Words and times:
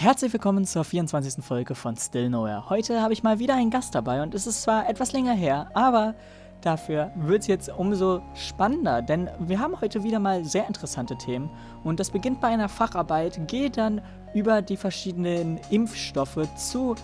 Herzlich 0.00 0.32
willkommen 0.32 0.64
zur 0.64 0.84
24. 0.84 1.44
Folge 1.44 1.74
von 1.74 1.96
Still 1.96 2.30
Nowhere. 2.30 2.70
Heute 2.70 3.02
habe 3.02 3.12
ich 3.12 3.24
mal 3.24 3.40
wieder 3.40 3.56
einen 3.56 3.70
Gast 3.72 3.96
dabei 3.96 4.22
und 4.22 4.32
es 4.32 4.46
ist 4.46 4.62
zwar 4.62 4.88
etwas 4.88 5.10
länger 5.10 5.34
her, 5.34 5.72
aber 5.74 6.14
dafür 6.60 7.10
wird 7.16 7.40
es 7.40 7.48
jetzt 7.48 7.68
umso 7.68 8.22
spannender, 8.36 9.02
denn 9.02 9.28
wir 9.40 9.58
haben 9.58 9.80
heute 9.80 10.04
wieder 10.04 10.20
mal 10.20 10.44
sehr 10.44 10.68
interessante 10.68 11.18
Themen 11.18 11.50
und 11.82 11.98
das 11.98 12.12
beginnt 12.12 12.40
bei 12.40 12.46
einer 12.46 12.68
Facharbeit, 12.68 13.48
geht 13.48 13.76
dann 13.76 14.00
über 14.34 14.62
die 14.62 14.76
verschiedenen 14.76 15.58
Impfstoffe 15.68 16.46
zu 16.56 16.94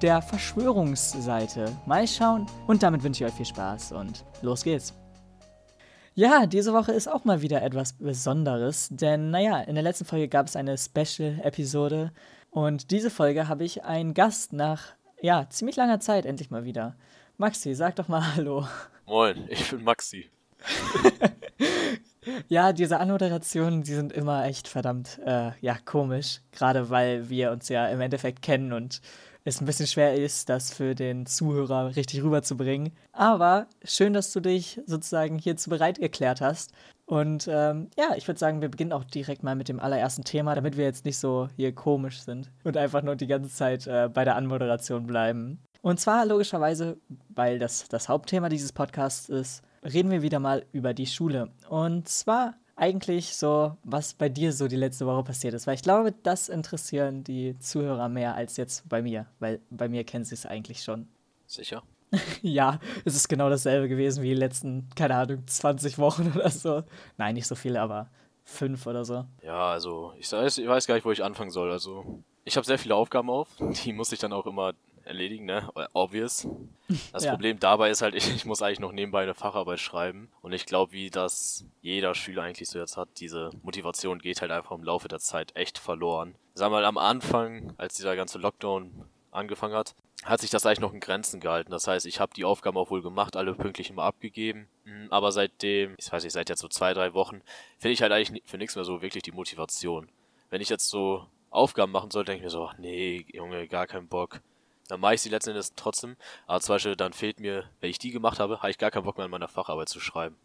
der 0.00 0.22
Verschwörungsseite. 0.22 1.72
Mal 1.86 2.06
schauen 2.06 2.46
und 2.68 2.84
damit 2.84 3.02
wünsche 3.02 3.24
ich 3.24 3.30
euch 3.32 3.36
viel 3.36 3.46
Spaß 3.46 3.90
und 3.90 4.24
los 4.42 4.62
geht's. 4.62 4.94
Ja, 6.16 6.46
diese 6.46 6.72
Woche 6.72 6.92
ist 6.92 7.08
auch 7.08 7.24
mal 7.24 7.42
wieder 7.42 7.62
etwas 7.62 7.94
Besonderes, 7.94 8.86
denn 8.92 9.30
naja, 9.32 9.58
in 9.62 9.74
der 9.74 9.82
letzten 9.82 10.04
Folge 10.04 10.28
gab 10.28 10.46
es 10.46 10.54
eine 10.54 10.78
Special-Episode 10.78 12.12
und 12.54 12.92
diese 12.92 13.10
Folge 13.10 13.48
habe 13.48 13.64
ich 13.64 13.82
einen 13.82 14.14
Gast 14.14 14.52
nach, 14.52 14.94
ja, 15.20 15.48
ziemlich 15.50 15.74
langer 15.74 15.98
Zeit 15.98 16.24
endlich 16.24 16.50
mal 16.52 16.64
wieder. 16.64 16.94
Maxi, 17.36 17.74
sag 17.74 17.96
doch 17.96 18.06
mal 18.06 18.22
Hallo. 18.36 18.66
Moin, 19.06 19.46
ich 19.48 19.68
bin 19.68 19.82
Maxi. 19.82 20.30
ja, 22.48 22.72
diese 22.72 23.00
Anmoderationen, 23.00 23.82
die 23.82 23.94
sind 23.94 24.12
immer 24.12 24.44
echt 24.44 24.68
verdammt, 24.68 25.18
äh, 25.26 25.50
ja, 25.60 25.76
komisch. 25.84 26.42
Gerade 26.52 26.90
weil 26.90 27.28
wir 27.28 27.50
uns 27.50 27.68
ja 27.68 27.88
im 27.88 28.00
Endeffekt 28.00 28.40
kennen 28.40 28.72
und 28.72 29.00
es 29.42 29.60
ein 29.60 29.66
bisschen 29.66 29.88
schwer 29.88 30.14
ist, 30.14 30.48
das 30.48 30.72
für 30.72 30.94
den 30.94 31.26
Zuhörer 31.26 31.96
richtig 31.96 32.22
rüberzubringen. 32.22 32.92
Aber 33.12 33.66
schön, 33.82 34.12
dass 34.12 34.32
du 34.32 34.38
dich 34.38 34.80
sozusagen 34.86 35.38
hierzu 35.38 35.70
bereit 35.70 35.98
erklärt 35.98 36.40
hast. 36.40 36.72
Und 37.06 37.48
ähm, 37.50 37.90
ja, 37.98 38.14
ich 38.16 38.26
würde 38.26 38.40
sagen, 38.40 38.62
wir 38.62 38.70
beginnen 38.70 38.92
auch 38.92 39.04
direkt 39.04 39.42
mal 39.42 39.54
mit 39.54 39.68
dem 39.68 39.78
allerersten 39.78 40.24
Thema, 40.24 40.54
damit 40.54 40.76
wir 40.76 40.84
jetzt 40.84 41.04
nicht 41.04 41.18
so 41.18 41.48
hier 41.56 41.74
komisch 41.74 42.22
sind 42.22 42.50
und 42.64 42.76
einfach 42.76 43.02
nur 43.02 43.14
die 43.14 43.26
ganze 43.26 43.50
Zeit 43.50 43.86
äh, 43.86 44.08
bei 44.12 44.24
der 44.24 44.36
Anmoderation 44.36 45.06
bleiben. 45.06 45.58
Und 45.82 46.00
zwar 46.00 46.24
logischerweise, 46.24 46.96
weil 47.28 47.58
das 47.58 47.88
das 47.88 48.08
Hauptthema 48.08 48.48
dieses 48.48 48.72
Podcasts 48.72 49.28
ist, 49.28 49.62
reden 49.82 50.10
wir 50.10 50.22
wieder 50.22 50.40
mal 50.40 50.64
über 50.72 50.94
die 50.94 51.06
Schule. 51.06 51.50
Und 51.68 52.08
zwar 52.08 52.54
eigentlich 52.76 53.36
so, 53.36 53.76
was 53.84 54.14
bei 54.14 54.28
dir 54.28 54.52
so 54.52 54.66
die 54.66 54.76
letzte 54.76 55.06
Woche 55.06 55.24
passiert 55.24 55.54
ist. 55.54 55.66
Weil 55.66 55.74
ich 55.74 55.82
glaube, 55.82 56.12
das 56.22 56.48
interessieren 56.48 57.22
die 57.22 57.58
Zuhörer 57.58 58.08
mehr 58.08 58.34
als 58.34 58.56
jetzt 58.56 58.88
bei 58.88 59.02
mir. 59.02 59.26
Weil 59.38 59.60
bei 59.70 59.88
mir 59.88 60.04
kennen 60.04 60.24
sie 60.24 60.34
es 60.34 60.46
eigentlich 60.46 60.82
schon. 60.82 61.06
Sicher? 61.46 61.82
ja, 62.42 62.78
es 63.04 63.16
ist 63.16 63.28
genau 63.28 63.48
dasselbe 63.48 63.88
gewesen 63.88 64.22
wie 64.22 64.28
die 64.28 64.34
letzten, 64.34 64.88
keine 64.94 65.16
Ahnung, 65.16 65.46
20 65.46 65.98
Wochen 65.98 66.32
oder 66.36 66.50
so. 66.50 66.82
Nein, 67.16 67.34
nicht 67.34 67.46
so 67.46 67.54
viele, 67.54 67.80
aber 67.80 68.08
fünf 68.44 68.86
oder 68.86 69.04
so. 69.04 69.24
Ja, 69.42 69.70
also 69.70 70.12
ich 70.18 70.30
weiß, 70.30 70.58
ich 70.58 70.68
weiß 70.68 70.86
gar 70.86 70.94
nicht, 70.94 71.04
wo 71.04 71.10
ich 71.10 71.24
anfangen 71.24 71.50
soll. 71.50 71.70
Also 71.70 72.22
ich 72.44 72.56
habe 72.56 72.66
sehr 72.66 72.78
viele 72.78 72.94
Aufgaben 72.94 73.30
auf. 73.30 73.48
Die 73.84 73.92
muss 73.92 74.12
ich 74.12 74.18
dann 74.18 74.32
auch 74.32 74.46
immer 74.46 74.74
erledigen, 75.04 75.44
ne? 75.44 75.68
Obvious. 75.92 76.48
Das 77.12 77.24
ja. 77.24 77.32
Problem 77.32 77.58
dabei 77.58 77.90
ist 77.90 78.02
halt, 78.02 78.14
ich, 78.14 78.34
ich, 78.34 78.44
muss 78.46 78.62
eigentlich 78.62 78.80
noch 78.80 78.92
nebenbei 78.92 79.22
eine 79.22 79.34
Facharbeit 79.34 79.80
schreiben. 79.80 80.30
Und 80.40 80.52
ich 80.52 80.66
glaube, 80.66 80.92
wie 80.92 81.10
das 81.10 81.66
jeder 81.82 82.14
Schüler 82.14 82.42
eigentlich 82.42 82.68
so 82.68 82.78
jetzt 82.78 82.96
hat, 82.96 83.08
diese 83.18 83.50
Motivation 83.62 84.18
geht 84.18 84.40
halt 84.40 84.50
einfach 84.50 84.76
im 84.76 84.84
Laufe 84.84 85.08
der 85.08 85.18
Zeit 85.18 85.54
echt 85.56 85.78
verloren. 85.78 86.34
Sag 86.54 86.70
mal, 86.70 86.84
am 86.84 86.98
Anfang, 86.98 87.74
als 87.76 87.94
dieser 87.94 88.16
ganze 88.16 88.38
Lockdown 88.38 89.04
angefangen 89.30 89.74
hat, 89.74 89.94
hat 90.24 90.40
sich 90.40 90.50
das 90.50 90.64
eigentlich 90.64 90.80
noch 90.80 90.92
in 90.92 91.00
Grenzen 91.00 91.40
gehalten. 91.40 91.70
Das 91.70 91.86
heißt, 91.86 92.06
ich 92.06 92.18
habe 92.18 92.34
die 92.34 92.44
Aufgaben 92.44 92.78
auch 92.78 92.90
wohl 92.90 93.02
gemacht, 93.02 93.36
alle 93.36 93.54
pünktlich 93.54 93.90
immer 93.90 94.04
abgegeben. 94.04 94.68
Mhm, 94.84 95.08
aber 95.10 95.32
seitdem, 95.32 95.94
ich 95.98 96.10
weiß 96.10 96.24
nicht, 96.24 96.32
seit 96.32 96.48
jetzt 96.48 96.60
so 96.60 96.68
zwei, 96.68 96.94
drei 96.94 97.14
Wochen, 97.14 97.42
finde 97.78 97.92
ich 97.92 98.02
halt 98.02 98.12
eigentlich 98.12 98.42
für 98.46 98.58
nichts 98.58 98.74
mehr 98.74 98.84
so 98.84 99.02
wirklich 99.02 99.22
die 99.22 99.32
Motivation. 99.32 100.08
Wenn 100.50 100.60
ich 100.60 100.70
jetzt 100.70 100.88
so 100.88 101.26
Aufgaben 101.50 101.92
machen 101.92 102.10
soll, 102.10 102.24
denke 102.24 102.38
ich 102.38 102.44
mir 102.44 102.50
so, 102.50 102.70
nee, 102.78 103.26
Junge, 103.32 103.68
gar 103.68 103.86
keinen 103.86 104.08
Bock. 104.08 104.40
Dann 104.88 105.00
mache 105.00 105.14
ich 105.14 105.22
sie 105.22 105.28
letzten 105.30 105.50
Endes 105.50 105.74
trotzdem. 105.76 106.16
Aber 106.46 106.60
zum 106.60 106.74
Beispiel 106.74 106.96
dann 106.96 107.12
fehlt 107.12 107.40
mir, 107.40 107.64
wenn 107.80 107.90
ich 107.90 107.98
die 107.98 108.10
gemacht 108.10 108.40
habe, 108.40 108.58
habe 108.58 108.70
ich 108.70 108.78
gar 108.78 108.90
keinen 108.90 109.04
Bock 109.04 109.16
mehr 109.16 109.26
an 109.26 109.30
meiner 109.30 109.48
Facharbeit 109.48 109.88
zu 109.88 110.00
schreiben. 110.00 110.36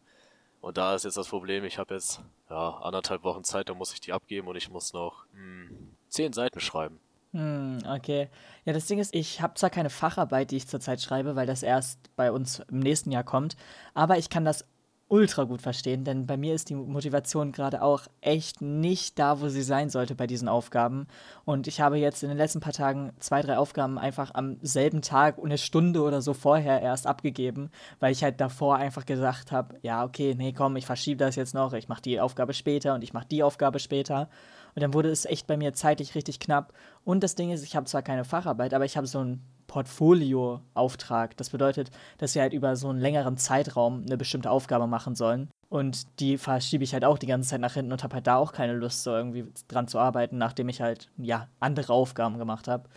Und 0.61 0.77
da 0.77 0.93
ist 0.93 1.05
jetzt 1.05 1.17
das 1.17 1.29
Problem, 1.29 1.63
ich 1.63 1.77
habe 1.77 1.93
jetzt 1.93 2.21
ja, 2.49 2.77
anderthalb 2.79 3.23
Wochen 3.23 3.43
Zeit, 3.43 3.69
da 3.69 3.73
muss 3.73 3.93
ich 3.93 4.01
die 4.01 4.11
abgeben 4.11 4.47
und 4.47 4.57
ich 4.57 4.69
muss 4.69 4.93
noch 4.93 5.25
mh, 5.33 5.69
hm, 5.69 5.95
zehn 6.09 6.33
Seiten 6.33 6.59
schreiben. 6.59 6.99
Hm, 7.33 7.79
okay. 7.87 8.27
Ja, 8.65 8.73
das 8.73 8.87
Ding 8.87 8.97
ist, 8.99 9.13
ich 9.13 9.41
habe 9.41 9.53
zwar 9.53 9.69
keine 9.69 9.91
Facharbeit, 9.91 10.49
die 10.49 10.57
ich 10.57 10.67
zurzeit 10.67 10.99
schreibe, 11.01 11.35
weil 11.35 11.45
das 11.45 11.61
erst 11.61 12.15
bei 12.15 12.31
uns 12.31 12.59
im 12.71 12.79
nächsten 12.79 13.11
Jahr 13.11 13.23
kommt, 13.23 13.55
aber 13.93 14.17
ich 14.17 14.29
kann 14.31 14.45
das 14.45 14.65
ultra 15.09 15.43
gut 15.43 15.61
verstehen, 15.61 16.03
denn 16.03 16.27
bei 16.27 16.37
mir 16.37 16.53
ist 16.53 16.69
die 16.69 16.75
Motivation 16.75 17.51
gerade 17.51 17.81
auch 17.81 18.03
echt 18.21 18.61
nicht 18.61 19.17
da, 19.17 19.41
wo 19.41 19.47
sie 19.49 19.63
sein 19.63 19.89
sollte 19.89 20.13
bei 20.13 20.27
diesen 20.27 20.47
Aufgaben. 20.47 21.07
Und 21.45 21.65
ich 21.67 21.81
habe 21.81 21.97
jetzt 21.97 22.21
in 22.21 22.29
den 22.29 22.37
letzten 22.37 22.59
paar 22.59 22.73
Tagen 22.73 23.11
zwei, 23.19 23.41
drei 23.41 23.57
Aufgaben 23.57 23.97
einfach 23.97 24.31
am 24.35 24.57
selben 24.61 25.01
Tag 25.01 25.37
eine 25.43 25.57
Stunde 25.57 26.03
oder 26.03 26.21
so 26.21 26.35
vorher 26.35 26.81
erst 26.81 27.07
abgegeben, 27.07 27.71
weil 27.99 28.11
ich 28.11 28.23
halt 28.23 28.39
davor 28.39 28.75
einfach 28.75 29.05
gesagt 29.07 29.51
habe, 29.51 29.77
ja, 29.81 30.03
okay, 30.03 30.35
nee, 30.37 30.53
komm, 30.53 30.75
ich 30.75 30.85
verschiebe 30.85 31.17
das 31.17 31.35
jetzt 31.35 31.55
noch, 31.55 31.73
ich 31.73 31.89
mache 31.89 32.03
die 32.03 32.19
Aufgabe 32.19 32.53
später 32.53 32.93
und 32.93 33.03
ich 33.03 33.13
mache 33.13 33.27
die 33.27 33.41
Aufgabe 33.41 33.79
später. 33.79 34.29
Und 34.75 34.83
dann 34.83 34.93
wurde 34.93 35.09
es 35.09 35.25
echt 35.25 35.47
bei 35.47 35.57
mir 35.57 35.73
zeitlich 35.73 36.15
richtig 36.15 36.39
knapp. 36.39 36.73
Und 37.09 37.23
das 37.23 37.33
Ding 37.33 37.49
ist, 37.49 37.63
ich 37.63 37.75
habe 37.75 37.87
zwar 37.87 38.03
keine 38.03 38.23
Facharbeit, 38.23 38.71
aber 38.71 38.85
ich 38.85 38.95
habe 38.95 39.07
so 39.07 39.17
ein 39.17 39.41
Portfolio-Auftrag. 39.65 41.35
Das 41.37 41.49
bedeutet, 41.49 41.89
dass 42.19 42.35
wir 42.35 42.43
halt 42.43 42.53
über 42.53 42.75
so 42.75 42.87
einen 42.87 42.99
längeren 42.99 43.35
Zeitraum 43.35 44.03
eine 44.05 44.15
bestimmte 44.15 44.51
Aufgabe 44.51 44.85
machen 44.85 45.15
sollen. 45.15 45.49
Und 45.69 46.19
die 46.19 46.37
verschiebe 46.37 46.83
ich 46.83 46.93
halt 46.93 47.03
auch 47.03 47.17
die 47.17 47.25
ganze 47.25 47.49
Zeit 47.49 47.61
nach 47.61 47.73
hinten 47.73 47.91
und 47.91 48.03
habe 48.03 48.13
halt 48.13 48.27
da 48.27 48.35
auch 48.35 48.51
keine 48.51 48.73
Lust, 48.73 49.01
so 49.01 49.09
irgendwie 49.09 49.51
dran 49.67 49.87
zu 49.87 49.97
arbeiten, 49.97 50.37
nachdem 50.37 50.69
ich 50.69 50.81
halt, 50.81 51.09
ja, 51.17 51.47
andere 51.59 51.93
Aufgaben 51.93 52.37
gemacht 52.37 52.67
habe. 52.67 52.87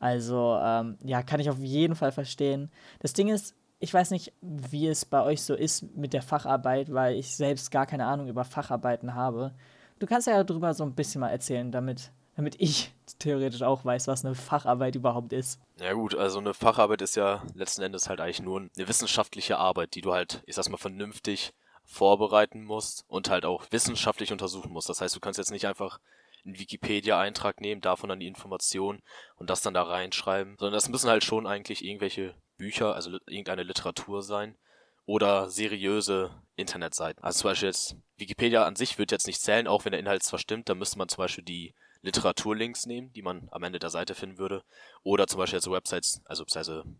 Also, 0.00 0.58
ähm, 0.62 0.98
ja, 1.02 1.22
kann 1.22 1.40
ich 1.40 1.48
auf 1.48 1.58
jeden 1.58 1.94
Fall 1.94 2.12
verstehen. 2.12 2.70
Das 2.98 3.14
Ding 3.14 3.28
ist, 3.28 3.54
ich 3.78 3.94
weiß 3.94 4.10
nicht, 4.10 4.34
wie 4.42 4.86
es 4.86 5.06
bei 5.06 5.22
euch 5.22 5.40
so 5.40 5.54
ist 5.54 5.96
mit 5.96 6.12
der 6.12 6.20
Facharbeit, 6.20 6.92
weil 6.92 7.14
ich 7.14 7.34
selbst 7.34 7.70
gar 7.70 7.86
keine 7.86 8.04
Ahnung 8.04 8.28
über 8.28 8.44
Facharbeiten 8.44 9.14
habe. 9.14 9.54
Du 9.98 10.06
kannst 10.06 10.26
ja 10.26 10.44
darüber 10.44 10.74
so 10.74 10.84
ein 10.84 10.94
bisschen 10.94 11.22
mal 11.22 11.30
erzählen, 11.30 11.72
damit 11.72 12.12
damit 12.36 12.56
ich 12.58 12.92
theoretisch 13.18 13.62
auch 13.62 13.84
weiß, 13.84 14.08
was 14.08 14.24
eine 14.24 14.34
Facharbeit 14.34 14.94
überhaupt 14.94 15.32
ist. 15.32 15.60
Ja 15.78 15.92
gut, 15.92 16.14
also 16.14 16.38
eine 16.38 16.54
Facharbeit 16.54 17.02
ist 17.02 17.16
ja 17.16 17.42
letzten 17.54 17.82
Endes 17.82 18.08
halt 18.08 18.20
eigentlich 18.20 18.42
nur 18.42 18.60
eine 18.60 18.88
wissenschaftliche 18.88 19.58
Arbeit, 19.58 19.94
die 19.94 20.00
du 20.00 20.12
halt, 20.12 20.42
ich 20.46 20.54
sag's 20.54 20.68
mal, 20.68 20.78
vernünftig 20.78 21.52
vorbereiten 21.84 22.64
musst 22.64 23.04
und 23.08 23.28
halt 23.28 23.44
auch 23.44 23.66
wissenschaftlich 23.70 24.32
untersuchen 24.32 24.72
musst. 24.72 24.88
Das 24.88 25.00
heißt, 25.00 25.14
du 25.14 25.20
kannst 25.20 25.38
jetzt 25.38 25.50
nicht 25.50 25.66
einfach 25.66 25.98
einen 26.44 26.58
Wikipedia-Eintrag 26.58 27.60
nehmen, 27.60 27.80
davon 27.80 28.08
dann 28.08 28.20
die 28.20 28.26
Information 28.26 29.02
und 29.36 29.50
das 29.50 29.62
dann 29.62 29.74
da 29.74 29.82
reinschreiben, 29.82 30.56
sondern 30.58 30.74
das 30.74 30.88
müssen 30.88 31.10
halt 31.10 31.24
schon 31.24 31.46
eigentlich 31.46 31.84
irgendwelche 31.84 32.34
Bücher, 32.56 32.94
also 32.94 33.18
irgendeine 33.26 33.62
Literatur 33.62 34.22
sein 34.22 34.56
oder 35.04 35.50
seriöse 35.50 36.30
Internetseiten. 36.56 37.22
Also 37.22 37.40
zum 37.40 37.50
Beispiel 37.50 37.68
jetzt 37.68 37.96
Wikipedia 38.16 38.64
an 38.64 38.76
sich 38.76 38.98
wird 38.98 39.12
jetzt 39.12 39.26
nicht 39.26 39.40
zählen, 39.40 39.66
auch 39.66 39.84
wenn 39.84 39.92
der 39.92 40.00
Inhalt 40.00 40.22
zwar 40.22 40.38
stimmt, 40.38 40.68
da 40.68 40.74
müsste 40.74 40.98
man 40.98 41.08
zum 41.08 41.18
Beispiel 41.18 41.44
die 41.44 41.74
Literaturlinks 42.02 42.86
nehmen, 42.86 43.12
die 43.12 43.22
man 43.22 43.48
am 43.50 43.62
Ende 43.62 43.78
der 43.78 43.90
Seite 43.90 44.14
finden 44.14 44.38
würde. 44.38 44.62
Oder 45.02 45.26
zum 45.26 45.38
Beispiel 45.38 45.60
so 45.60 45.72
Websites, 45.72 46.20
also 46.24 46.44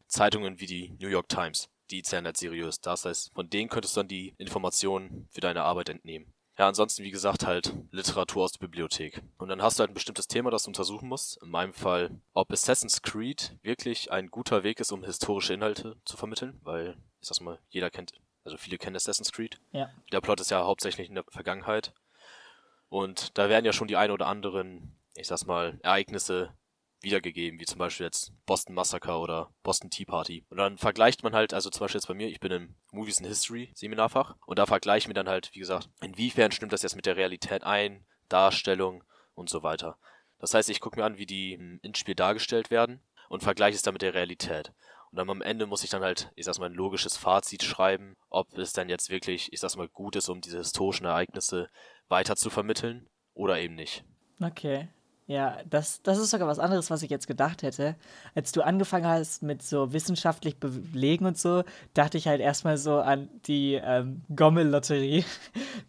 Zeitungen 0.06 0.60
wie 0.60 0.66
die 0.66 0.96
New 1.00 1.08
York 1.08 1.28
Times. 1.28 1.68
Die 1.90 2.02
zählen 2.02 2.24
halt 2.24 2.38
seriös. 2.38 2.80
Das 2.80 3.04
heißt, 3.04 3.32
von 3.34 3.50
denen 3.50 3.68
könntest 3.68 3.96
du 3.96 4.00
dann 4.00 4.08
die 4.08 4.34
Informationen 4.38 5.28
für 5.30 5.41
deine 5.41 5.62
Arbeit 5.64 5.88
entnehmen. 5.91 6.32
Ja, 6.58 6.68
ansonsten, 6.68 7.02
wie 7.02 7.10
gesagt, 7.10 7.46
halt 7.46 7.74
Literatur 7.91 8.44
aus 8.44 8.52
der 8.52 8.60
Bibliothek. 8.60 9.22
Und 9.38 9.48
dann 9.48 9.62
hast 9.62 9.78
du 9.78 9.80
halt 9.80 9.91
ein 9.91 9.94
bestimmtes 9.94 10.28
Thema, 10.28 10.50
das 10.50 10.64
du 10.64 10.68
untersuchen 10.68 11.08
musst. 11.08 11.42
In 11.42 11.50
meinem 11.50 11.72
Fall, 11.72 12.20
ob 12.34 12.52
Assassin's 12.52 13.02
Creed 13.02 13.56
wirklich 13.62 14.12
ein 14.12 14.28
guter 14.28 14.62
Weg 14.62 14.78
ist, 14.78 14.92
um 14.92 15.02
historische 15.02 15.54
Inhalte 15.54 15.96
zu 16.04 16.16
vermitteln, 16.16 16.60
weil, 16.62 16.96
ich 17.20 17.28
sag's 17.28 17.41
mal, 17.41 17.58
jeder 17.70 17.91
kennt, 17.91 18.12
also 18.44 18.58
viele 18.58 18.76
kennen 18.76 18.96
Assassin's 18.96 19.32
Creed. 19.32 19.60
Ja. 19.72 19.91
Der 20.12 20.20
Plot 20.20 20.41
ist 20.41 20.50
ja 20.50 20.62
hauptsächlich 20.62 21.08
in 21.08 21.14
der 21.14 21.24
Vergangenheit. 21.28 21.94
Und 22.92 23.38
da 23.38 23.48
werden 23.48 23.64
ja 23.64 23.72
schon 23.72 23.88
die 23.88 23.97
ein 23.97 24.10
oder 24.10 24.26
anderen, 24.26 24.94
ich 25.14 25.26
sag's 25.26 25.47
mal, 25.47 25.80
Ereignisse 25.82 26.53
wiedergegeben, 27.00 27.59
wie 27.59 27.65
zum 27.65 27.78
Beispiel 27.78 28.04
jetzt 28.04 28.34
Boston 28.44 28.74
Massacre 28.74 29.16
oder 29.16 29.50
Boston 29.62 29.89
Tea 29.89 30.04
Party. 30.04 30.44
Und 30.50 30.59
dann 30.59 30.77
vergleicht 30.77 31.22
man 31.22 31.34
halt, 31.34 31.54
also 31.54 31.71
zum 31.71 31.80
Beispiel 31.80 32.00
jetzt 32.00 32.09
bei 32.09 32.12
mir, 32.12 32.28
ich 32.28 32.39
bin 32.39 32.53
im 32.53 32.74
Movies 32.91 33.16
and 33.16 33.28
History 33.28 33.72
Seminarfach 33.74 34.36
und 34.44 34.59
da 34.59 34.66
vergleichen 34.66 35.09
wir 35.09 35.15
dann 35.15 35.30
halt, 35.30 35.48
wie 35.54 35.60
gesagt, 35.60 35.89
inwiefern 36.03 36.53
stimmt 36.53 36.74
das 36.74 36.83
jetzt 36.83 36.94
mit 36.94 37.06
der 37.06 37.16
Realität 37.16 37.65
ein, 37.65 38.04
Darstellung 38.28 39.03
und 39.34 39.48
so 39.48 39.62
weiter. 39.62 39.97
Das 40.39 40.53
heißt, 40.53 40.68
ich 40.68 40.80
gucke 40.80 41.00
mir 41.00 41.06
an, 41.06 41.16
wie 41.16 41.24
die 41.24 41.54
ins 41.80 41.98
Spiel 41.98 42.15
dargestellt 42.15 42.71
werden 42.71 43.00
und 43.30 43.42
vergleiche 43.42 43.77
es 43.77 43.83
dann 43.83 43.94
mit 43.94 44.03
der 44.03 44.12
Realität. 44.12 44.71
Und 45.10 45.16
dann 45.16 45.30
am 45.30 45.41
Ende 45.41 45.65
muss 45.65 45.83
ich 45.83 45.89
dann 45.89 46.03
halt, 46.03 46.30
ich 46.36 46.44
sag's 46.44 46.59
mal, 46.59 46.66
ein 46.66 46.74
logisches 46.74 47.16
Fazit 47.16 47.62
schreiben, 47.62 48.16
ob 48.28 48.56
es 48.59 48.74
dann 48.74 48.91
jetzt 48.91 49.09
wirklich, 49.09 49.50
ich 49.50 49.60
sag's 49.60 49.77
mal, 49.77 49.89
gut 49.89 50.15
ist, 50.16 50.28
um 50.28 50.42
diese 50.42 50.59
historischen 50.59 51.06
Ereignisse 51.06 51.71
weiter 52.09 52.37
zu 52.37 52.51
vermitteln 52.51 53.07
oder 53.34 53.59
eben 53.59 53.75
nicht. 53.75 54.04
Okay. 54.41 54.89
Ja, 55.28 55.59
das, 55.71 56.03
das 56.03 56.19
ist 56.19 56.31
sogar 56.31 56.49
was 56.49 56.59
anderes, 56.59 56.91
was 56.91 57.03
ich 57.03 57.10
jetzt 57.10 57.28
gedacht 57.28 57.63
hätte. 57.63 57.97
Als 58.34 58.51
du 58.53 58.60
angefangen 58.60 59.07
hast 59.07 59.43
mit 59.43 59.63
so 59.63 59.93
wissenschaftlich 59.93 60.59
belegen 60.59 61.27
und 61.27 61.39
so, 61.39 61.63
dachte 61.95 62.19
ich 62.19 62.27
halt 62.27 62.41
erstmal 62.41 62.77
so 62.77 62.97
an 62.99 63.31
die 63.47 63.81
ähm, 63.83 64.22
Gommel-Lotterie. 64.34 65.25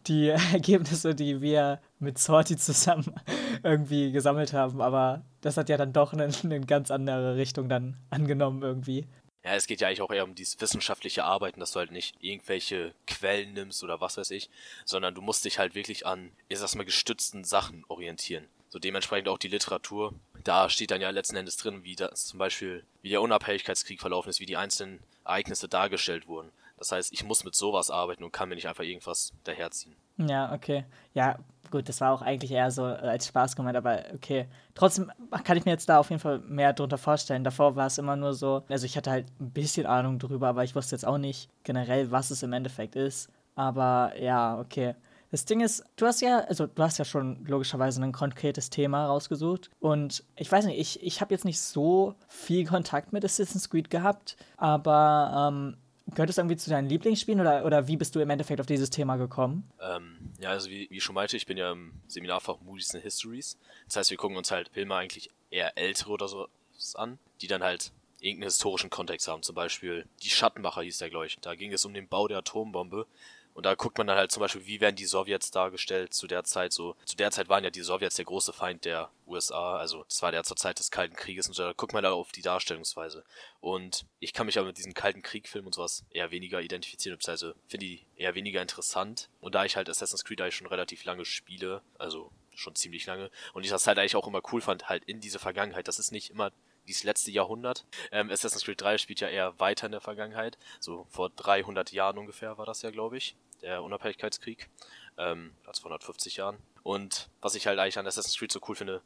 Die 0.08 0.30
Ergebnisse, 0.30 1.16
die 1.16 1.42
wir 1.42 1.80
mit 2.00 2.18
Sorti 2.18 2.58
zusammen 2.58 3.16
irgendwie 3.64 4.12
gesammelt 4.12 4.52
haben. 4.52 4.82
Aber 4.82 5.24
das 5.42 5.56
hat 5.56 5.70
ja 5.70 5.78
dann 5.78 5.94
doch 5.94 6.12
eine, 6.14 6.30
eine 6.44 6.60
ganz 6.62 6.92
andere 6.92 7.38
Richtung 7.38 7.70
dann 7.70 7.98
angenommen 8.10 8.62
irgendwie. 8.62 9.08
Ja, 9.44 9.56
es 9.56 9.68
geht 9.68 9.82
ja 9.82 9.88
eigentlich 9.88 10.02
auch 10.02 10.12
eher 10.12 10.24
um 10.24 10.36
dieses 10.36 10.60
wissenschaftliche 10.62 11.26
Arbeiten, 11.26 11.60
dass 11.60 11.74
du 11.74 11.80
halt 11.80 11.92
nicht 11.92 12.16
irgendwelche 12.22 12.94
Quellen 13.08 13.54
nimmst 13.54 13.84
oder 13.84 14.00
was 14.00 14.18
weiß 14.18 14.32
ich, 14.32 14.50
sondern 14.86 15.16
du 15.16 15.22
musst 15.22 15.44
dich 15.44 15.60
halt 15.60 15.76
wirklich 15.76 16.06
an, 16.06 16.32
ich 16.48 16.60
sag's 16.60 16.76
mal, 16.76 16.86
gestützten 16.86 17.44
Sachen 17.44 17.84
orientieren. 17.90 18.48
So 18.70 18.80
dementsprechend 18.80 19.28
auch 19.28 19.38
die 19.38 19.50
Literatur. 19.50 20.14
Da 20.44 20.70
steht 20.70 20.92
dann 20.92 21.02
ja 21.02 21.10
letzten 21.10 21.36
Endes 21.36 21.58
drin, 21.58 21.84
wie 21.84 21.96
das 21.96 22.26
zum 22.26 22.40
Beispiel, 22.40 22.86
wie 23.02 23.10
der 23.10 23.22
Unabhängigkeitskrieg 23.22 24.00
verlaufen 24.00 24.30
ist, 24.30 24.40
wie 24.40 24.46
die 24.46 24.58
einzelnen 24.58 25.00
Ereignisse 25.26 25.68
dargestellt 25.68 26.28
wurden. 26.28 26.52
Das 26.78 26.92
heißt, 26.92 27.14
ich 27.14 27.24
muss 27.24 27.44
mit 27.44 27.54
sowas 27.54 27.92
arbeiten 27.92 28.24
und 28.24 28.32
kann 28.32 28.50
mir 28.50 28.56
nicht 28.56 28.68
einfach 28.68 28.84
irgendwas 28.84 29.34
daherziehen. 29.44 29.96
Ja, 30.18 30.54
okay. 30.54 30.86
Ja, 31.14 31.38
gut, 31.72 31.90
das 31.90 32.00
war 32.02 32.12
auch 32.12 32.22
eigentlich 32.22 32.52
eher 32.52 32.70
so 32.72 32.84
als 32.84 33.28
Spaß 33.28 33.56
gemeint, 33.56 33.76
aber 33.78 34.04
okay. 34.14 34.48
Trotzdem 34.76 35.12
kann 35.44 35.58
ich 35.58 35.66
mir 35.66 35.72
jetzt 35.72 35.90
da 35.90 36.00
auf 36.00 36.10
jeden 36.10 36.22
Fall 36.22 36.40
mehr 36.40 36.74
drunter 36.74 36.98
vorstellen. 36.98 37.44
Davor 37.44 37.76
war 37.76 37.88
es 37.88 37.98
immer 37.98 38.16
nur 38.16 38.34
so, 38.34 38.64
also 38.70 38.86
ich 38.86 38.96
hatte 38.96 39.12
halt 39.12 39.26
ein 39.40 39.52
bisschen 39.52 39.86
Ahnung 39.86 40.20
drüber, 40.20 40.50
aber 40.50 40.64
ich 40.64 40.76
wusste 40.76 40.96
jetzt 40.96 41.06
auch 41.06 41.18
nicht 41.18 41.50
generell, 41.64 42.12
was 42.12 42.32
es 42.32 42.44
im 42.44 42.54
Endeffekt 42.54 42.96
ist. 42.96 43.30
Aber 43.56 44.14
ja, 44.20 44.60
okay. 44.60 44.96
Das 45.32 45.46
Ding 45.46 45.62
ist, 45.62 45.84
du 45.96 46.06
hast 46.06 46.22
ja, 46.22 46.42
also 46.42 46.68
du 46.68 46.84
hast 46.84 47.00
ja 47.00 47.06
schon 47.06 47.44
logischerweise 47.46 48.04
ein 48.04 48.12
konkretes 48.12 48.70
Thema 48.70 49.08
rausgesucht. 49.08 49.72
Und 49.80 50.24
ich 50.36 50.52
weiß 50.52 50.66
nicht, 50.66 50.80
ich, 50.80 51.02
ich 51.02 51.22
habe 51.22 51.34
jetzt 51.34 51.44
nicht 51.44 51.60
so 51.60 52.14
viel 52.28 52.68
Kontakt 52.68 53.14
mit 53.14 53.26
Assassin's 53.26 53.68
Creed 53.68 53.90
gehabt, 53.90 54.38
aber 54.58 55.50
ähm, 55.52 55.78
Gehört 56.08 56.30
es 56.30 56.38
irgendwie 56.38 56.58
zu 56.58 56.70
deinen 56.70 56.88
Lieblingsspielen 56.88 57.40
oder, 57.40 57.66
oder 57.66 57.88
wie 57.88 57.98
bist 57.98 58.14
du 58.16 58.20
im 58.20 58.30
Endeffekt 58.30 58.60
auf 58.60 58.66
dieses 58.66 58.90
Thema 58.90 59.16
gekommen? 59.16 59.70
Ähm, 59.82 60.34
ja, 60.40 60.50
also 60.50 60.70
wie, 60.70 60.88
wie 60.90 60.98
ich 60.98 61.04
schon 61.04 61.16
meinte, 61.16 61.38
ich 61.38 61.46
bin 61.46 61.58
ja 61.58 61.72
im 61.72 61.94
Seminarfach 62.08 62.60
Movies 62.62 62.94
and 62.94 63.04
Histories. 63.04 63.58
Das 63.86 63.96
heißt, 63.96 64.10
wir 64.12 64.18
gucken 64.18 64.38
uns 64.38 64.52
halt 64.52 64.70
Filme 64.70 64.96
eigentlich 64.96 65.30
eher 65.50 65.78
ältere 65.78 66.12
oder 66.12 66.28
so 66.28 66.48
an, 66.96 67.18
die 67.42 67.48
dann 67.48 67.64
halt 67.64 67.92
irgendeinen 68.20 68.50
historischen 68.50 68.90
Kontext 68.90 69.28
haben. 69.28 69.44
Zum 69.44 69.56
Beispiel 69.56 70.06
Die 70.22 70.30
Schattenmacher 70.30 70.82
hieß 70.82 70.98
der, 70.98 71.10
glaube 71.10 71.28
ich. 71.28 71.38
Da 71.40 71.56
ging 71.56 71.74
es 71.74 71.86
um 71.86 71.94
den 71.94 72.08
Bau 72.08 72.28
der 72.28 72.40
Atombombe 72.40 73.06
und 73.54 73.66
da 73.66 73.76
guckt 73.76 73.98
man 73.98 74.08
dann 74.08 74.18
halt 74.18 74.32
zum 74.32 74.42
Beispiel, 74.42 74.66
wie 74.66 74.82
werden 74.82 74.96
die 74.96 75.06
Sowjets 75.06 75.52
dargestellt 75.52 76.14
zu 76.14 76.28
der 76.28 76.44
Zeit 76.44 76.74
so. 76.74 76.96
Zu 77.06 77.16
der 77.16 77.32
Zeit 77.32 77.50
waren 77.50 77.64
ja 77.64 77.70
die 77.70 77.82
Sowjets 77.82 78.16
der 78.16 78.26
große 78.26 78.54
Feind 78.54 78.86
der 78.86 79.10
USA, 79.28 79.78
also 79.78 80.04
das 80.10 80.22
war 80.22 80.34
ja 80.34 80.44
zur 80.44 80.58
Zeit 80.58 80.80
des 80.80 80.92
Kalten 80.92 81.16
Krieges 81.16 81.48
und 81.48 81.54
so, 81.54 81.64
da 81.64 81.74
guckt 81.74 81.94
man 81.94 82.04
da 82.04 82.12
auf 82.12 82.32
die 82.32 82.42
Darstellungsweise. 82.42 83.24
Und 83.60 84.06
ich 84.20 84.34
kann 84.34 84.48
mich 84.48 84.58
aber 84.58 84.68
mit 84.68 84.78
diesen 84.78 84.94
Kalten 84.94 85.22
Krieg-Filmen 85.22 85.68
und 85.68 85.74
sowas 85.74 86.04
eher 86.10 86.32
weniger 86.32 86.62
identifizieren, 86.62 87.18
beziehungsweise 87.18 87.56
finde 87.68 87.86
die 87.86 88.06
eher 88.16 88.36
weniger 88.36 88.62
interessant. 88.62 89.30
Und 89.40 89.56
da 89.56 89.66
ich 89.66 89.76
halt 89.76 89.90
Assassin's 89.90 90.26
Creed 90.26 90.42
eigentlich 90.42 90.56
schon 90.56 90.68
relativ 90.68 91.06
lange 91.06 91.26
spiele, 91.26 91.82
also 91.98 92.32
schon 92.56 92.76
ziemlich 92.76 93.06
lange, 93.06 93.30
und 93.54 93.64
ich 93.64 93.70
das 93.70 93.88
halt 93.88 93.98
eigentlich 93.98 94.16
auch 94.16 94.28
immer 94.28 94.42
cool 94.52 94.62
fand, 94.62 94.90
halt 94.90 95.04
in 95.06 95.22
diese 95.22 95.40
Vergangenheit, 95.40 95.88
das 95.88 96.00
ist 96.00 96.12
nicht 96.12 96.30
immer 96.30 96.52
dieses 96.88 97.04
letzte 97.04 97.32
Jahrhundert. 97.32 97.86
Ähm, 98.12 98.30
Assassin's 98.30 98.64
Creed 98.64 98.82
3 98.82 98.98
spielt 98.98 99.20
ja 99.20 99.28
eher 99.28 99.60
weiter 99.60 99.86
in 99.86 99.92
der 99.92 100.02
Vergangenheit. 100.02 100.58
So 100.80 101.06
vor 101.10 101.30
300 101.30 101.92
Jahren 101.92 102.18
ungefähr 102.18 102.58
war 102.58 102.66
das 102.66 102.82
ja, 102.82 102.92
glaube 102.92 103.18
ich, 103.18 103.36
der 103.62 103.84
Unabhängigkeitskrieg. 103.84 104.70
Ähm, 105.18 105.54
also 105.66 105.82
vor 105.82 105.92
150 105.92 106.38
Jahren. 106.38 106.58
Und 106.84 107.30
was 107.42 107.56
ich 107.56 107.68
halt 107.68 107.80
eigentlich 107.80 107.98
an 107.98 108.08
Assassin's 108.08 108.38
Creed 108.38 108.52
so 108.52 108.60
cool 108.68 108.76
finde, 108.76 109.02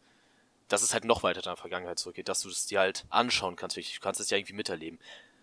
dass 0.67 0.81
es 0.81 0.93
halt 0.93 1.05
noch 1.05 1.23
weiter 1.23 1.39
in 1.39 1.43
der 1.43 1.55
Vergangenheit 1.55 1.99
zurückgeht, 1.99 2.27
dass 2.27 2.41
du 2.41 2.49
es 2.49 2.65
dir 2.65 2.79
halt 2.79 3.05
anschauen 3.09 3.55
kannst. 3.55 3.77
Du 3.77 3.81
kannst 4.01 4.19
es 4.19 4.29
ja 4.29 4.37
irgendwie 4.37 4.53
miterleben. 4.53 4.99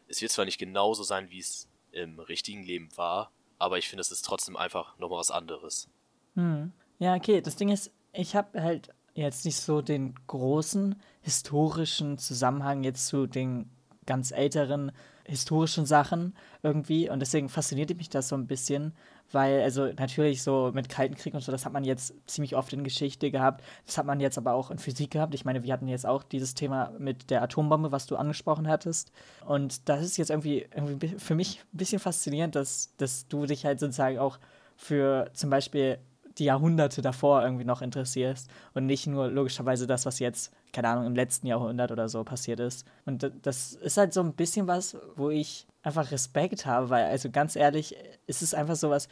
Es 0.09 0.21
wird 0.21 0.33
zwar 0.33 0.45
nicht 0.45 0.59
genauso 0.59 1.03
sein, 1.03 1.31
wie 1.31 1.39
es 1.39 1.69
im 1.93 2.19
richtigen 2.19 2.63
Leben 2.63 2.95
war, 2.97 3.31
aber 3.59 3.79
ich 3.79 3.89
finde, 3.89 4.03
es 4.03 4.11
ist 4.11 4.25
trotzdem 4.25 4.57
einfach 4.57 4.99
nochmal 4.99 5.21
was 5.21 5.31
anderes. 5.31 5.89
Hm. 6.35 6.73
Ja, 6.99 7.15
okay. 7.15 7.41
Das 7.41 7.57
Ding 7.57 7.71
ist, 7.71 7.91
ich 8.13 8.37
habe 8.37 8.63
halt 8.63 8.91
jetzt 9.15 9.45
nicht 9.45 9.57
so 9.57 9.81
den 9.81 10.15
großen 10.27 10.97
historischen 11.23 12.19
Zusammenhang 12.19 12.83
jetzt 12.83 13.07
zu 13.07 13.27
den 13.27 13.71
ganz 14.07 14.33
älteren 14.33 14.93
historischen 15.27 15.87
Sachen 15.87 16.35
irgendwie. 16.63 17.09
Und 17.09 17.21
deswegen 17.21 17.49
fasziniert 17.49 17.97
mich 17.97 18.11
das 18.11 18.29
so 18.29 18.37
ein 18.37 18.47
bisschen, 18.47 18.93
weil 19.33 19.63
also 19.63 19.87
natürlich 19.87 20.43
so 20.43 20.71
mit 20.75 20.89
Kalten 20.89 21.15
Krieg 21.15 21.33
und 21.35 21.41
so, 21.41 21.51
das 21.51 21.65
hat 21.65 21.73
man 21.73 21.85
jetzt 21.85 22.15
ziemlich 22.27 22.57
oft 22.57 22.73
in 22.73 22.85
Geschichte 22.85 23.31
gehabt, 23.31 23.65
das 23.87 23.97
hat 23.97 24.05
man 24.05 24.21
jetzt 24.21 24.37
aber 24.37 24.53
auch 24.53 24.71
in 24.71 24.79
Physik 24.79 25.13
gehabt. 25.13 25.35
Ich 25.35 25.45
meine, 25.45 25.63
wir 25.63 25.73
hatten 25.73 25.89
jetzt 25.89 26.07
auch 26.07 26.23
dieses 26.23 26.55
Thema 26.55 26.93
mit 26.99 27.31
der 27.31 27.43
Atombombe, 27.43 27.91
was 27.91 28.07
du 28.07 28.17
angesprochen 28.17 28.69
hattest. 28.69 29.13
Und 29.47 29.89
das 29.89 30.03
ist 30.03 30.19
jetzt 30.19 30.31
irgendwie, 30.31 30.67
irgendwie 30.75 31.09
für 31.09 31.35
mich 31.35 31.61
ein 31.73 31.79
bisschen 31.79 32.01
faszinierend, 32.01 32.55
dass, 32.55 32.95
dass 32.99 33.27
du 33.29 33.47
dich 33.47 33.65
halt 33.65 33.81
sozusagen 33.81 34.19
auch 34.19 34.39
für 34.77 35.31
zum 35.33 35.51
Beispiel 35.51 35.99
die 36.39 36.45
Jahrhunderte 36.45 37.03
davor 37.03 37.43
irgendwie 37.43 37.65
noch 37.65 37.83
interessierst 37.83 38.51
und 38.75 38.87
nicht 38.87 39.07
nur 39.07 39.29
logischerweise 39.29 39.87
das, 39.87 40.07
was 40.07 40.19
jetzt, 40.19 40.53
keine 40.73 40.89
Ahnung, 40.89 41.07
im 41.07 41.15
letzten 41.15 41.47
Jahrhundert 41.47 41.93
oder 41.93 42.09
so 42.09 42.25
passiert 42.25 42.61
ist. 42.61 42.87
Und 43.07 43.31
das 43.43 43.75
ist 43.75 43.97
halt 43.97 44.13
so 44.13 44.21
ein 44.21 44.35
bisschen 44.35 44.67
was, 44.67 44.97
wo 45.17 45.31
ich 45.31 45.67
einfach 45.83 46.11
Respekt 46.11 46.67
habe, 46.67 46.91
weil, 46.91 47.05
also 47.05 47.31
ganz 47.31 47.57
ehrlich, 47.57 47.97
ist 48.27 48.43
es 48.43 48.55
einfach 48.55 48.77
so 48.77 48.91
was, 48.91 49.09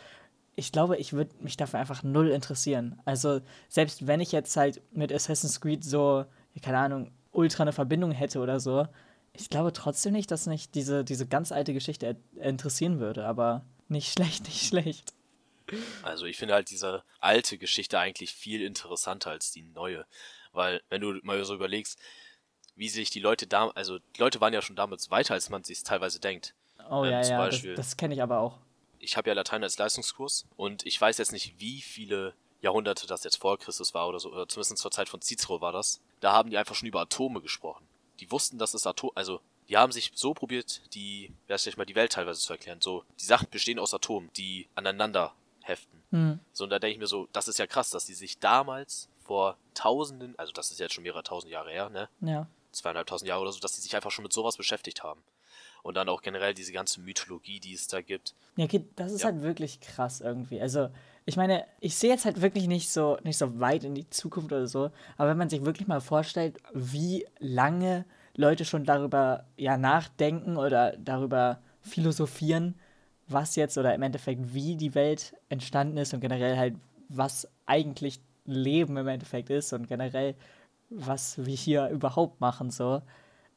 ich 0.54 0.72
glaube, 0.72 0.96
ich 0.96 1.12
würde 1.12 1.30
mich 1.40 1.56
dafür 1.56 1.80
einfach 1.80 2.02
null 2.02 2.28
interessieren. 2.28 3.00
Also, 3.04 3.40
selbst 3.68 4.06
wenn 4.06 4.20
ich 4.20 4.32
jetzt 4.32 4.56
halt 4.56 4.82
mit 4.92 5.12
Assassin's 5.12 5.60
Creed 5.60 5.84
so, 5.84 6.24
keine 6.60 6.78
Ahnung, 6.78 7.10
ultra 7.30 7.62
eine 7.62 7.72
Verbindung 7.72 8.12
hätte 8.12 8.40
oder 8.40 8.60
so, 8.60 8.86
ich 9.32 9.48
glaube 9.48 9.72
trotzdem 9.72 10.12
nicht, 10.12 10.30
dass 10.30 10.46
mich 10.46 10.70
diese, 10.70 11.04
diese 11.04 11.26
ganz 11.26 11.52
alte 11.52 11.72
Geschichte 11.72 12.16
interessieren 12.36 13.00
würde, 13.00 13.26
aber 13.26 13.64
nicht 13.88 14.12
schlecht, 14.12 14.44
nicht 14.44 14.66
schlecht. 14.66 15.14
Also 16.02 16.26
ich 16.26 16.36
finde 16.36 16.54
halt 16.54 16.70
diese 16.70 17.04
alte 17.20 17.58
Geschichte 17.58 17.98
eigentlich 17.98 18.32
viel 18.32 18.62
interessanter 18.62 19.30
als 19.30 19.52
die 19.52 19.62
neue. 19.62 20.06
Weil, 20.52 20.82
wenn 20.88 21.00
du 21.00 21.14
mal 21.22 21.42
so 21.44 21.54
überlegst, 21.54 21.98
wie 22.76 22.88
sich 22.88 23.10
die 23.10 23.20
Leute 23.20 23.46
da, 23.46 23.68
also 23.68 23.98
die 23.98 24.20
Leute 24.20 24.40
waren 24.40 24.52
ja 24.52 24.62
schon 24.62 24.76
damals 24.76 25.10
weiter, 25.10 25.34
als 25.34 25.50
man 25.50 25.64
sich 25.64 25.82
teilweise 25.82 26.20
denkt. 26.20 26.54
Oh 26.90 27.04
ähm, 27.04 27.12
ja, 27.12 27.22
ja, 27.22 27.38
Beispiel, 27.38 27.74
das, 27.74 27.88
das 27.88 27.96
kenne 27.96 28.14
ich 28.14 28.22
aber 28.22 28.38
auch. 28.38 28.58
Ich 28.98 29.16
habe 29.16 29.28
ja 29.28 29.34
Latein 29.34 29.62
als 29.62 29.78
Leistungskurs 29.78 30.46
und 30.56 30.86
ich 30.86 31.00
weiß 31.00 31.18
jetzt 31.18 31.32
nicht, 31.32 31.58
wie 31.58 31.80
viele 31.80 32.34
Jahrhunderte 32.60 33.06
das 33.06 33.24
jetzt 33.24 33.36
vor 33.36 33.58
Christus 33.58 33.94
war 33.94 34.08
oder 34.08 34.20
so, 34.20 34.32
oder 34.32 34.48
zumindest 34.48 34.78
zur 34.78 34.90
Zeit 34.90 35.08
von 35.08 35.20
Cicero 35.20 35.60
war 35.60 35.72
das. 35.72 36.00
Da 36.20 36.32
haben 36.32 36.50
die 36.50 36.56
einfach 36.56 36.74
schon 36.74 36.88
über 36.88 37.00
Atome 37.00 37.40
gesprochen. 37.40 37.86
Die 38.20 38.30
wussten, 38.30 38.58
dass 38.58 38.74
es 38.74 38.86
Atome, 38.86 39.12
also 39.16 39.40
die 39.68 39.76
haben 39.76 39.92
sich 39.92 40.12
so 40.14 40.34
probiert, 40.34 40.82
die, 40.94 41.32
lass 41.48 41.66
ich 41.66 41.76
mal, 41.76 41.84
die 41.84 41.94
Welt 41.94 42.12
teilweise 42.12 42.40
zu 42.40 42.52
erklären. 42.52 42.80
So, 42.80 43.04
die 43.20 43.24
Sachen 43.24 43.48
bestehen 43.50 43.78
aus 43.78 43.94
Atomen, 43.94 44.30
die 44.36 44.68
aneinander 44.74 45.34
heften. 45.68 46.02
Mhm. 46.10 46.40
So, 46.52 46.64
und 46.64 46.70
da 46.70 46.78
denke 46.78 46.94
ich 46.94 46.98
mir 46.98 47.06
so, 47.06 47.28
das 47.32 47.48
ist 47.48 47.58
ja 47.58 47.66
krass, 47.66 47.90
dass 47.90 48.06
die 48.06 48.14
sich 48.14 48.38
damals 48.38 49.08
vor 49.22 49.56
Tausenden, 49.74 50.34
also 50.38 50.52
das 50.52 50.70
ist 50.70 50.80
jetzt 50.80 50.94
schon 50.94 51.04
mehrere 51.04 51.22
tausend 51.22 51.52
Jahre 51.52 51.70
her, 51.70 51.88
ne? 51.90 52.08
Ja. 52.20 52.46
Zweieinhalbtausend 52.72 53.28
Jahre 53.28 53.42
oder 53.42 53.52
so, 53.52 53.60
dass 53.60 53.74
die 53.74 53.80
sich 53.80 53.94
einfach 53.94 54.10
schon 54.10 54.22
mit 54.22 54.32
sowas 54.32 54.56
beschäftigt 54.56 55.02
haben. 55.02 55.22
Und 55.82 55.96
dann 55.96 56.08
auch 56.08 56.22
generell 56.22 56.54
diese 56.54 56.72
ganze 56.72 57.00
Mythologie, 57.00 57.58
die 57.58 57.74
es 57.74 57.88
da 57.88 58.02
gibt. 58.02 58.34
Ja, 58.56 58.64
okay, 58.66 58.84
das 58.94 59.12
ist 59.12 59.22
ja. 59.22 59.30
halt 59.30 59.42
wirklich 59.42 59.80
krass 59.80 60.20
irgendwie. 60.20 60.60
Also, 60.60 60.88
ich 61.24 61.36
meine, 61.36 61.66
ich 61.80 61.96
sehe 61.96 62.10
jetzt 62.10 62.24
halt 62.24 62.40
wirklich 62.40 62.66
nicht 62.66 62.90
so, 62.90 63.18
nicht 63.22 63.38
so 63.38 63.60
weit 63.60 63.84
in 63.84 63.94
die 63.94 64.08
Zukunft 64.08 64.52
oder 64.52 64.66
so, 64.66 64.90
aber 65.16 65.30
wenn 65.30 65.38
man 65.38 65.50
sich 65.50 65.64
wirklich 65.64 65.88
mal 65.88 66.00
vorstellt, 66.00 66.58
wie 66.72 67.26
lange 67.38 68.04
Leute 68.34 68.64
schon 68.64 68.84
darüber 68.84 69.46
ja 69.56 69.76
nachdenken 69.76 70.56
oder 70.56 70.96
darüber 70.96 71.60
philosophieren, 71.80 72.74
was 73.32 73.56
jetzt 73.56 73.78
oder 73.78 73.94
im 73.94 74.02
Endeffekt 74.02 74.54
wie 74.54 74.76
die 74.76 74.94
Welt 74.94 75.34
entstanden 75.48 75.96
ist 75.96 76.14
und 76.14 76.20
generell 76.20 76.56
halt, 76.56 76.74
was 77.08 77.48
eigentlich 77.66 78.20
Leben 78.44 78.96
im 78.96 79.08
Endeffekt 79.08 79.50
ist 79.50 79.72
und 79.72 79.86
generell, 79.86 80.34
was 80.90 81.44
wir 81.44 81.54
hier 81.54 81.88
überhaupt 81.88 82.40
machen, 82.40 82.70
so, 82.70 83.02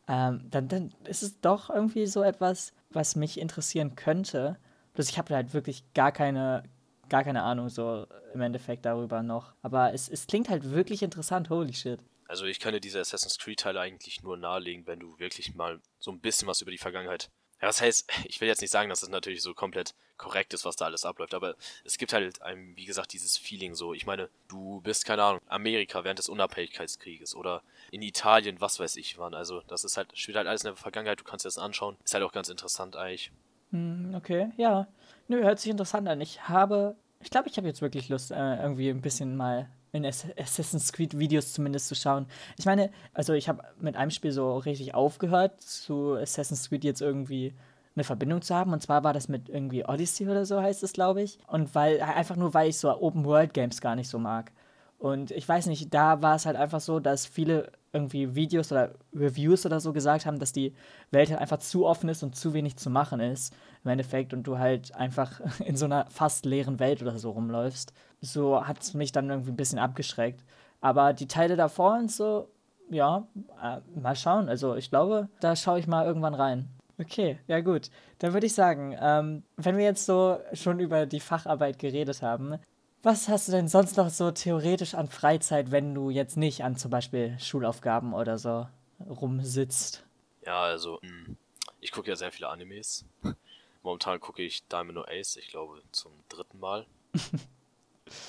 ähm, 0.08 0.46
dann, 0.50 0.68
dann 0.68 0.94
ist 1.06 1.24
es 1.24 1.40
doch 1.42 1.70
irgendwie 1.70 2.06
so 2.06 2.22
etwas, 2.22 2.74
was 2.92 3.16
mich 3.16 3.40
interessieren 3.40 3.96
könnte. 3.96 4.58
Bloß 4.94 5.10
ich 5.10 5.18
habe 5.18 5.34
halt 5.34 5.54
wirklich 5.54 5.84
gar 5.94 6.12
keine, 6.12 6.64
gar 7.10 7.24
keine 7.24 7.44
Ahnung 7.44 7.70
so 7.70 8.06
im 8.34 8.42
Endeffekt 8.42 8.86
darüber 8.86 9.24
noch. 9.24 9.54
Aber 9.62 9.94
es, 9.94 10.08
es 10.08 10.28
klingt 10.28 10.50
halt 10.50 10.72
wirklich 10.72 11.02
interessant, 11.02 11.50
holy 11.50 11.74
shit. 11.74 12.00
Also 12.28 12.46
ich 12.46 12.60
kann 12.60 12.74
dir 12.74 12.80
diese 12.80 13.00
Assassin's 13.00 13.38
Creed-Teile 13.38 13.80
eigentlich 13.80 14.24
nur 14.24 14.38
nahelegen, 14.38 14.88
wenn 14.88 15.00
du 15.00 15.20
wirklich 15.20 15.56
mal 15.56 15.80
so 16.00 16.12
ein 16.12 16.20
bisschen 16.20 16.48
was 16.48 16.62
über 16.62 16.72
die 16.72 16.78
Vergangenheit 16.78 17.30
ja, 17.62 17.68
was 17.68 17.82
heißt, 17.82 18.10
ich 18.26 18.42
will 18.42 18.48
jetzt 18.48 18.62
nicht 18.62 18.72
sagen, 18.72 18.90
dass 18.90 19.00
es 19.00 19.08
das 19.08 19.10
natürlich 19.10 19.42
so 19.42 19.54
komplett 19.54 19.94
korrekt 20.18 20.54
ist, 20.54 20.64
was 20.66 20.76
da 20.76 20.86
alles 20.86 21.06
abläuft, 21.06 21.34
aber 21.34 21.56
es 21.84 21.98
gibt 21.98 22.14
halt 22.14 22.42
einem, 22.42 22.76
wie 22.78 22.86
gesagt, 22.86 23.12
dieses 23.14 23.38
Feeling 23.38 23.76
so. 23.76 23.94
Ich 23.94 24.06
meine, 24.06 24.30
du 24.48 24.80
bist, 24.82 25.06
keine 25.06 25.24
Ahnung, 25.24 25.42
Amerika 25.48 26.04
während 26.04 26.20
des 26.20 26.30
Unabhängigkeitskrieges 26.30 27.36
oder 27.36 27.62
in 27.92 28.02
Italien, 28.02 28.62
was 28.62 28.80
weiß 28.80 28.96
ich 28.96 29.18
wann. 29.18 29.34
Also, 29.34 29.62
das 29.68 29.84
ist 29.84 29.98
halt, 29.98 30.18
spielt 30.18 30.38
halt 30.38 30.48
alles 30.48 30.64
in 30.64 30.70
der 30.70 30.76
Vergangenheit, 30.78 31.20
du 31.20 31.26
kannst 31.26 31.44
dir 31.44 31.50
das 31.50 31.58
anschauen. 31.58 31.98
Ist 32.04 32.14
halt 32.14 32.24
auch 32.24 32.32
ganz 32.32 32.48
interessant 32.50 32.96
eigentlich. 32.96 33.32
Hm, 33.72 34.16
okay, 34.16 34.52
ja. 34.58 34.88
Nö, 35.28 35.44
hört 35.44 35.60
sich 35.60 35.72
interessant 35.72 36.08
an. 36.08 36.22
Ich 36.22 36.48
habe, 36.48 36.96
ich 37.20 37.30
glaube, 37.30 37.50
ich 37.50 37.58
habe 37.58 37.68
jetzt 37.68 37.82
wirklich 37.82 38.08
Lust, 38.08 38.32
äh, 38.32 38.56
irgendwie 38.62 38.90
ein 38.90 39.02
bisschen 39.02 39.36
mal 39.36 39.70
in 39.96 40.06
Assassin's 40.06 40.94
Creed 40.94 41.18
Videos 41.18 41.54
zumindest 41.54 41.88
zu 41.88 41.96
schauen. 41.96 42.28
Ich 42.58 42.66
meine, 42.66 42.92
also 43.14 43.34
ich 43.34 43.50
habe 43.50 43.64
mit 43.80 43.96
einem 43.96 44.12
Spiel 44.12 44.32
so 44.32 44.58
richtig 44.58 44.94
aufgehört, 44.94 45.62
zu 45.62 46.14
Assassin's 46.14 46.70
Creed 46.70 46.84
jetzt 46.84 47.02
irgendwie 47.02 47.56
eine 47.96 48.04
Verbindung 48.04 48.42
zu 48.42 48.54
haben. 48.54 48.74
Und 48.74 48.82
zwar 48.82 49.04
war 49.04 49.14
das 49.14 49.28
mit 49.28 49.50
irgendwie 49.50 49.86
Odyssey 49.86 50.28
oder 50.28 50.46
so 50.46 50.62
heißt 50.62 50.84
es, 50.84 50.94
glaube 50.94 51.22
ich. 51.22 51.40
Und 51.48 51.74
weil, 51.76 52.02
einfach 52.02 52.36
nur, 52.36 52.54
weil 52.54 52.70
ich 52.70 52.78
so 52.78 52.90
Open 52.90 53.26
World 53.26 53.54
Games 53.54 53.82
gar 53.82 53.96
nicht 53.96 54.10
so 54.10 54.20
mag. 54.20 54.52
Und 54.98 55.32
ich 55.32 55.48
weiß 55.48 55.68
nicht, 55.68 55.94
da 55.94 56.22
war 56.22 56.36
es 56.36 56.46
halt 56.46 56.56
einfach 56.56 56.82
so, 56.82 57.00
dass 57.00 57.26
viele 57.26 57.72
irgendwie 57.96 58.36
Videos 58.36 58.72
oder 58.72 58.94
Reviews 59.16 59.66
oder 59.66 59.80
so 59.80 59.94
gesagt 59.94 60.26
haben, 60.26 60.38
dass 60.38 60.52
die 60.52 60.74
Welt 61.12 61.30
halt 61.30 61.40
einfach 61.40 61.60
zu 61.60 61.86
offen 61.86 62.10
ist 62.10 62.22
und 62.22 62.36
zu 62.36 62.54
wenig 62.54 62.76
zu 62.76 62.90
machen 62.90 63.20
ist 63.20 63.56
im 63.84 63.92
Endeffekt 63.92 64.34
und 64.34 64.44
du 64.44 64.60
halt 64.60 64.94
einfach 64.96 65.40
in 65.66 65.76
so 65.76 65.86
einer 65.86 66.06
fast 66.10 66.46
leeren 66.46 66.80
Welt 66.80 67.02
oder 67.02 67.18
so 67.18 67.32
rumläufst. 67.32 67.94
So 68.22 68.66
hat 68.68 68.82
es 68.82 68.94
mich 68.94 69.12
dann 69.12 69.30
irgendwie 69.30 69.52
ein 69.52 69.58
bisschen 69.58 69.80
abgeschreckt. 69.80 70.44
Aber 70.82 71.14
die 71.14 71.28
Teile 71.28 71.56
davor 71.56 71.98
und 71.98 72.12
so, 72.12 72.50
ja, 72.90 73.26
äh, 73.64 73.80
mal 74.00 74.16
schauen. 74.16 74.50
Also 74.50 74.76
ich 74.76 74.90
glaube, 74.90 75.30
da 75.40 75.56
schaue 75.56 75.80
ich 75.80 75.88
mal 75.88 76.06
irgendwann 76.06 76.36
rein. 76.36 76.68
Okay, 77.00 77.40
ja 77.48 77.60
gut. 77.60 77.90
Dann 78.20 78.34
würde 78.34 78.46
ich 78.46 78.54
sagen, 78.54 78.96
ähm, 79.00 79.44
wenn 79.58 79.78
wir 79.78 79.84
jetzt 79.84 80.06
so 80.06 80.40
schon 80.54 80.80
über 80.80 81.06
die 81.06 81.20
Facharbeit 81.20 81.80
geredet 81.80 82.22
haben, 82.22 82.58
was 83.06 83.30
hast 83.30 83.48
du 83.48 83.52
denn 83.52 83.68
sonst 83.68 83.98
noch 83.98 84.10
so 84.10 84.32
theoretisch 84.32 84.96
an 84.96 85.08
Freizeit, 85.08 85.70
wenn 85.70 85.94
du 85.94 86.10
jetzt 86.10 86.38
nicht 86.38 86.64
an 86.64 86.76
zum 86.76 86.90
Beispiel 86.90 87.38
Schulaufgaben 87.40 88.14
oder 88.16 88.40
so 88.40 88.68
rumsitzt? 89.08 90.04
Ja, 90.44 90.64
also, 90.64 91.00
hm, 91.02 91.38
ich 91.82 91.92
gucke 91.92 92.10
ja 92.10 92.16
sehr 92.16 92.32
viele 92.32 92.50
Animes. 92.50 93.06
Momentan 93.84 94.20
gucke 94.20 94.42
ich 94.42 94.68
Diamond 94.68 94.96
No 94.96 95.04
Ace, 95.04 95.38
ich 95.38 95.50
glaube, 95.50 95.84
zum 95.92 96.12
dritten 96.30 96.60
Mal. 96.60 96.88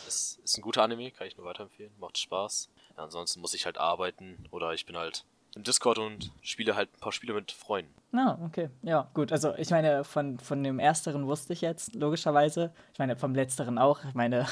es 0.06 0.38
ist 0.44 0.58
ein 0.58 0.62
guter 0.62 0.82
Anime, 0.82 1.10
kann 1.10 1.26
ich 1.26 1.38
nur 1.38 1.46
weiterempfehlen, 1.46 1.92
macht 1.98 2.18
Spaß. 2.18 2.68
Ja, 2.98 3.04
ansonsten 3.04 3.40
muss 3.40 3.54
ich 3.54 3.64
halt 3.64 3.78
arbeiten 3.78 4.46
oder 4.50 4.74
ich 4.74 4.84
bin 4.84 4.98
halt 4.98 5.24
im 5.56 5.62
Discord 5.62 5.98
und 5.98 6.30
spiele 6.42 6.76
halt 6.76 6.90
ein 6.94 7.00
paar 7.00 7.12
Spiele 7.12 7.32
mit 7.32 7.50
Freunden. 7.50 7.92
Ah, 8.12 8.38
okay. 8.44 8.68
Ja, 8.82 9.08
gut. 9.14 9.32
Also 9.32 9.54
ich 9.56 9.70
meine, 9.70 10.04
von, 10.04 10.38
von 10.38 10.62
dem 10.62 10.78
ersteren 10.78 11.26
wusste 11.26 11.54
ich 11.54 11.62
jetzt, 11.62 11.94
logischerweise. 11.94 12.72
Ich 12.92 12.98
meine, 12.98 13.16
vom 13.16 13.34
letzteren 13.34 13.78
auch. 13.78 14.04
Ich 14.04 14.14
meine, 14.14 14.46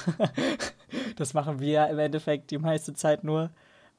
das 1.16 1.34
machen 1.34 1.60
wir 1.60 1.88
im 1.88 1.98
Endeffekt 1.98 2.50
die 2.50 2.58
meiste 2.58 2.94
Zeit 2.94 3.22
nur. 3.22 3.50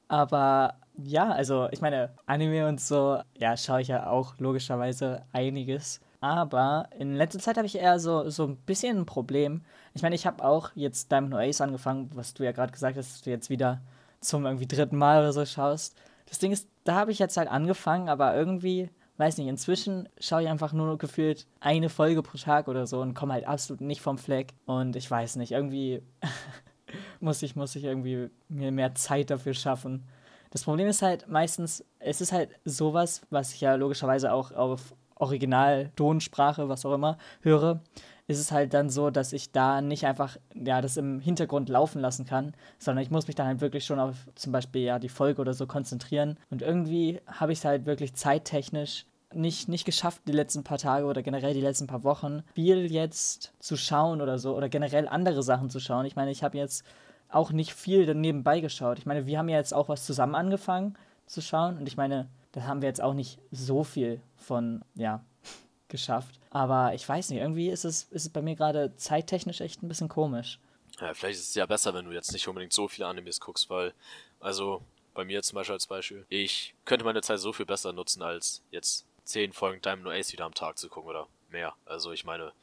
Aber 0.08 0.76
ja, 0.98 1.32
also 1.32 1.70
ich 1.72 1.80
meine, 1.80 2.14
Anime 2.26 2.68
und 2.68 2.82
so, 2.82 3.22
ja, 3.38 3.56
schaue 3.56 3.82
ich 3.82 3.88
ja 3.90 4.08
auch 4.08 4.36
logischerweise 4.40 5.24
einiges. 5.32 6.02
Aber 6.22 6.90
in 6.98 7.14
letzter 7.14 7.40
Zeit 7.40 7.58
habe 7.58 7.68
ich 7.68 7.78
eher 7.78 8.00
so, 8.00 8.30
so 8.32 8.46
ein 8.46 8.58
bisschen 8.58 8.98
ein 8.98 9.06
Problem. 9.06 9.64
Ich 9.94 10.02
meine, 10.02 10.16
ich 10.16 10.26
habe 10.26 10.44
auch 10.44 10.72
jetzt 10.74 11.12
Diamond 11.12 11.34
No 11.34 11.38
Ace 11.38 11.62
angefangen, 11.62 12.10
was 12.16 12.34
du 12.34 12.44
ja 12.44 12.52
gerade 12.52 12.72
gesagt 12.72 12.98
hast, 12.98 13.14
dass 13.14 13.22
du 13.22 13.30
jetzt 13.30 13.52
wieder 13.52 13.82
zum 14.22 14.46
irgendwie 14.46 14.68
dritten 14.68 14.98
Mal 14.98 15.20
oder 15.20 15.34
so 15.34 15.46
schaust. 15.46 15.96
Das 16.28 16.40
Ding 16.40 16.52
ist, 16.52 16.68
da 16.86 16.96
habe 16.96 17.12
ich 17.12 17.20
jetzt 17.20 17.36
halt 17.36 17.50
angefangen, 17.50 18.08
aber 18.08 18.34
irgendwie, 18.36 18.90
weiß 19.18 19.38
nicht, 19.38 19.48
inzwischen 19.48 20.08
schaue 20.20 20.44
ich 20.44 20.48
einfach 20.48 20.72
nur 20.72 20.98
gefühlt 20.98 21.48
eine 21.60 21.90
Folge 21.90 22.22
pro 22.24 22.38
Tag 22.38 22.68
oder 22.70 22.88
so 22.88 23.02
und 23.02 23.16
komme 23.16 23.34
halt 23.34 23.46
absolut 23.46 23.82
nicht 23.82 24.02
vom 24.02 24.18
Fleck. 24.18 24.54
Und 24.66 24.96
ich 24.96 25.10
weiß 25.10 25.36
nicht, 25.36 25.52
irgendwie 25.52 26.02
muss 27.20 27.42
ich, 27.42 27.56
muss 27.56 27.76
ich 27.76 27.84
irgendwie 27.84 28.30
mir 28.48 28.72
mehr 28.72 28.96
Zeit 28.96 29.32
dafür 29.32 29.56
schaffen. 29.56 30.08
Das 30.52 30.64
Problem 30.64 30.88
ist 30.88 31.02
halt 31.02 31.28
meistens, 31.28 31.84
es 32.00 32.22
ist 32.22 32.32
halt 32.32 32.52
sowas, 32.64 33.24
was 33.30 33.54
ich 33.54 33.62
ja 33.62 33.76
logischerweise 33.76 34.32
auch 34.32 34.52
auf 34.52 34.94
Original-Tonsprache, 35.16 36.70
was 36.70 36.86
auch 36.86 36.94
immer, 36.94 37.18
höre 37.42 37.82
ist 38.28 38.40
es 38.40 38.52
halt 38.52 38.74
dann 38.74 38.90
so, 38.90 39.10
dass 39.10 39.34
ich 39.34 39.52
da 39.52 39.82
nicht 39.82 40.06
einfach 40.06 40.38
ja, 40.54 40.82
das 40.82 40.98
im 40.98 41.20
Hintergrund 41.20 41.70
laufen 41.70 42.02
lassen 42.02 42.26
kann, 42.26 42.54
sondern 42.80 43.04
ich 43.04 43.12
muss 43.12 43.28
mich 43.28 43.36
dann 43.36 43.48
halt 43.48 43.62
wirklich 43.62 43.86
schon 43.86 44.00
auf 44.00 44.16
zum 44.36 44.52
Beispiel 44.52 44.82
ja 44.82 45.00
die 45.00 45.10
Folge 45.10 45.42
oder 45.42 45.54
so 45.54 45.68
konzentrieren. 45.68 46.38
Und 46.50 46.62
irgendwie 46.62 47.22
habe 47.28 47.52
ich 47.52 47.60
es 47.60 47.66
halt 47.66 47.86
wirklich 47.86 48.16
zeittechnisch 48.16 49.06
nicht, 49.34 49.68
nicht 49.68 49.86
geschafft, 49.86 50.22
die 50.28 50.32
letzten 50.32 50.64
paar 50.64 50.78
Tage 50.78 51.06
oder 51.06 51.22
generell 51.22 51.54
die 51.54 51.62
letzten 51.62 51.88
paar 51.88 52.04
Wochen 52.04 52.44
viel 52.54 52.92
jetzt 52.92 53.54
zu 53.60 53.76
schauen 53.76 54.22
oder 54.22 54.40
so 54.40 54.56
oder 54.56 54.70
generell 54.70 55.08
andere 55.08 55.44
Sachen 55.44 55.70
zu 55.70 55.80
schauen. 55.80 56.06
Ich 56.06 56.16
meine, 56.16 56.32
ich 56.32 56.44
habe 56.44 56.58
jetzt 56.58 56.86
auch 57.30 57.52
nicht 57.52 57.74
viel 57.74 58.14
nebenbei 58.16 58.60
geschaut. 58.62 58.98
Ich 58.98 59.06
meine, 59.06 59.26
wir 59.26 59.38
haben 59.38 59.50
ja 59.50 59.58
jetzt 59.58 59.74
auch 59.74 59.90
was 59.90 60.06
zusammen 60.06 60.36
angefangen 60.36 60.96
zu 61.26 61.42
schauen 61.42 61.78
und 61.78 61.88
ich 61.88 61.98
meine, 61.98 62.30
da 62.54 62.64
haben 62.64 62.82
wir 62.82 62.88
jetzt 62.88 63.02
auch 63.02 63.14
nicht 63.14 63.40
so 63.52 63.84
viel 63.84 64.22
von, 64.38 64.84
ja, 64.96 65.22
geschafft. 65.96 66.40
Aber 66.50 66.94
ich 66.94 67.08
weiß 67.08 67.30
nicht, 67.30 67.40
irgendwie 67.40 67.70
ist 67.70 67.86
es, 67.86 68.04
ist 68.12 68.24
es 68.24 68.30
bei 68.30 68.42
mir 68.42 68.56
gerade 68.56 68.96
zeittechnisch 68.96 69.62
echt 69.62 69.84
ein 69.84 69.88
bisschen 69.88 70.10
komisch. 70.10 70.60
Ja, 71.00 71.14
vielleicht 71.14 71.40
ist 71.40 71.50
es 71.50 71.56
ja 71.56 71.66
besser, 71.66 71.94
wenn 71.94 72.06
du 72.06 72.12
jetzt 72.12 72.32
nicht 72.32 72.48
unbedingt 72.48 72.74
so 72.74 72.88
viele 72.88 73.08
Animes 73.08 73.40
guckst, 73.40 73.70
weil, 73.70 73.94
also 74.40 74.82
bei 75.14 75.26
mir 75.26 75.42
zum 75.44 75.56
Beispiel 75.56 75.74
als 75.74 75.88
Beispiel, 75.88 76.26
ich 76.30 76.74
könnte 76.86 77.06
meine 77.06 77.22
Zeit 77.22 77.40
so 77.40 77.52
viel 77.52 77.66
besser 77.66 77.92
nutzen, 77.94 78.22
als 78.22 78.62
jetzt 78.72 79.06
zehn 79.24 79.54
Folgen 79.54 79.82
Diamond 79.82 80.06
No 80.06 80.12
Ace 80.12 80.32
wieder 80.32 80.46
am 80.46 80.54
Tag 80.54 80.78
zu 80.78 80.88
gucken 80.88 81.10
oder 81.10 81.28
mehr. 81.50 81.74
Also 81.86 82.12
ich 82.12 82.24
meine, 82.24 82.54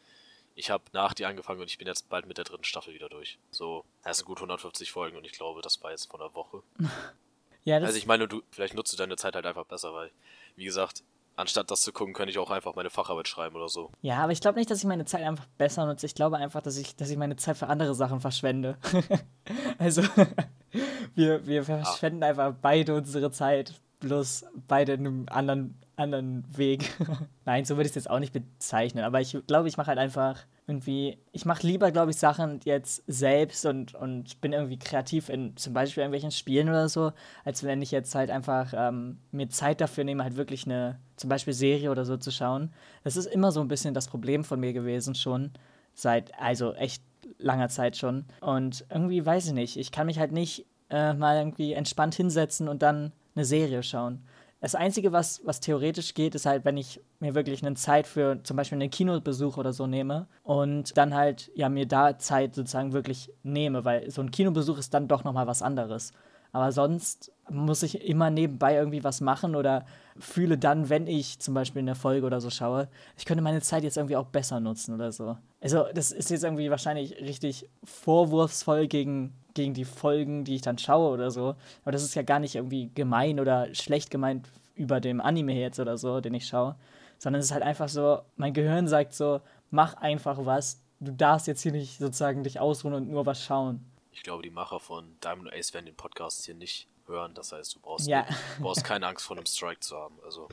ich 0.54 0.70
habe 0.70 0.84
nach 0.92 1.14
dir 1.14 1.28
angefangen 1.28 1.60
und 1.60 1.68
ich 1.68 1.78
bin 1.78 1.86
jetzt 1.86 2.08
bald 2.08 2.26
mit 2.26 2.38
der 2.38 2.44
dritten 2.44 2.64
Staffel 2.64 2.94
wieder 2.94 3.08
durch. 3.08 3.38
So, 3.50 3.84
das 4.02 4.18
sind 4.18 4.26
gut 4.26 4.38
150 4.38 4.92
Folgen 4.92 5.16
und 5.16 5.24
ich 5.24 5.32
glaube, 5.32 5.62
das 5.62 5.82
war 5.82 5.90
jetzt 5.90 6.10
von 6.10 6.20
einer 6.20 6.34
Woche. 6.34 6.62
ja, 7.64 7.76
also 7.78 7.98
ich 7.98 8.06
meine, 8.06 8.28
du, 8.28 8.42
vielleicht 8.50 8.74
nutzt 8.74 8.92
du 8.92 8.96
deine 8.96 9.16
Zeit 9.16 9.34
halt 9.34 9.46
einfach 9.46 9.66
besser, 9.66 9.92
weil, 9.92 10.10
wie 10.56 10.64
gesagt, 10.64 11.02
anstatt 11.36 11.70
das 11.70 11.82
zu 11.82 11.92
gucken, 11.92 12.14
könnte 12.14 12.30
ich 12.30 12.38
auch 12.38 12.50
einfach 12.50 12.74
meine 12.74 12.90
Facharbeit 12.90 13.28
schreiben 13.28 13.56
oder 13.56 13.68
so. 13.68 13.90
Ja, 14.00 14.18
aber 14.18 14.32
ich 14.32 14.40
glaube 14.40 14.58
nicht, 14.58 14.70
dass 14.70 14.78
ich 14.78 14.84
meine 14.84 15.04
Zeit 15.04 15.22
einfach 15.22 15.46
besser 15.58 15.86
nutze. 15.86 16.06
Ich 16.06 16.14
glaube 16.14 16.36
einfach, 16.36 16.62
dass 16.62 16.76
ich, 16.76 16.96
dass 16.96 17.10
ich 17.10 17.16
meine 17.16 17.36
Zeit 17.36 17.56
für 17.56 17.68
andere 17.68 17.94
Sachen 17.94 18.20
verschwende. 18.20 18.76
also, 19.78 20.02
wir, 21.14 21.46
wir 21.46 21.64
verschwenden 21.64 22.22
ah. 22.22 22.28
einfach 22.28 22.54
beide 22.60 22.94
unsere 22.94 23.30
Zeit, 23.30 23.74
bloß 24.00 24.44
beide 24.68 24.92
in 24.92 25.06
einem 25.06 25.26
anderen, 25.30 25.78
anderen 25.96 26.44
Weg. 26.56 26.92
Nein, 27.44 27.64
so 27.64 27.76
würde 27.76 27.86
ich 27.86 27.92
es 27.92 27.96
jetzt 27.96 28.10
auch 28.10 28.20
nicht 28.20 28.32
bezeichnen, 28.32 29.04
aber 29.04 29.20
ich 29.20 29.36
glaube, 29.46 29.68
ich 29.68 29.76
mache 29.76 29.88
halt 29.88 29.98
einfach 29.98 30.38
irgendwie, 30.66 31.18
ich 31.32 31.44
mache 31.44 31.66
lieber, 31.66 31.90
glaube 31.90 32.12
ich, 32.12 32.16
Sachen 32.16 32.60
jetzt 32.64 33.02
selbst 33.06 33.66
und, 33.66 33.94
und 33.94 34.40
bin 34.40 34.52
irgendwie 34.52 34.78
kreativ 34.78 35.28
in 35.28 35.56
zum 35.56 35.72
Beispiel 35.72 36.02
irgendwelchen 36.02 36.30
Spielen 36.30 36.68
oder 36.68 36.88
so, 36.88 37.12
als 37.44 37.64
wenn 37.64 37.82
ich 37.82 37.90
jetzt 37.90 38.14
halt 38.14 38.30
einfach 38.30 38.72
ähm, 38.76 39.18
mir 39.32 39.48
Zeit 39.48 39.80
dafür 39.80 40.04
nehme, 40.04 40.22
halt 40.22 40.36
wirklich 40.36 40.64
eine, 40.64 41.00
zum 41.16 41.28
Beispiel 41.28 41.52
Serie 41.52 41.90
oder 41.90 42.04
so 42.04 42.16
zu 42.16 42.30
schauen. 42.30 42.72
Das 43.02 43.16
ist 43.16 43.26
immer 43.26 43.50
so 43.50 43.60
ein 43.60 43.68
bisschen 43.68 43.92
das 43.92 44.06
Problem 44.06 44.44
von 44.44 44.60
mir 44.60 44.72
gewesen 44.72 45.16
schon, 45.16 45.50
seit, 45.94 46.38
also 46.38 46.74
echt 46.74 47.02
langer 47.38 47.68
Zeit 47.68 47.96
schon. 47.96 48.26
Und 48.40 48.84
irgendwie 48.88 49.24
weiß 49.24 49.46
ich 49.46 49.52
nicht, 49.52 49.76
ich 49.76 49.90
kann 49.90 50.06
mich 50.06 50.20
halt 50.20 50.30
nicht 50.30 50.66
äh, 50.90 51.12
mal 51.12 51.38
irgendwie 51.38 51.72
entspannt 51.72 52.14
hinsetzen 52.14 52.68
und 52.68 52.82
dann 52.82 53.12
eine 53.34 53.44
Serie 53.44 53.82
schauen. 53.82 54.22
Das 54.62 54.76
Einzige, 54.76 55.10
was, 55.10 55.40
was 55.44 55.58
theoretisch 55.58 56.14
geht, 56.14 56.36
ist 56.36 56.46
halt, 56.46 56.64
wenn 56.64 56.76
ich 56.76 57.00
mir 57.18 57.34
wirklich 57.34 57.66
eine 57.66 57.74
Zeit 57.74 58.06
für 58.06 58.40
zum 58.44 58.56
Beispiel 58.56 58.80
einen 58.80 58.92
Kinobesuch 58.92 59.56
oder 59.56 59.72
so 59.72 59.88
nehme 59.88 60.28
und 60.44 60.96
dann 60.96 61.14
halt, 61.14 61.50
ja, 61.56 61.68
mir 61.68 61.84
da 61.84 62.16
Zeit 62.16 62.54
sozusagen 62.54 62.92
wirklich 62.92 63.28
nehme, 63.42 63.84
weil 63.84 64.08
so 64.08 64.22
ein 64.22 64.30
Kinobesuch 64.30 64.78
ist 64.78 64.94
dann 64.94 65.08
doch 65.08 65.24
nochmal 65.24 65.48
was 65.48 65.62
anderes. 65.62 66.12
Aber 66.52 66.70
sonst 66.70 67.32
muss 67.50 67.82
ich 67.82 68.06
immer 68.06 68.30
nebenbei 68.30 68.76
irgendwie 68.76 69.02
was 69.02 69.20
machen 69.20 69.56
oder 69.56 69.84
fühle 70.16 70.56
dann, 70.56 70.88
wenn 70.88 71.08
ich 71.08 71.40
zum 71.40 71.54
Beispiel 71.54 71.82
eine 71.82 71.96
Folge 71.96 72.24
oder 72.24 72.40
so 72.40 72.48
schaue, 72.48 72.88
ich 73.16 73.24
könnte 73.24 73.42
meine 73.42 73.62
Zeit 73.62 73.82
jetzt 73.82 73.96
irgendwie 73.96 74.16
auch 74.16 74.26
besser 74.26 74.60
nutzen 74.60 74.94
oder 74.94 75.10
so. 75.10 75.36
Also, 75.60 75.86
das 75.92 76.12
ist 76.12 76.30
jetzt 76.30 76.44
irgendwie 76.44 76.70
wahrscheinlich 76.70 77.20
richtig 77.20 77.68
vorwurfsvoll 77.82 78.86
gegen 78.86 79.32
gegen 79.54 79.74
die 79.74 79.84
Folgen, 79.84 80.44
die 80.44 80.54
ich 80.56 80.62
dann 80.62 80.78
schaue 80.78 81.12
oder 81.12 81.30
so. 81.30 81.54
Aber 81.82 81.92
das 81.92 82.02
ist 82.02 82.14
ja 82.14 82.22
gar 82.22 82.38
nicht 82.38 82.54
irgendwie 82.54 82.90
gemein 82.94 83.40
oder 83.40 83.74
schlecht 83.74 84.10
gemeint 84.10 84.48
über 84.74 85.00
dem 85.00 85.20
Anime 85.20 85.54
jetzt 85.54 85.80
oder 85.80 85.98
so, 85.98 86.20
den 86.20 86.34
ich 86.34 86.46
schaue. 86.46 86.76
Sondern 87.18 87.40
es 87.40 87.46
ist 87.46 87.52
halt 87.52 87.62
einfach 87.62 87.88
so, 87.88 88.20
mein 88.36 88.54
Gehirn 88.54 88.88
sagt 88.88 89.14
so, 89.14 89.40
mach 89.70 89.94
einfach 89.94 90.44
was. 90.44 90.82
Du 91.00 91.12
darfst 91.12 91.46
jetzt 91.46 91.62
hier 91.62 91.72
nicht 91.72 91.98
sozusagen 91.98 92.44
dich 92.44 92.60
ausruhen 92.60 92.94
und 92.94 93.10
nur 93.10 93.26
was 93.26 93.42
schauen. 93.42 93.84
Ich 94.12 94.22
glaube, 94.22 94.42
die 94.42 94.50
Macher 94.50 94.78
von 94.78 95.16
Diamond 95.22 95.52
Ace 95.52 95.74
werden 95.74 95.86
den 95.86 95.96
Podcast 95.96 96.44
hier 96.44 96.54
nicht 96.54 96.88
hören. 97.06 97.32
Das 97.34 97.52
heißt, 97.52 97.74
du 97.74 97.80
brauchst, 97.80 98.06
ja. 98.06 98.26
du 98.56 98.62
brauchst 98.62 98.84
keine 98.84 99.06
Angst 99.06 99.24
vor 99.24 99.36
einem 99.36 99.46
Strike 99.46 99.80
zu 99.80 99.96
haben. 99.96 100.16
Also. 100.24 100.48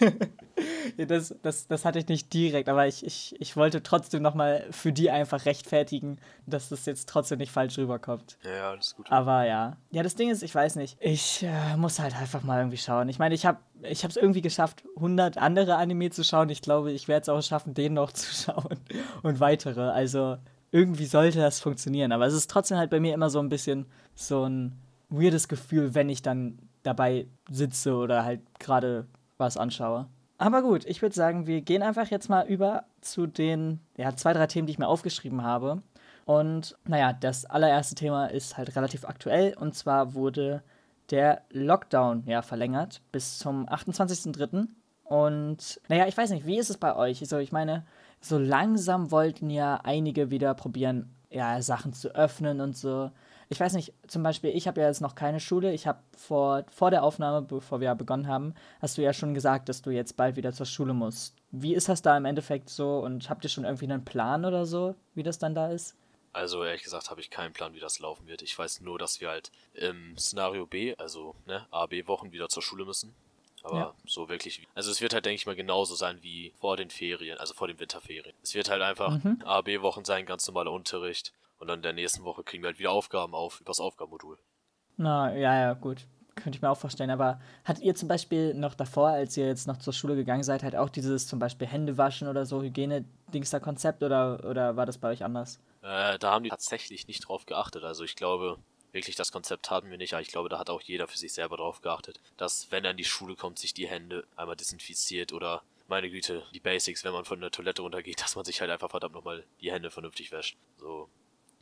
das, 0.96 1.34
das, 1.42 1.66
das 1.66 1.84
hatte 1.84 1.98
ich 1.98 2.08
nicht 2.08 2.32
direkt, 2.32 2.68
aber 2.68 2.86
ich, 2.86 3.04
ich, 3.04 3.34
ich 3.38 3.56
wollte 3.56 3.82
trotzdem 3.82 4.22
nochmal 4.22 4.66
für 4.70 4.92
die 4.92 5.10
einfach 5.10 5.44
rechtfertigen, 5.46 6.18
dass 6.46 6.68
das 6.68 6.86
jetzt 6.86 7.08
trotzdem 7.08 7.38
nicht 7.38 7.52
falsch 7.52 7.78
rüberkommt. 7.78 8.38
Ja, 8.42 8.50
ja, 8.50 8.70
alles 8.70 8.94
gut. 8.94 9.10
Aber 9.10 9.44
ja. 9.44 9.76
Ja, 9.90 10.02
das 10.02 10.14
Ding 10.14 10.30
ist, 10.30 10.42
ich 10.42 10.54
weiß 10.54 10.76
nicht. 10.76 10.96
Ich 11.00 11.42
äh, 11.42 11.76
muss 11.76 11.98
halt 11.98 12.16
einfach 12.16 12.42
mal 12.42 12.58
irgendwie 12.58 12.78
schauen. 12.78 13.08
Ich 13.08 13.18
meine, 13.18 13.34
ich 13.34 13.46
habe 13.46 13.58
ich 13.82 14.04
es 14.04 14.16
irgendwie 14.16 14.42
geschafft, 14.42 14.84
100 14.96 15.38
andere 15.38 15.76
Anime 15.76 16.10
zu 16.10 16.24
schauen. 16.24 16.48
Ich 16.48 16.62
glaube, 16.62 16.92
ich 16.92 17.08
werde 17.08 17.22
es 17.22 17.28
auch 17.28 17.42
schaffen, 17.42 17.74
den 17.74 17.94
noch 17.94 18.12
zu 18.12 18.32
schauen 18.34 18.78
und 19.22 19.40
weitere. 19.40 19.82
Also 19.82 20.38
irgendwie 20.70 21.06
sollte 21.06 21.38
das 21.38 21.60
funktionieren. 21.60 22.12
Aber 22.12 22.26
es 22.26 22.34
ist 22.34 22.50
trotzdem 22.50 22.78
halt 22.78 22.90
bei 22.90 22.98
mir 22.98 23.14
immer 23.14 23.30
so 23.30 23.38
ein 23.38 23.48
bisschen 23.48 23.86
so 24.14 24.44
ein 24.44 24.76
weirdes 25.18 25.48
Gefühl, 25.48 25.94
wenn 25.94 26.08
ich 26.08 26.22
dann 26.22 26.58
dabei 26.82 27.26
sitze 27.50 27.94
oder 27.94 28.24
halt 28.24 28.40
gerade 28.58 29.06
was 29.38 29.56
anschaue. 29.56 30.06
Aber 30.38 30.62
gut, 30.62 30.84
ich 30.84 31.00
würde 31.00 31.14
sagen, 31.14 31.46
wir 31.46 31.60
gehen 31.60 31.82
einfach 31.82 32.08
jetzt 32.08 32.28
mal 32.28 32.46
über 32.46 32.84
zu 33.00 33.26
den 33.26 33.80
ja, 33.96 34.14
zwei, 34.16 34.32
drei 34.32 34.46
Themen, 34.46 34.66
die 34.66 34.72
ich 34.72 34.78
mir 34.78 34.88
aufgeschrieben 34.88 35.42
habe. 35.42 35.82
Und 36.24 36.76
naja, 36.86 37.12
das 37.12 37.44
allererste 37.44 37.94
Thema 37.94 38.26
ist 38.26 38.56
halt 38.56 38.74
relativ 38.76 39.04
aktuell 39.04 39.54
und 39.58 39.74
zwar 39.74 40.14
wurde 40.14 40.62
der 41.10 41.42
Lockdown 41.50 42.24
ja 42.26 42.42
verlängert 42.42 43.02
bis 43.12 43.38
zum 43.38 43.68
28.03. 43.68 44.66
Und 45.04 45.80
naja, 45.88 46.06
ich 46.06 46.16
weiß 46.16 46.30
nicht, 46.30 46.46
wie 46.46 46.58
ist 46.58 46.70
es 46.70 46.78
bei 46.78 46.96
euch? 46.96 47.20
Also 47.20 47.38
ich 47.38 47.52
meine, 47.52 47.84
so 48.20 48.38
langsam 48.38 49.10
wollten 49.10 49.50
ja 49.50 49.80
einige 49.84 50.30
wieder 50.30 50.54
probieren, 50.54 51.14
ja, 51.30 51.60
Sachen 51.60 51.92
zu 51.92 52.14
öffnen 52.14 52.60
und 52.60 52.76
so. 52.76 53.10
Ich 53.48 53.60
weiß 53.60 53.74
nicht, 53.74 53.92
zum 54.06 54.22
Beispiel, 54.22 54.50
ich 54.50 54.66
habe 54.66 54.80
ja 54.80 54.86
jetzt 54.86 55.00
noch 55.00 55.14
keine 55.14 55.40
Schule. 55.40 55.72
Ich 55.72 55.86
habe 55.86 56.00
vor, 56.16 56.64
vor 56.70 56.90
der 56.90 57.02
Aufnahme, 57.02 57.42
bevor 57.42 57.80
wir 57.80 57.94
begonnen 57.94 58.26
haben, 58.26 58.54
hast 58.80 58.98
du 58.98 59.02
ja 59.02 59.12
schon 59.12 59.34
gesagt, 59.34 59.68
dass 59.68 59.82
du 59.82 59.90
jetzt 59.90 60.16
bald 60.16 60.36
wieder 60.36 60.52
zur 60.52 60.66
Schule 60.66 60.94
musst. 60.94 61.36
Wie 61.50 61.74
ist 61.74 61.88
das 61.88 62.02
da 62.02 62.16
im 62.16 62.24
Endeffekt 62.24 62.70
so 62.70 62.98
und 62.98 63.28
habt 63.30 63.44
ihr 63.44 63.50
schon 63.50 63.64
irgendwie 63.64 63.84
einen 63.84 64.04
Plan 64.04 64.44
oder 64.44 64.66
so, 64.66 64.94
wie 65.14 65.22
das 65.22 65.38
dann 65.38 65.54
da 65.54 65.70
ist? 65.70 65.94
Also 66.32 66.64
ehrlich 66.64 66.82
gesagt 66.82 67.10
habe 67.10 67.20
ich 67.20 67.30
keinen 67.30 67.52
Plan, 67.52 67.74
wie 67.74 67.80
das 67.80 68.00
laufen 68.00 68.26
wird. 68.26 68.42
Ich 68.42 68.58
weiß 68.58 68.80
nur, 68.80 68.98
dass 68.98 69.20
wir 69.20 69.28
halt 69.28 69.52
im 69.74 70.18
Szenario 70.18 70.66
B, 70.66 70.96
also 70.96 71.36
ne, 71.46 71.64
A, 71.70 71.86
B 71.86 72.08
Wochen 72.08 72.32
wieder 72.32 72.48
zur 72.48 72.62
Schule 72.62 72.84
müssen. 72.84 73.14
Aber 73.62 73.78
ja. 73.78 73.94
so 74.04 74.28
wirklich. 74.28 74.60
Also 74.74 74.90
es 74.90 75.00
wird 75.00 75.14
halt, 75.14 75.24
denke 75.24 75.36
ich 75.36 75.46
mal, 75.46 75.56
genauso 75.56 75.94
sein 75.94 76.18
wie 76.22 76.52
vor 76.60 76.76
den 76.76 76.90
Ferien, 76.90 77.38
also 77.38 77.54
vor 77.54 77.66
den 77.66 77.78
Winterferien. 77.80 78.34
Es 78.42 78.54
wird 78.54 78.68
halt 78.68 78.82
einfach 78.82 79.22
mhm. 79.24 79.42
A, 79.44 79.62
B 79.62 79.80
Wochen 79.80 80.04
sein, 80.04 80.26
ganz 80.26 80.46
normaler 80.46 80.72
Unterricht. 80.72 81.32
Und 81.58 81.68
dann 81.68 81.78
in 81.78 81.82
der 81.82 81.92
nächsten 81.92 82.24
Woche 82.24 82.42
kriegen 82.42 82.62
wir 82.62 82.68
halt 82.68 82.78
wieder 82.78 82.92
Aufgaben 82.92 83.34
auf, 83.34 83.60
übers 83.60 83.80
Aufgabenmodul. 83.80 84.38
Na, 84.96 85.34
ja, 85.34 85.58
ja, 85.58 85.72
gut. 85.74 86.06
Könnte 86.34 86.56
ich 86.56 86.62
mir 86.62 86.70
auch 86.70 86.78
vorstellen. 86.78 87.10
Aber 87.10 87.40
hattet 87.64 87.84
ihr 87.84 87.94
zum 87.94 88.08
Beispiel 88.08 88.54
noch 88.54 88.74
davor, 88.74 89.08
als 89.08 89.36
ihr 89.36 89.46
jetzt 89.46 89.66
noch 89.66 89.78
zur 89.78 89.92
Schule 89.92 90.16
gegangen 90.16 90.42
seid, 90.42 90.62
halt 90.62 90.76
auch 90.76 90.88
dieses 90.88 91.26
zum 91.26 91.38
Beispiel 91.38 91.66
Händewaschen 91.66 92.28
oder 92.28 92.44
so 92.44 92.62
Hygiene-Dings 92.62 93.50
da 93.50 93.60
Konzept 93.60 94.02
oder, 94.02 94.44
oder 94.44 94.76
war 94.76 94.86
das 94.86 94.98
bei 94.98 95.10
euch 95.10 95.24
anders? 95.24 95.60
Äh, 95.82 96.18
da 96.18 96.32
haben 96.32 96.44
die 96.44 96.50
tatsächlich 96.50 97.06
nicht 97.06 97.28
drauf 97.28 97.46
geachtet. 97.46 97.84
Also 97.84 98.04
ich 98.04 98.16
glaube, 98.16 98.58
wirklich 98.92 99.16
das 99.16 99.32
Konzept 99.32 99.70
hatten 99.70 99.90
wir 99.90 99.98
nicht, 99.98 100.14
aber 100.14 100.22
ich 100.22 100.28
glaube, 100.28 100.48
da 100.48 100.58
hat 100.58 100.70
auch 100.70 100.80
jeder 100.80 101.06
für 101.06 101.18
sich 101.18 101.32
selber 101.32 101.56
drauf 101.56 101.82
geachtet, 101.82 102.20
dass 102.36 102.70
wenn 102.70 102.84
er 102.84 102.92
in 102.92 102.96
die 102.96 103.04
Schule 103.04 103.36
kommt, 103.36 103.58
sich 103.58 103.74
die 103.74 103.88
Hände 103.88 104.24
einmal 104.36 104.56
desinfiziert 104.56 105.32
oder 105.32 105.62
meine 105.88 106.10
Güte, 106.10 106.42
die 106.54 106.60
Basics, 106.60 107.04
wenn 107.04 107.12
man 107.12 107.24
von 107.24 107.40
der 107.40 107.50
Toilette 107.50 107.82
runtergeht, 107.82 108.20
dass 108.22 108.36
man 108.36 108.44
sich 108.44 108.60
halt 108.60 108.70
einfach 108.70 108.90
verdammt 108.90 109.14
nochmal 109.14 109.44
die 109.60 109.70
Hände 109.70 109.90
vernünftig 109.90 110.32
wäscht. 110.32 110.56
So, 110.78 111.08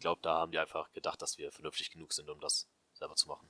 glaube, 0.02 0.20
da 0.22 0.38
haben 0.38 0.52
die 0.52 0.58
einfach 0.58 0.92
gedacht, 0.92 1.22
dass 1.22 1.38
wir 1.38 1.50
vernünftig 1.50 1.90
genug 1.90 2.12
sind, 2.12 2.28
um 2.28 2.40
das 2.40 2.68
selber 2.92 3.16
zu 3.16 3.28
machen. 3.28 3.48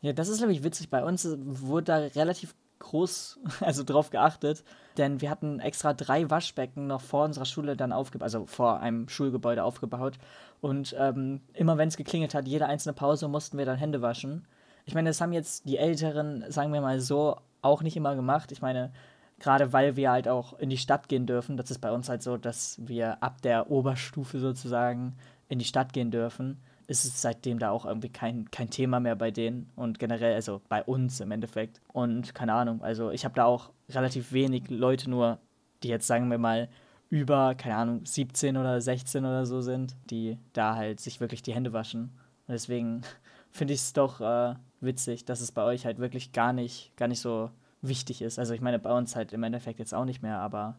Ja, 0.00 0.12
das 0.12 0.28
ist, 0.28 0.38
glaube 0.38 0.52
ich, 0.52 0.64
witzig. 0.64 0.88
Bei 0.88 1.04
uns 1.04 1.28
wurde 1.38 1.84
da 1.84 1.96
relativ 1.96 2.54
groß, 2.78 3.38
also 3.60 3.84
drauf 3.84 4.10
geachtet, 4.10 4.64
denn 4.96 5.20
wir 5.20 5.30
hatten 5.30 5.60
extra 5.60 5.92
drei 5.92 6.28
Waschbecken 6.30 6.86
noch 6.86 7.02
vor 7.02 7.24
unserer 7.24 7.44
Schule 7.44 7.76
dann 7.76 7.92
aufgebaut, 7.92 8.24
also 8.24 8.46
vor 8.46 8.80
einem 8.80 9.08
Schulgebäude 9.08 9.62
aufgebaut. 9.62 10.18
Und 10.60 10.94
ähm, 10.98 11.42
immer 11.52 11.78
wenn 11.78 11.88
es 11.88 11.96
geklingelt 11.96 12.34
hat, 12.34 12.48
jede 12.48 12.66
einzelne 12.66 12.94
Pause 12.94 13.28
mussten 13.28 13.58
wir 13.58 13.66
dann 13.66 13.76
Hände 13.76 14.02
waschen. 14.02 14.46
Ich 14.86 14.94
meine, 14.94 15.10
das 15.10 15.20
haben 15.20 15.32
jetzt 15.32 15.68
die 15.68 15.76
Älteren, 15.76 16.44
sagen 16.50 16.72
wir 16.72 16.80
mal 16.80 17.00
so, 17.00 17.36
auch 17.62 17.82
nicht 17.82 17.96
immer 17.96 18.16
gemacht. 18.16 18.50
Ich 18.52 18.62
meine, 18.62 18.92
gerade 19.38 19.72
weil 19.72 19.96
wir 19.96 20.10
halt 20.10 20.28
auch 20.28 20.58
in 20.58 20.70
die 20.70 20.78
Stadt 20.78 21.08
gehen 21.08 21.26
dürfen, 21.26 21.56
das 21.56 21.70
ist 21.70 21.80
bei 21.80 21.92
uns 21.92 22.08
halt 22.08 22.22
so, 22.22 22.36
dass 22.36 22.78
wir 22.80 23.22
ab 23.22 23.42
der 23.42 23.70
Oberstufe 23.70 24.38
sozusagen 24.38 25.16
in 25.50 25.58
die 25.58 25.66
Stadt 25.66 25.92
gehen 25.92 26.10
dürfen 26.10 26.62
ist 26.90 27.04
es 27.04 27.22
seitdem 27.22 27.60
da 27.60 27.70
auch 27.70 27.86
irgendwie 27.86 28.08
kein, 28.08 28.50
kein 28.50 28.68
Thema 28.68 28.98
mehr 28.98 29.14
bei 29.14 29.30
denen 29.30 29.70
und 29.76 30.00
generell, 30.00 30.34
also 30.34 30.60
bei 30.68 30.82
uns 30.82 31.20
im 31.20 31.30
Endeffekt. 31.30 31.80
Und 31.92 32.34
keine 32.34 32.52
Ahnung, 32.52 32.82
also 32.82 33.12
ich 33.12 33.24
habe 33.24 33.36
da 33.36 33.44
auch 33.44 33.70
relativ 33.90 34.32
wenig 34.32 34.68
Leute 34.70 35.08
nur, 35.08 35.38
die 35.84 35.88
jetzt 35.88 36.08
sagen 36.08 36.28
wir 36.32 36.38
mal 36.38 36.68
über, 37.08 37.54
keine 37.54 37.76
Ahnung, 37.76 38.04
17 38.04 38.56
oder 38.56 38.80
16 38.80 39.24
oder 39.24 39.46
so 39.46 39.60
sind, 39.60 39.94
die 40.10 40.36
da 40.52 40.74
halt 40.74 40.98
sich 40.98 41.20
wirklich 41.20 41.42
die 41.42 41.54
Hände 41.54 41.72
waschen. 41.72 42.10
Und 42.48 42.54
deswegen 42.54 43.02
finde 43.52 43.74
ich 43.74 43.80
es 43.80 43.92
doch 43.92 44.20
äh, 44.20 44.56
witzig, 44.80 45.24
dass 45.24 45.40
es 45.40 45.52
bei 45.52 45.62
euch 45.62 45.86
halt 45.86 45.98
wirklich 45.98 46.32
gar 46.32 46.52
nicht, 46.52 46.92
gar 46.96 47.06
nicht 47.06 47.20
so 47.20 47.50
wichtig 47.82 48.20
ist. 48.20 48.40
Also 48.40 48.52
ich 48.52 48.60
meine, 48.60 48.80
bei 48.80 48.92
uns 48.92 49.14
halt 49.14 49.32
im 49.32 49.44
Endeffekt 49.44 49.78
jetzt 49.78 49.94
auch 49.94 50.04
nicht 50.04 50.22
mehr, 50.22 50.40
aber 50.40 50.76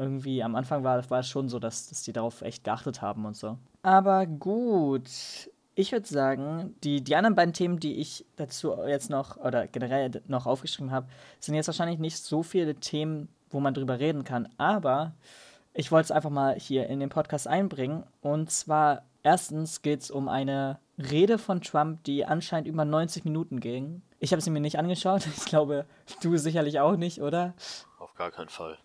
irgendwie 0.00 0.42
am 0.42 0.56
Anfang 0.56 0.82
war, 0.82 1.08
war 1.10 1.20
es 1.20 1.28
schon 1.28 1.48
so, 1.48 1.58
dass, 1.58 1.88
dass 1.88 2.02
die 2.02 2.12
darauf 2.12 2.40
echt 2.42 2.64
geachtet 2.64 3.02
haben 3.02 3.26
und 3.26 3.36
so. 3.36 3.58
Aber 3.82 4.26
gut. 4.26 5.10
Ich 5.76 5.92
würde 5.92 6.06
sagen, 6.06 6.74
die, 6.82 7.02
die 7.02 7.16
anderen 7.16 7.36
beiden 7.36 7.54
Themen, 7.54 7.78
die 7.78 8.00
ich 8.00 8.26
dazu 8.36 8.74
jetzt 8.86 9.08
noch 9.08 9.36
oder 9.36 9.66
generell 9.66 10.10
noch 10.26 10.46
aufgeschrieben 10.46 10.90
habe, 10.90 11.06
sind 11.38 11.54
jetzt 11.54 11.68
wahrscheinlich 11.68 11.98
nicht 11.98 12.18
so 12.18 12.42
viele 12.42 12.74
Themen, 12.74 13.28
wo 13.50 13.60
man 13.60 13.72
drüber 13.72 13.98
reden 13.98 14.24
kann. 14.24 14.48
Aber 14.58 15.14
ich 15.72 15.92
wollte 15.92 16.06
es 16.06 16.10
einfach 16.10 16.30
mal 16.30 16.56
hier 16.56 16.88
in 16.88 17.00
den 17.00 17.08
Podcast 17.08 17.46
einbringen. 17.46 18.04
Und 18.20 18.50
zwar, 18.50 19.04
erstens 19.22 19.82
geht 19.82 20.00
es 20.00 20.10
um 20.10 20.28
eine 20.28 20.80
Rede 20.98 21.38
von 21.38 21.60
Trump, 21.60 22.04
die 22.04 22.26
anscheinend 22.26 22.68
über 22.68 22.84
90 22.84 23.24
Minuten 23.24 23.60
ging. 23.60 24.02
Ich 24.18 24.32
habe 24.32 24.42
sie 24.42 24.50
mir 24.50 24.60
nicht 24.60 24.78
angeschaut. 24.78 25.26
Ich 25.36 25.44
glaube, 25.44 25.86
du 26.22 26.36
sicherlich 26.36 26.80
auch 26.80 26.96
nicht, 26.96 27.22
oder? 27.22 27.54
Auf 27.98 28.14
gar 28.14 28.30
keinen 28.30 28.48
Fall. 28.48 28.78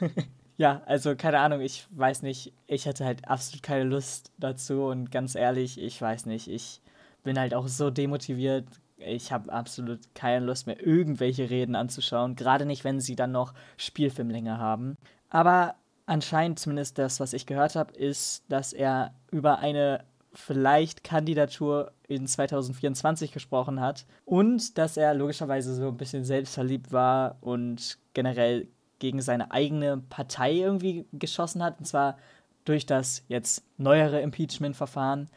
Ja, 0.62 0.80
also 0.86 1.16
keine 1.16 1.40
Ahnung, 1.40 1.60
ich 1.60 1.88
weiß 1.90 2.22
nicht. 2.22 2.52
Ich 2.68 2.86
hatte 2.86 3.04
halt 3.04 3.26
absolut 3.26 3.64
keine 3.64 3.82
Lust 3.82 4.30
dazu 4.38 4.84
und 4.84 5.10
ganz 5.10 5.34
ehrlich, 5.34 5.76
ich 5.76 6.00
weiß 6.00 6.26
nicht. 6.26 6.46
Ich 6.46 6.80
bin 7.24 7.36
halt 7.36 7.52
auch 7.52 7.66
so 7.66 7.90
demotiviert. 7.90 8.68
Ich 8.98 9.32
habe 9.32 9.52
absolut 9.52 9.98
keine 10.14 10.46
Lust 10.46 10.68
mehr, 10.68 10.80
irgendwelche 10.80 11.50
Reden 11.50 11.74
anzuschauen. 11.74 12.36
Gerade 12.36 12.64
nicht, 12.64 12.84
wenn 12.84 13.00
sie 13.00 13.16
dann 13.16 13.32
noch 13.32 13.54
Spielfilmlänge 13.76 14.58
haben. 14.58 14.96
Aber 15.30 15.74
anscheinend, 16.06 16.60
zumindest 16.60 16.96
das, 16.96 17.18
was 17.18 17.32
ich 17.32 17.46
gehört 17.46 17.74
habe, 17.74 17.92
ist, 17.94 18.44
dass 18.48 18.72
er 18.72 19.14
über 19.32 19.58
eine 19.58 20.04
vielleicht 20.32 21.02
Kandidatur 21.02 21.90
in 22.06 22.28
2024 22.28 23.32
gesprochen 23.32 23.80
hat 23.80 24.06
und 24.24 24.78
dass 24.78 24.96
er 24.96 25.12
logischerweise 25.14 25.74
so 25.74 25.88
ein 25.88 25.96
bisschen 25.96 26.24
selbstverliebt 26.24 26.92
war 26.92 27.38
und 27.40 27.98
generell 28.14 28.68
gegen 29.02 29.20
seine 29.20 29.50
eigene 29.50 29.98
Partei 29.98 30.52
irgendwie 30.52 31.06
geschossen 31.12 31.60
hat. 31.60 31.80
Und 31.80 31.86
zwar 31.86 32.16
durch 32.64 32.86
das 32.86 33.24
jetzt 33.26 33.64
neuere 33.76 34.20
Impeachment-Verfahren. 34.20 35.28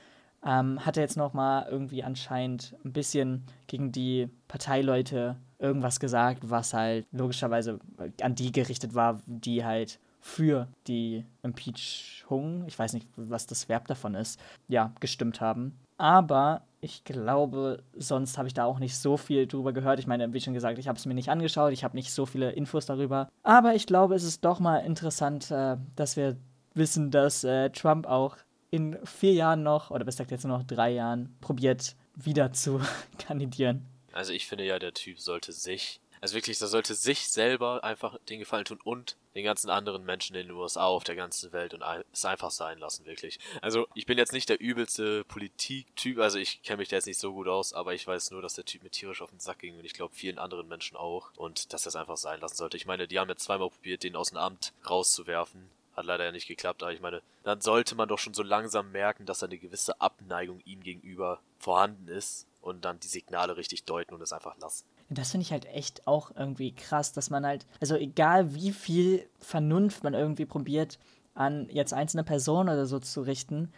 Ähm, 0.46 0.86
hat 0.86 0.98
er 0.98 1.02
jetzt 1.02 1.18
nochmal 1.18 1.68
irgendwie 1.72 2.04
anscheinend 2.04 2.76
ein 2.86 2.94
bisschen 2.94 3.44
gegen 3.66 3.92
die 3.92 4.30
Parteileute 4.48 5.38
irgendwas 5.58 6.00
gesagt, 6.00 6.48
was 6.48 6.76
halt 6.76 7.08
logischerweise 7.12 7.80
an 8.22 8.36
die 8.36 8.52
gerichtet 8.52 8.94
war, 8.94 9.20
die 9.26 9.66
halt 9.66 10.00
für 10.22 10.68
die 10.86 11.26
Impeachung, 11.42 12.66
ich 12.68 12.78
weiß 12.78 12.94
nicht, 12.94 13.08
was 13.16 13.48
das 13.48 13.68
Verb 13.68 13.88
davon 13.88 14.14
ist, 14.14 14.40
ja, 14.68 14.94
gestimmt 15.00 15.42
haben. 15.42 15.80
Aber 15.98 16.62
ich 16.86 17.04
glaube, 17.04 17.84
sonst 17.96 18.38
habe 18.38 18.48
ich 18.48 18.54
da 18.54 18.66
auch 18.66 18.78
nicht 18.78 18.96
so 18.96 19.18
viel 19.18 19.48
drüber 19.48 19.74
gehört. 19.74 19.98
Ich 19.98 20.06
meine, 20.06 20.32
wie 20.34 20.40
schon 20.40 20.54
gesagt, 20.54 20.78
ich 20.78 20.88
habe 20.88 21.00
es 21.00 21.08
mir 21.08 21.16
nicht 21.16 21.30
angeschaut, 21.30 21.74
ich 21.74 21.84
habe 21.84 21.98
nicht 21.98 22.14
so 22.14 22.28
viele 22.28 22.52
Infos 22.52 22.86
darüber. 22.86 23.28
Aber 23.42 23.74
ich 23.74 23.88
glaube, 23.88 24.14
es 24.14 24.24
ist 24.24 24.46
doch 24.46 24.60
mal 24.60 24.78
interessant, 24.78 25.50
äh, 25.50 25.78
dass 25.96 26.16
wir 26.16 26.38
wissen, 26.76 27.10
dass 27.10 27.44
äh, 27.44 27.72
Trump 27.72 28.06
auch 28.06 28.38
in 28.70 29.00
vier 29.04 29.34
Jahren 29.34 29.64
noch, 29.64 29.90
oder 29.90 30.06
bis 30.06 30.20
jetzt 30.20 30.46
nur 30.46 30.60
noch 30.60 30.64
drei 30.64 30.92
Jahren, 30.92 31.36
probiert, 31.42 31.96
wieder 32.14 32.54
zu 32.54 32.80
kandidieren. 33.18 33.88
Also 34.12 34.32
ich 34.32 34.46
finde 34.46 34.66
ja, 34.66 34.78
der 34.78 34.94
Typ 34.94 35.20
sollte 35.20 35.54
sich 35.54 36.00
also 36.26 36.34
wirklich, 36.34 36.58
da 36.58 36.66
sollte 36.66 36.96
sich 36.96 37.30
selber 37.30 37.84
einfach 37.84 38.18
den 38.30 38.40
Gefallen 38.40 38.66
tun 38.66 38.80
und 38.84 39.16
den 39.36 39.44
ganzen 39.44 39.70
anderen 39.70 40.06
Menschen 40.06 40.36
in 40.36 40.48
den 40.48 40.58
USA 40.58 40.86
auf 40.86 41.04
der 41.04 41.16
ganzen 41.16 41.54
Welt 41.54 41.76
und 41.76 41.84
es 42.12 42.26
einfach 42.26 42.50
sein 42.50 42.80
lassen, 42.80 43.06
wirklich. 43.06 43.38
Also 43.62 43.88
ich 43.94 44.08
bin 44.08 44.18
jetzt 44.18 44.34
nicht 44.34 44.50
der 44.50 44.60
übelste 44.60 45.24
Politiktyp, 45.26 46.18
also 46.18 46.40
ich 46.40 46.64
kenne 46.64 46.78
mich 46.78 46.90
da 46.90 46.96
jetzt 46.96 47.06
nicht 47.06 47.20
so 47.20 47.32
gut 47.32 47.48
aus, 47.48 47.74
aber 47.74 47.94
ich 47.94 48.08
weiß 48.08 48.32
nur, 48.32 48.42
dass 48.42 48.56
der 48.56 48.66
Typ 48.66 48.82
mir 48.82 48.90
tierisch 48.90 49.22
auf 49.22 49.30
den 49.30 49.40
Sack 49.40 49.60
ging 49.60 49.78
und 49.78 49.86
ich 49.86 49.94
glaube 49.94 50.16
vielen 50.16 50.40
anderen 50.40 50.68
Menschen 50.68 50.98
auch 50.98 51.30
und 51.36 51.72
dass 51.74 51.86
er 51.86 51.90
es 51.90 51.96
einfach 51.96 52.18
sein 52.18 52.40
lassen 52.40 52.56
sollte. 52.56 52.76
Ich 52.76 52.88
meine, 52.88 53.08
die 53.08 53.20
haben 53.20 53.30
jetzt 53.30 53.44
zweimal 53.44 53.70
probiert, 53.70 54.02
den 54.02 54.16
aus 54.16 54.30
dem 54.30 54.40
Amt 54.40 54.74
rauszuwerfen. 54.90 55.70
Hat 55.96 56.08
leider 56.08 56.26
ja 56.26 56.32
nicht 56.32 56.48
geklappt, 56.48 56.82
aber 56.82 56.92
ich 56.92 57.02
meine, 57.02 57.22
dann 57.44 57.62
sollte 57.62 57.94
man 57.94 58.10
doch 58.10 58.18
schon 58.18 58.34
so 58.34 58.42
langsam 58.42 58.92
merken, 58.92 59.28
dass 59.28 59.44
eine 59.44 59.60
gewisse 59.60 60.02
Abneigung 60.02 60.60
ihm 60.66 60.82
gegenüber 60.82 61.40
vorhanden 61.60 62.08
ist 62.08 62.48
und 62.62 62.84
dann 62.84 63.00
die 63.00 63.08
Signale 63.08 63.58
richtig 63.58 63.84
deuten 63.84 64.16
und 64.16 64.22
es 64.24 64.34
einfach 64.34 64.58
lassen. 64.58 64.86
Das 65.10 65.32
finde 65.32 65.44
ich 65.44 65.52
halt 65.52 65.66
echt 65.66 66.08
auch 66.08 66.32
irgendwie 66.36 66.74
krass, 66.74 67.14
dass 67.14 67.30
man 67.30 67.46
halt, 67.46 67.66
also 67.80 67.96
egal 67.96 68.56
wie 68.56 68.72
viel 68.72 69.28
Vernunft 69.40 70.04
man 70.04 70.14
irgendwie 70.14 70.46
probiert, 70.46 70.98
an 71.36 71.68
jetzt 71.70 71.94
einzelne 71.94 72.24
Personen 72.24 72.70
oder 72.70 72.86
so 72.86 73.00
zu 73.00 73.22
richten, 73.22 73.72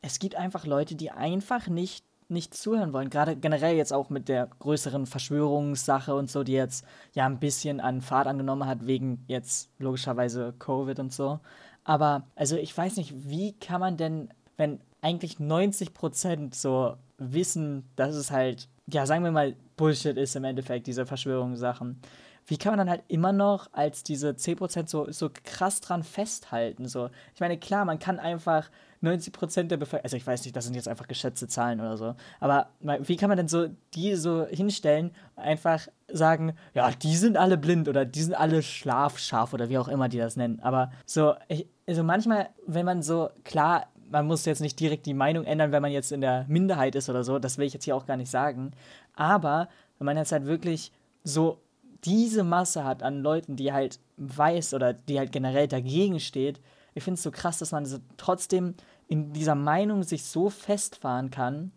es 0.00 0.18
gibt 0.18 0.34
einfach 0.34 0.66
Leute, 0.66 0.96
die 0.96 1.10
einfach 1.10 1.68
nicht 1.68 2.04
nicht 2.32 2.54
zuhören 2.54 2.92
wollen. 2.92 3.10
Gerade 3.10 3.36
generell 3.36 3.76
jetzt 3.76 3.92
auch 3.92 4.10
mit 4.10 4.28
der 4.28 4.48
größeren 4.58 5.06
Verschwörungssache 5.06 6.14
und 6.14 6.30
so, 6.30 6.42
die 6.42 6.52
jetzt 6.52 6.84
ja 7.14 7.26
ein 7.26 7.38
bisschen 7.38 7.80
an 7.80 8.00
Fahrt 8.00 8.26
angenommen 8.26 8.66
hat, 8.66 8.86
wegen 8.86 9.24
jetzt 9.28 9.70
logischerweise 9.78 10.54
Covid 10.58 10.98
und 10.98 11.12
so. 11.12 11.40
Aber 11.84 12.24
also 12.34 12.56
ich 12.56 12.76
weiß 12.76 12.96
nicht, 12.96 13.28
wie 13.28 13.52
kann 13.52 13.80
man 13.80 13.96
denn, 13.96 14.30
wenn 14.56 14.80
eigentlich 15.00 15.38
90 15.38 15.94
Prozent 15.94 16.54
so 16.54 16.96
wissen, 17.18 17.84
dass 17.96 18.14
es 18.14 18.30
halt, 18.30 18.68
ja, 18.86 19.06
sagen 19.06 19.24
wir 19.24 19.32
mal, 19.32 19.54
Bullshit 19.82 20.16
ist 20.16 20.36
im 20.36 20.44
Endeffekt, 20.44 20.86
diese 20.86 21.06
Verschwörungssachen. 21.06 22.00
Wie 22.46 22.56
kann 22.56 22.70
man 22.70 22.78
dann 22.78 22.90
halt 22.90 23.02
immer 23.08 23.32
noch 23.32 23.68
als 23.72 24.04
diese 24.04 24.30
10% 24.30 24.88
so, 24.88 25.10
so 25.10 25.28
krass 25.42 25.80
dran 25.80 26.04
festhalten? 26.04 26.86
So, 26.86 27.10
ich 27.34 27.40
meine, 27.40 27.58
klar, 27.58 27.84
man 27.84 27.98
kann 27.98 28.20
einfach 28.20 28.70
90% 29.02 29.64
der 29.64 29.78
Bevölkerung, 29.78 30.04
also 30.04 30.16
ich 30.16 30.24
weiß 30.24 30.44
nicht, 30.44 30.54
das 30.54 30.66
sind 30.66 30.74
jetzt 30.74 30.86
einfach 30.86 31.08
geschätzte 31.08 31.48
Zahlen 31.48 31.80
oder 31.80 31.96
so, 31.96 32.14
aber 32.38 32.68
wie 33.00 33.16
kann 33.16 33.28
man 33.28 33.36
denn 33.36 33.48
so 33.48 33.70
die 33.94 34.14
so 34.14 34.46
hinstellen, 34.46 35.10
einfach 35.34 35.88
sagen, 36.06 36.54
ja, 36.74 36.92
die 36.92 37.16
sind 37.16 37.36
alle 37.36 37.58
blind 37.58 37.88
oder 37.88 38.04
die 38.04 38.22
sind 38.22 38.34
alle 38.34 38.62
schlafscharf 38.62 39.52
oder 39.52 39.68
wie 39.68 39.78
auch 39.78 39.88
immer 39.88 40.08
die 40.08 40.18
das 40.18 40.36
nennen. 40.36 40.60
Aber 40.60 40.92
so, 41.04 41.34
ich, 41.48 41.66
also 41.88 42.04
manchmal, 42.04 42.50
wenn 42.68 42.86
man 42.86 43.02
so, 43.02 43.30
klar, 43.42 43.88
man 44.12 44.26
muss 44.26 44.44
jetzt 44.44 44.60
nicht 44.60 44.78
direkt 44.78 45.06
die 45.06 45.14
Meinung 45.14 45.44
ändern, 45.44 45.72
wenn 45.72 45.82
man 45.82 45.90
jetzt 45.90 46.12
in 46.12 46.20
der 46.20 46.44
Minderheit 46.46 46.94
ist 46.94 47.08
oder 47.08 47.24
so. 47.24 47.38
Das 47.38 47.56
will 47.56 47.66
ich 47.66 47.72
jetzt 47.72 47.84
hier 47.84 47.96
auch 47.96 48.06
gar 48.06 48.18
nicht 48.18 48.30
sagen. 48.30 48.72
Aber 49.14 49.68
wenn 49.98 50.06
man 50.06 50.16
jetzt 50.16 50.32
halt 50.32 50.46
wirklich 50.46 50.92
so 51.24 51.58
diese 52.04 52.42
Masse 52.42 52.84
hat 52.84 53.02
an 53.02 53.22
Leuten, 53.22 53.56
die 53.56 53.72
halt 53.72 54.00
weiß 54.16 54.74
oder 54.74 54.92
die 54.92 55.18
halt 55.18 55.32
generell 55.32 55.68
dagegen 55.68 56.20
steht, 56.20 56.60
ich 56.94 57.04
finde 57.04 57.16
es 57.16 57.22
so 57.22 57.30
krass, 57.30 57.58
dass 57.58 57.72
man 57.72 57.86
so 57.86 57.98
trotzdem 58.16 58.74
in 59.08 59.32
dieser 59.32 59.54
Meinung 59.54 60.02
sich 60.02 60.24
so 60.24 60.50
festfahren 60.50 61.30
kann, 61.30 61.72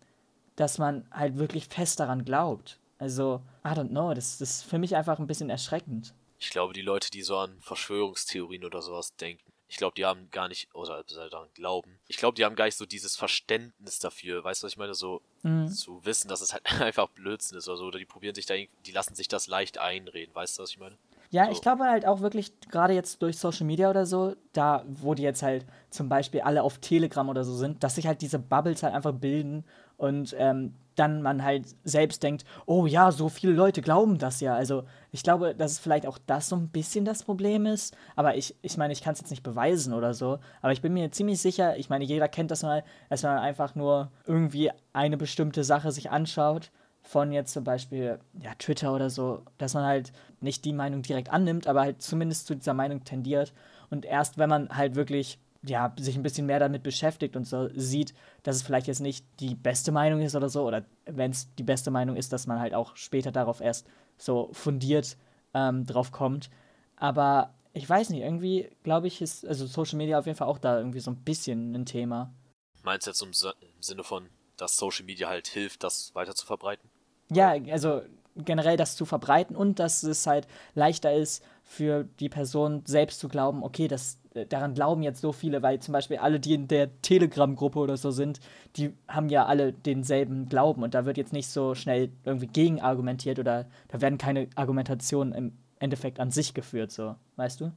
dass 0.56 0.78
man 0.78 1.06
halt 1.10 1.36
wirklich 1.38 1.66
fest 1.66 2.00
daran 2.00 2.24
glaubt. 2.24 2.78
Also, 2.98 3.42
I 3.64 3.68
don't 3.68 3.90
know, 3.90 4.14
das, 4.14 4.38
das 4.38 4.50
ist 4.50 4.62
für 4.64 4.78
mich 4.78 4.96
einfach 4.96 5.18
ein 5.18 5.26
bisschen 5.26 5.50
erschreckend. 5.50 6.14
Ich 6.38 6.50
glaube, 6.50 6.72
die 6.72 6.82
Leute, 6.82 7.10
die 7.10 7.22
so 7.22 7.36
an 7.36 7.56
Verschwörungstheorien 7.60 8.64
oder 8.64 8.82
sowas 8.82 9.14
denken, 9.16 9.52
ich 9.68 9.76
glaube, 9.76 9.94
die 9.96 10.04
haben 10.04 10.30
gar 10.30 10.48
nicht, 10.48 10.72
oder 10.74 11.02
daran 11.04 11.48
glauben, 11.54 11.98
ich 12.06 12.16
glaube, 12.16 12.34
die 12.34 12.44
haben 12.44 12.56
gar 12.56 12.66
nicht 12.66 12.76
so 12.76 12.86
dieses 12.86 13.16
Verständnis 13.16 13.98
dafür, 13.98 14.44
weißt 14.44 14.62
du, 14.62 14.66
was 14.66 14.72
ich 14.72 14.78
meine, 14.78 14.94
so 14.94 15.22
mhm. 15.42 15.68
zu 15.68 16.04
wissen, 16.04 16.28
dass 16.28 16.40
es 16.40 16.52
halt 16.52 16.64
einfach 16.80 17.08
Blödsinn 17.08 17.58
ist 17.58 17.68
oder 17.68 17.76
so, 17.76 17.86
oder 17.86 17.98
die 17.98 18.04
probieren 18.04 18.34
sich 18.34 18.46
da, 18.46 18.54
die 18.54 18.92
lassen 18.92 19.14
sich 19.14 19.28
das 19.28 19.46
leicht 19.46 19.78
einreden, 19.78 20.34
weißt 20.34 20.58
du, 20.58 20.62
was 20.62 20.70
ich 20.70 20.78
meine? 20.78 20.96
Ja, 21.30 21.46
so. 21.46 21.52
ich 21.52 21.60
glaube 21.60 21.84
halt 21.84 22.06
auch 22.06 22.20
wirklich, 22.20 22.52
gerade 22.70 22.94
jetzt 22.94 23.20
durch 23.22 23.38
Social 23.38 23.66
Media 23.66 23.90
oder 23.90 24.06
so, 24.06 24.36
da, 24.52 24.84
wo 24.86 25.14
die 25.14 25.24
jetzt 25.24 25.42
halt 25.42 25.66
zum 25.90 26.08
Beispiel 26.08 26.42
alle 26.42 26.62
auf 26.62 26.78
Telegram 26.78 27.28
oder 27.28 27.44
so 27.44 27.54
sind, 27.54 27.82
dass 27.82 27.96
sich 27.96 28.06
halt 28.06 28.22
diese 28.22 28.38
Bubbles 28.38 28.82
halt 28.82 28.94
einfach 28.94 29.12
bilden 29.12 29.64
und 29.96 30.34
ähm, 30.38 30.74
dann 30.98 31.22
man 31.22 31.42
halt 31.42 31.66
selbst 31.84 32.22
denkt, 32.22 32.44
oh 32.66 32.86
ja, 32.86 33.12
so 33.12 33.28
viele 33.28 33.52
Leute 33.52 33.82
glauben 33.82 34.18
das 34.18 34.40
ja. 34.40 34.54
Also 34.54 34.84
ich 35.12 35.22
glaube, 35.22 35.54
dass 35.54 35.72
es 35.72 35.78
vielleicht 35.78 36.06
auch 36.06 36.18
das 36.26 36.48
so 36.48 36.56
ein 36.56 36.68
bisschen 36.68 37.04
das 37.04 37.22
Problem 37.22 37.66
ist. 37.66 37.96
Aber 38.16 38.36
ich, 38.36 38.56
ich 38.62 38.76
meine, 38.76 38.92
ich 38.92 39.02
kann 39.02 39.12
es 39.12 39.20
jetzt 39.20 39.30
nicht 39.30 39.42
beweisen 39.42 39.92
oder 39.92 40.14
so. 40.14 40.38
Aber 40.62 40.72
ich 40.72 40.82
bin 40.82 40.94
mir 40.94 41.10
ziemlich 41.12 41.40
sicher, 41.40 41.76
ich 41.76 41.88
meine, 41.88 42.04
jeder 42.04 42.28
kennt 42.28 42.50
das 42.50 42.62
mal, 42.62 42.84
dass 43.08 43.22
man 43.22 43.38
einfach 43.38 43.74
nur 43.74 44.10
irgendwie 44.26 44.70
eine 44.92 45.16
bestimmte 45.16 45.64
Sache 45.64 45.92
sich 45.92 46.10
anschaut 46.10 46.70
von 47.02 47.30
jetzt 47.30 47.52
zum 47.52 47.64
Beispiel 47.64 48.18
ja, 48.40 48.52
Twitter 48.58 48.92
oder 48.92 49.10
so, 49.10 49.42
dass 49.58 49.74
man 49.74 49.84
halt 49.84 50.12
nicht 50.40 50.64
die 50.64 50.72
Meinung 50.72 51.02
direkt 51.02 51.30
annimmt, 51.30 51.66
aber 51.68 51.82
halt 51.82 52.02
zumindest 52.02 52.46
zu 52.46 52.56
dieser 52.56 52.74
Meinung 52.74 53.04
tendiert. 53.04 53.52
Und 53.90 54.04
erst 54.04 54.38
wenn 54.38 54.50
man 54.50 54.68
halt 54.70 54.96
wirklich 54.96 55.38
ja, 55.66 55.94
sich 55.98 56.16
ein 56.16 56.22
bisschen 56.22 56.46
mehr 56.46 56.58
damit 56.58 56.82
beschäftigt 56.82 57.36
und 57.36 57.44
so 57.44 57.68
sieht, 57.74 58.14
dass 58.42 58.56
es 58.56 58.62
vielleicht 58.62 58.86
jetzt 58.86 59.00
nicht 59.00 59.26
die 59.40 59.54
beste 59.54 59.92
Meinung 59.92 60.20
ist 60.20 60.34
oder 60.34 60.48
so, 60.48 60.66
oder 60.66 60.84
wenn 61.04 61.30
es 61.30 61.54
die 61.56 61.62
beste 61.62 61.90
Meinung 61.90 62.16
ist, 62.16 62.32
dass 62.32 62.46
man 62.46 62.60
halt 62.60 62.74
auch 62.74 62.96
später 62.96 63.32
darauf 63.32 63.60
erst 63.60 63.86
so 64.18 64.50
fundiert 64.52 65.16
ähm, 65.54 65.84
drauf 65.84 66.12
kommt. 66.12 66.50
Aber 66.96 67.54
ich 67.72 67.88
weiß 67.88 68.10
nicht, 68.10 68.22
irgendwie 68.22 68.70
glaube 68.82 69.06
ich, 69.06 69.20
ist 69.20 69.46
also 69.46 69.66
Social 69.66 69.98
Media 69.98 70.18
auf 70.18 70.26
jeden 70.26 70.38
Fall 70.38 70.48
auch 70.48 70.58
da 70.58 70.78
irgendwie 70.78 71.00
so 71.00 71.10
ein 71.10 71.22
bisschen 71.22 71.74
ein 71.74 71.86
Thema. 71.86 72.32
Meinst 72.82 73.06
du 73.06 73.10
jetzt 73.10 73.22
im, 73.22 73.30
im 73.60 73.82
Sinne 73.82 74.04
von, 74.04 74.28
dass 74.56 74.76
Social 74.76 75.04
Media 75.04 75.28
halt 75.28 75.48
hilft, 75.48 75.82
das 75.82 76.14
weiter 76.14 76.34
zu 76.34 76.46
verbreiten? 76.46 76.88
Ja, 77.30 77.50
also 77.70 78.02
generell 78.36 78.76
das 78.76 78.96
zu 78.96 79.04
verbreiten 79.04 79.56
und 79.56 79.78
dass 79.78 80.02
es 80.02 80.26
halt 80.26 80.46
leichter 80.74 81.12
ist 81.14 81.42
für 81.68 82.04
die 82.20 82.28
Person 82.28 82.82
selbst 82.86 83.18
zu 83.18 83.28
glauben, 83.28 83.64
okay, 83.64 83.88
das, 83.88 84.20
äh, 84.34 84.46
daran 84.46 84.74
glauben 84.74 85.02
jetzt 85.02 85.20
so 85.20 85.32
viele, 85.32 85.62
weil 85.62 85.80
zum 85.80 85.92
Beispiel 85.92 86.16
alle, 86.18 86.38
die 86.38 86.54
in 86.54 86.68
der 86.68 87.02
Telegram-Gruppe 87.02 87.80
oder 87.80 87.96
so 87.96 88.12
sind, 88.12 88.38
die 88.76 88.94
haben 89.08 89.28
ja 89.28 89.46
alle 89.46 89.72
denselben 89.72 90.48
Glauben 90.48 90.84
und 90.84 90.94
da 90.94 91.04
wird 91.04 91.18
jetzt 91.18 91.32
nicht 91.32 91.48
so 91.48 91.74
schnell 91.74 92.12
irgendwie 92.24 92.46
gegen 92.46 92.80
argumentiert 92.80 93.40
oder 93.40 93.66
da 93.88 94.00
werden 94.00 94.16
keine 94.16 94.48
Argumentationen 94.54 95.34
im 95.34 95.58
Endeffekt 95.80 96.20
an 96.20 96.30
sich 96.30 96.54
geführt, 96.54 96.92
so, 96.92 97.16
weißt 97.34 97.60
du? 97.60 97.72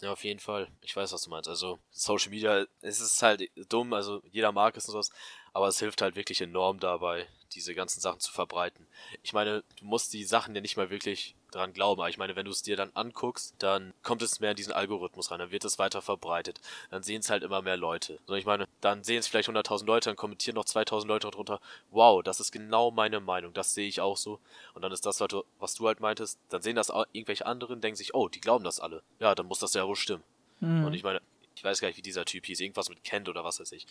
Ja, 0.00 0.12
auf 0.12 0.24
jeden 0.24 0.40
Fall. 0.40 0.68
Ich 0.80 0.96
weiß, 0.96 1.12
was 1.12 1.22
du 1.22 1.30
meinst. 1.30 1.48
Also, 1.48 1.78
Social 1.90 2.30
Media, 2.30 2.64
es 2.80 3.00
ist 3.00 3.20
halt 3.20 3.50
dumm, 3.68 3.92
also 3.92 4.22
jeder 4.30 4.52
mag 4.52 4.76
es 4.76 4.86
und 4.86 4.92
sowas, 4.92 5.10
aber 5.52 5.68
es 5.68 5.78
hilft 5.78 6.00
halt 6.00 6.16
wirklich 6.16 6.40
enorm 6.40 6.80
dabei, 6.80 7.26
diese 7.52 7.74
ganzen 7.74 8.00
Sachen 8.00 8.20
zu 8.20 8.32
verbreiten. 8.32 8.86
Ich 9.22 9.34
meine, 9.34 9.64
du 9.76 9.84
musst 9.84 10.14
die 10.14 10.24
Sachen 10.24 10.54
ja 10.54 10.62
nicht 10.62 10.76
mal 10.78 10.88
wirklich 10.88 11.34
dran 11.50 11.72
glauben, 11.72 12.00
aber 12.00 12.10
ich 12.10 12.18
meine, 12.18 12.36
wenn 12.36 12.44
du 12.44 12.50
es 12.50 12.62
dir 12.62 12.76
dann 12.76 12.90
anguckst, 12.94 13.54
dann 13.58 13.94
kommt 14.02 14.22
es 14.22 14.40
mehr 14.40 14.50
in 14.50 14.56
diesen 14.56 14.72
Algorithmus 14.72 15.30
rein, 15.30 15.38
dann 15.38 15.50
wird 15.50 15.64
es 15.64 15.78
weiter 15.78 16.02
verbreitet, 16.02 16.60
dann 16.90 17.02
sehen 17.02 17.20
es 17.20 17.30
halt 17.30 17.42
immer 17.42 17.62
mehr 17.62 17.76
Leute. 17.76 18.18
So, 18.26 18.34
ich 18.34 18.44
meine, 18.44 18.66
dann 18.80 19.04
sehen 19.04 19.18
es 19.18 19.28
vielleicht 19.28 19.48
100.000 19.48 19.86
Leute, 19.86 20.10
dann 20.10 20.16
kommentieren 20.16 20.54
noch 20.56 20.64
2.000 20.64 21.06
Leute 21.06 21.30
drunter, 21.30 21.60
wow, 21.90 22.22
das 22.22 22.40
ist 22.40 22.52
genau 22.52 22.90
meine 22.90 23.20
Meinung, 23.20 23.52
das 23.54 23.74
sehe 23.74 23.88
ich 23.88 24.00
auch 24.00 24.16
so. 24.16 24.40
Und 24.74 24.82
dann 24.82 24.92
ist 24.92 25.06
das, 25.06 25.20
was 25.20 25.74
du 25.74 25.86
halt 25.86 26.00
meintest, 26.00 26.38
dann 26.50 26.62
sehen 26.62 26.76
das 26.76 26.92
irgendwelche 27.12 27.46
anderen, 27.46 27.80
denken 27.80 27.96
sich, 27.96 28.14
oh, 28.14 28.28
die 28.28 28.40
glauben 28.40 28.64
das 28.64 28.80
alle. 28.80 29.02
Ja, 29.18 29.34
dann 29.34 29.46
muss 29.46 29.58
das 29.58 29.74
ja 29.74 29.86
wohl 29.86 29.96
stimmen. 29.96 30.24
Mhm. 30.60 30.84
Und 30.84 30.94
ich 30.94 31.02
meine, 31.02 31.20
ich 31.54 31.64
weiß 31.64 31.80
gar 31.80 31.88
nicht, 31.88 31.96
wie 31.96 32.02
dieser 32.02 32.24
Typ 32.24 32.46
hieß, 32.46 32.60
irgendwas 32.60 32.88
mit 32.88 33.02
Kent 33.04 33.28
oder 33.28 33.44
was 33.44 33.60
weiß 33.60 33.72
ich 33.72 33.86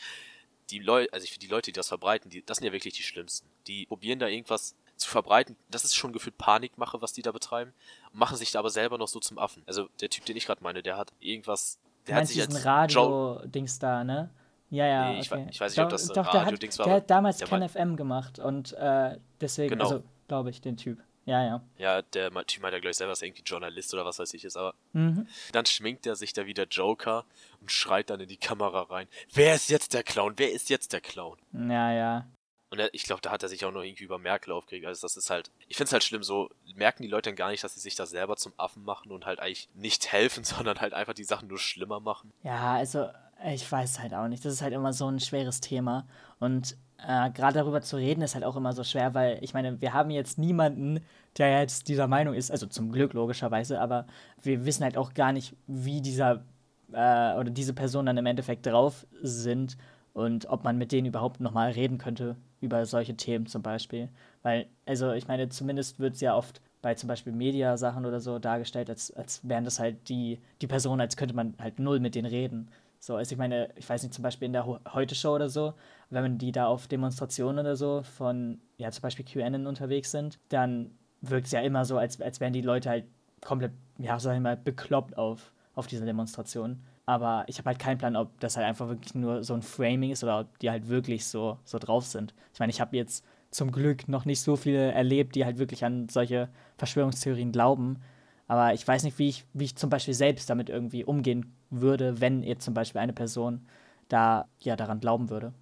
die 0.69 0.79
Leute, 0.79 1.11
also 1.13 1.23
ich 1.23 1.31
finde 1.31 1.45
die 1.45 1.51
Leute, 1.51 1.71
die 1.71 1.73
das 1.73 1.87
verbreiten, 1.87 2.29
die, 2.29 2.43
das 2.45 2.57
sind 2.57 2.65
ja 2.65 2.73
wirklich 2.73 2.93
die 2.93 3.03
Schlimmsten. 3.03 3.47
Die 3.67 3.85
probieren 3.85 4.19
da 4.19 4.27
irgendwas 4.27 4.75
zu 4.97 5.09
verbreiten. 5.09 5.55
Das 5.69 5.83
ist 5.83 5.95
schon 5.95 6.13
gefühlt 6.13 6.37
Panikmache, 6.37 7.01
was 7.01 7.13
die 7.13 7.21
da 7.21 7.31
betreiben. 7.31 7.73
Machen 8.11 8.37
sich 8.37 8.51
da 8.51 8.59
aber 8.59 8.69
selber 8.69 8.97
noch 8.97 9.07
so 9.07 9.19
zum 9.19 9.37
Affen. 9.37 9.63
Also 9.67 9.89
der 10.01 10.09
Typ, 10.09 10.25
den 10.25 10.37
ich 10.37 10.45
gerade 10.45 10.63
meine, 10.63 10.83
der 10.83 10.97
hat 10.97 11.13
irgendwas. 11.19 11.79
Der 12.07 12.15
hat 12.15 12.27
sich 12.27 12.41
als 12.41 12.65
Radio-Dings 12.65 13.79
da, 13.79 14.03
ne? 14.03 14.29
Ja, 14.69 14.85
ja. 14.85 15.11
Nee, 15.11 15.19
ich, 15.19 15.31
okay. 15.31 15.47
ich, 15.49 15.59
weiß 15.59 15.75
nicht, 15.75 15.83
ob 15.83 15.89
das 15.89 16.07
doch, 16.07 16.33
Radio-Dings 16.33 16.79
war. 16.79 16.85
Der 16.85 16.95
hat 16.95 17.09
damals 17.09 17.39
Ken 17.39 17.67
FM 17.67 17.95
gemacht 17.95 18.39
und 18.39 18.73
äh, 18.73 19.17
deswegen, 19.39 19.69
genau. 19.69 19.83
also 19.85 20.03
glaube 20.27 20.49
ich, 20.49 20.61
den 20.61 20.77
Typ. 20.77 20.99
Ja, 21.25 21.43
ja. 21.43 21.61
Ja, 21.77 22.01
der 22.01 22.31
Typ 22.45 22.63
meint 22.63 22.73
ja 22.73 22.79
gleich 22.79 22.95
selber, 22.95 23.11
dass 23.11 23.21
er 23.21 23.27
irgendwie 23.27 23.43
Journalist 23.43 23.93
oder 23.93 24.05
was 24.05 24.17
weiß 24.17 24.33
ich 24.33 24.45
ist, 24.45 24.55
aber 24.55 24.73
mhm. 24.93 25.27
dann 25.51 25.65
schminkt 25.65 26.05
er 26.05 26.15
sich 26.15 26.31
da 26.31 26.45
wie 26.45 26.53
der 26.53 26.67
Joker 26.67 27.25
und 27.59 27.69
schreit 27.69 28.09
dann 28.09 28.21
in 28.21 28.29
die 28.29 28.37
Kamera 28.37 28.83
rein. 28.83 29.07
Wer 29.33 29.55
ist 29.55 29.69
jetzt 29.69 29.93
der 29.93 30.03
Clown? 30.03 30.35
Wer 30.37 30.53
ist 30.53 30.69
jetzt 30.69 30.93
der 30.93 31.01
Clown? 31.01 31.37
Ja, 31.51 31.91
ja. 31.91 32.25
Und 32.69 32.79
er, 32.79 32.93
ich 32.93 33.03
glaube, 33.03 33.21
da 33.21 33.31
hat 33.31 33.43
er 33.43 33.49
sich 33.49 33.63
auch 33.65 33.71
noch 33.71 33.83
irgendwie 33.83 34.03
über 34.03 34.19
Merkel 34.19 34.51
aufgeregt. 34.51 34.85
Also 34.85 35.01
das 35.01 35.15
ist 35.15 35.29
halt, 35.29 35.51
ich 35.67 35.77
finde 35.77 35.87
es 35.87 35.93
halt 35.93 36.03
schlimm, 36.03 36.23
so 36.23 36.49
merken 36.75 37.03
die 37.03 37.09
Leute 37.09 37.29
dann 37.29 37.35
gar 37.35 37.49
nicht, 37.49 37.63
dass 37.63 37.75
sie 37.75 37.79
sich 37.79 37.95
da 37.95 38.05
selber 38.05 38.35
zum 38.35 38.53
Affen 38.57 38.83
machen 38.83 39.11
und 39.11 39.25
halt 39.25 39.39
eigentlich 39.39 39.69
nicht 39.73 40.11
helfen, 40.11 40.43
sondern 40.43 40.79
halt 40.79 40.93
einfach 40.93 41.13
die 41.13 41.23
Sachen 41.23 41.47
nur 41.47 41.59
schlimmer 41.59 41.99
machen. 41.99 42.33
Ja, 42.43 42.75
also 42.75 43.07
ich 43.45 43.71
weiß 43.71 43.99
halt 43.99 44.13
auch 44.13 44.27
nicht. 44.27 44.43
Das 44.43 44.53
ist 44.53 44.61
halt 44.61 44.73
immer 44.73 44.93
so 44.93 45.07
ein 45.07 45.19
schweres 45.19 45.61
Thema. 45.61 46.07
Und 46.39 46.75
äh, 46.97 47.29
gerade 47.31 47.59
darüber 47.59 47.81
zu 47.81 47.95
reden 47.95 48.21
ist 48.21 48.35
halt 48.35 48.43
auch 48.43 48.55
immer 48.55 48.73
so 48.73 48.83
schwer, 48.83 49.13
weil 49.13 49.39
ich 49.41 49.53
meine, 49.53 49.79
wir 49.79 49.93
haben 49.93 50.09
jetzt 50.09 50.37
niemanden, 50.37 50.99
der 51.37 51.59
jetzt 51.59 51.87
dieser 51.87 52.07
Meinung 52.07 52.33
ist, 52.33 52.51
also 52.51 52.65
zum 52.65 52.91
Glück 52.91 53.13
logischerweise, 53.13 53.79
aber 53.79 54.07
wir 54.41 54.65
wissen 54.65 54.83
halt 54.83 54.97
auch 54.97 55.13
gar 55.13 55.31
nicht, 55.31 55.55
wie 55.67 56.01
dieser 56.01 56.43
äh, 56.91 57.35
oder 57.35 57.51
diese 57.51 57.73
Personen 57.73 58.07
dann 58.07 58.17
im 58.17 58.25
Endeffekt 58.25 58.65
drauf 58.65 59.05
sind 59.21 59.77
und 60.13 60.47
ob 60.49 60.63
man 60.63 60.79
mit 60.79 60.91
denen 60.91 61.07
überhaupt 61.07 61.39
nochmal 61.39 61.71
reden 61.71 61.99
könnte 61.99 62.35
über 62.61 62.85
solche 62.85 63.15
Themen 63.15 63.45
zum 63.45 63.61
Beispiel. 63.61 64.09
Weil, 64.43 64.67
also 64.85 65.11
ich 65.11 65.27
meine, 65.27 65.49
zumindest 65.49 65.99
wird 65.99 66.15
es 66.15 66.21
ja 66.21 66.35
oft 66.35 66.61
bei 66.81 66.95
zum 66.95 67.07
Beispiel 67.07 67.33
Mediasachen 67.33 68.05
oder 68.05 68.19
so 68.19 68.39
dargestellt, 68.39 68.89
als, 68.89 69.11
als 69.11 69.47
wären 69.47 69.63
das 69.63 69.79
halt 69.79 70.09
die, 70.09 70.39
die 70.61 70.67
Personen, 70.67 71.01
als 71.01 71.17
könnte 71.17 71.35
man 71.35 71.53
halt 71.59 71.79
null 71.79 71.99
mit 71.99 72.15
denen 72.15 72.27
reden. 72.27 72.69
So, 72.99 73.15
also 73.15 73.31
ich 73.31 73.37
meine, 73.37 73.69
ich 73.75 73.87
weiß 73.87 74.03
nicht, 74.03 74.13
zum 74.13 74.23
Beispiel 74.23 74.47
in 74.47 74.53
der 74.53 74.65
Heute-Show 74.65 75.35
oder 75.35 75.49
so, 75.49 75.73
wenn 76.09 76.23
man 76.23 76.37
die 76.37 76.51
da 76.51 76.67
auf 76.67 76.87
Demonstrationen 76.87 77.59
oder 77.59 77.75
so 77.75 78.01
von, 78.03 78.59
ja, 78.77 78.91
zum 78.91 79.01
Beispiel 79.01 79.25
QAnon 79.25 79.67
unterwegs 79.67 80.11
sind, 80.11 80.39
dann 80.49 80.91
wirkt 81.21 81.47
es 81.47 81.51
ja 81.51 81.61
immer 81.61 81.85
so, 81.85 81.97
als, 81.97 82.19
als 82.21 82.39
wären 82.39 82.53
die 82.53 82.61
Leute 82.61 82.89
halt 82.89 83.05
komplett, 83.41 83.71
ja, 83.97 84.19
sag 84.19 84.35
ich 84.35 84.41
mal, 84.41 84.57
bekloppt 84.57 85.17
auf, 85.17 85.51
auf 85.75 85.87
dieser 85.87 86.05
Demonstration. 86.05 86.81
Aber 87.07 87.45
ich 87.47 87.57
habe 87.57 87.69
halt 87.69 87.79
keinen 87.79 87.97
Plan, 87.97 88.17
ob 88.17 88.37
das 88.41 88.57
halt 88.57 88.67
einfach 88.67 88.89
wirklich 88.89 89.15
nur 89.15 89.41
so 89.41 89.53
ein 89.53 89.61
Framing 89.61 90.11
ist 90.11 90.25
oder 90.25 90.41
ob 90.41 90.59
die 90.59 90.69
halt 90.69 90.89
wirklich 90.89 91.25
so, 91.25 91.57
so 91.63 91.79
drauf 91.79 92.05
sind. 92.05 92.33
Ich 92.53 92.59
meine, 92.59 92.69
ich 92.69 92.81
habe 92.81 92.97
jetzt 92.97 93.23
zum 93.49 93.71
Glück 93.71 94.09
noch 94.09 94.25
nicht 94.25 94.41
so 94.41 94.57
viele 94.57 94.91
erlebt, 94.91 95.35
die 95.35 95.45
halt 95.45 95.57
wirklich 95.57 95.85
an 95.85 96.09
solche 96.09 96.49
Verschwörungstheorien 96.77 97.53
glauben. 97.53 98.03
Aber 98.49 98.73
ich 98.73 98.85
weiß 98.85 99.03
nicht, 99.03 99.17
wie 99.19 99.29
ich, 99.29 99.45
wie 99.53 99.63
ich 99.63 99.77
zum 99.77 99.89
Beispiel 99.89 100.13
selbst 100.13 100.49
damit 100.49 100.67
irgendwie 100.67 101.05
umgehen 101.05 101.55
würde, 101.69 102.19
wenn 102.19 102.43
jetzt 102.43 102.65
zum 102.65 102.73
Beispiel 102.73 102.99
eine 102.99 103.13
Person 103.13 103.65
da 104.09 104.49
ja 104.59 104.75
daran 104.75 104.99
glauben 104.99 105.29
würde. 105.29 105.53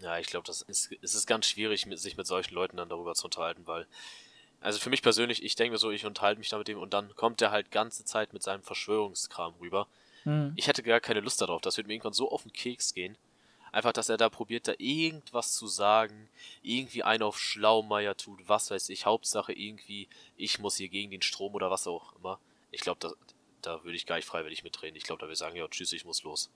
Ja, 0.00 0.18
ich 0.18 0.26
glaube, 0.26 0.46
das 0.48 0.62
ist, 0.62 0.90
es 1.00 1.14
ist 1.14 1.26
ganz 1.26 1.46
schwierig, 1.46 1.86
sich 1.94 2.16
mit 2.16 2.26
solchen 2.26 2.54
Leuten 2.54 2.76
dann 2.76 2.88
darüber 2.88 3.14
zu 3.14 3.26
unterhalten, 3.26 3.62
weil, 3.66 3.86
also 4.60 4.80
für 4.80 4.90
mich 4.90 5.02
persönlich, 5.02 5.44
ich 5.44 5.54
denke 5.54 5.78
so, 5.78 5.92
ich 5.92 6.06
unterhalte 6.06 6.40
mich 6.40 6.48
da 6.48 6.58
mit 6.58 6.66
dem 6.66 6.78
und 6.78 6.92
dann 6.92 7.14
kommt 7.14 7.40
er 7.40 7.52
halt 7.52 7.70
ganze 7.70 8.04
Zeit 8.04 8.32
mit 8.32 8.42
seinem 8.42 8.62
Verschwörungskram 8.64 9.54
rüber. 9.60 9.86
Hm. 10.28 10.52
Ich 10.56 10.66
hätte 10.66 10.82
gar 10.82 11.00
keine 11.00 11.20
Lust 11.20 11.40
darauf, 11.40 11.62
das 11.62 11.78
wird 11.78 11.86
mir 11.86 11.94
irgendwann 11.94 12.12
so 12.12 12.30
auf 12.30 12.42
den 12.42 12.52
Keks 12.52 12.92
gehen. 12.92 13.16
Einfach, 13.72 13.94
dass 13.94 14.10
er 14.10 14.18
da 14.18 14.28
probiert, 14.28 14.68
da 14.68 14.74
irgendwas 14.76 15.54
zu 15.54 15.66
sagen, 15.66 16.28
irgendwie 16.62 17.02
einen 17.02 17.22
auf 17.22 17.38
Schlaumeier 17.38 18.14
tut, 18.14 18.46
was 18.46 18.70
weiß 18.70 18.90
ich, 18.90 19.06
Hauptsache 19.06 19.54
irgendwie, 19.54 20.06
ich 20.36 20.58
muss 20.58 20.76
hier 20.76 20.90
gegen 20.90 21.10
den 21.10 21.22
Strom 21.22 21.54
oder 21.54 21.70
was 21.70 21.86
auch 21.86 22.14
immer. 22.16 22.38
Ich 22.70 22.82
glaube, 22.82 22.98
da, 23.00 23.10
da 23.62 23.82
würde 23.84 23.96
ich 23.96 24.04
gar 24.04 24.16
nicht 24.16 24.26
freiwillig 24.26 24.64
mitreden. 24.64 24.96
Ich 24.96 25.04
glaube, 25.04 25.20
da 25.20 25.24
würde 25.24 25.32
ich 25.32 25.38
sagen, 25.38 25.56
ja, 25.56 25.66
tschüss, 25.66 25.94
ich 25.94 26.04
muss 26.04 26.22
los. 26.22 26.50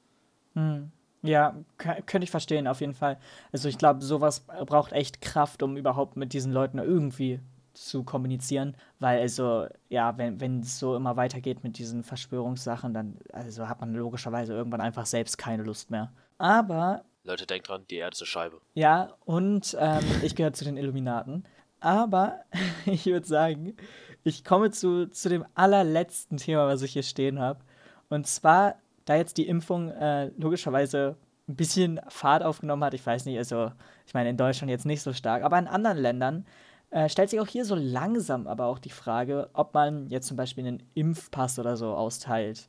Hm. 0.55 0.93
Ja, 1.23 1.57
könnte 1.79 2.25
ich 2.25 2.31
verstehen, 2.31 2.67
auf 2.67 2.81
jeden 2.81 2.95
Fall. 2.95 3.19
Also 3.53 3.69
ich 3.71 3.79
glaube, 3.79 4.03
sowas 4.03 4.41
braucht 4.41 4.93
echt 4.93 5.23
Kraft, 5.23 5.63
um 5.63 5.79
überhaupt 5.79 6.17
mit 6.17 6.35
diesen 6.35 6.53
Leuten 6.53 6.79
irgendwie 6.79 7.41
zu 7.75 8.05
kommunizieren, 8.05 8.77
weil 8.99 9.21
also, 9.21 9.67
ja, 9.89 10.17
wenn, 10.19 10.41
wenn 10.41 10.61
es 10.61 10.79
so 10.79 10.97
immer 10.97 11.17
weitergeht 11.17 11.65
mit 11.65 11.79
diesen 11.79 12.03
Verschwörungssachen, 12.03 12.95
dann 12.95 13.17
also 13.33 13.69
hat 13.69 13.81
man 13.81 13.95
logischerweise 13.95 14.55
irgendwann 14.55 14.81
einfach 14.81 15.07
selbst 15.07 15.39
keine 15.39 15.63
Lust 15.63 15.91
mehr. 15.91 16.13
Aber 16.39 17.05
Leute, 17.25 17.47
denkt 17.47 17.69
dran, 17.69 17.85
die 17.89 17.97
Erde 17.97 18.15
ist 18.15 18.23
eine 18.23 18.27
Scheibe. 18.27 18.61
Ja, 18.75 19.13
und 19.25 19.77
ähm, 19.79 20.05
ich 20.23 20.35
gehöre 20.35 20.53
zu 20.53 20.65
den 20.65 20.77
Illuminaten. 20.77 21.45
Aber 21.81 22.41
ich 22.87 23.07
würde 23.07 23.27
sagen, 23.27 23.77
ich 24.25 24.45
komme 24.45 24.71
zu, 24.71 25.09
zu 25.09 25.29
dem 25.29 25.45
allerletzten 25.55 26.37
Thema, 26.37 26.67
was 26.67 26.83
ich 26.83 26.93
hier 26.93 27.03
stehen 27.03 27.39
habe. 27.39 27.61
Und 28.09 28.27
zwar, 28.27 28.77
da 29.05 29.17
jetzt 29.17 29.37
die 29.37 29.47
Impfung 29.47 29.91
äh, 29.91 30.31
logischerweise 30.37 31.17
ein 31.49 31.57
bisschen 31.57 32.01
Fahrt 32.09 32.43
aufgenommen 32.43 32.85
hat, 32.85 32.95
ich 32.95 33.05
weiß 33.05 33.25
nicht, 33.27 33.39
also 33.39 33.73
ich 34.07 34.15
meine 34.15 34.31
in 34.31 34.37
Deutschland 34.37 34.71
jetzt 34.71 34.87
nicht 34.87 35.03
so 35.03 35.13
stark, 35.13 35.43
aber 35.43 35.59
in 35.59 35.67
anderen 35.67 35.99
Ländern 35.99 36.47
äh, 36.93 37.09
stellt 37.09 37.31
sich 37.31 37.41
auch 37.41 37.49
hier 37.49 37.65
so 37.65 37.75
langsam 37.75 38.47
aber 38.47 38.67
auch 38.67 38.79
die 38.79 38.91
Frage, 38.91 39.49
ob 39.55 39.75
man 39.75 40.09
jetzt 40.09 40.29
zum 40.29 40.37
Beispiel 40.37 40.67
einen 40.67 40.83
Impfpass 40.95 41.59
oder 41.59 41.77
so 41.77 41.95
austeilt. 41.95 42.69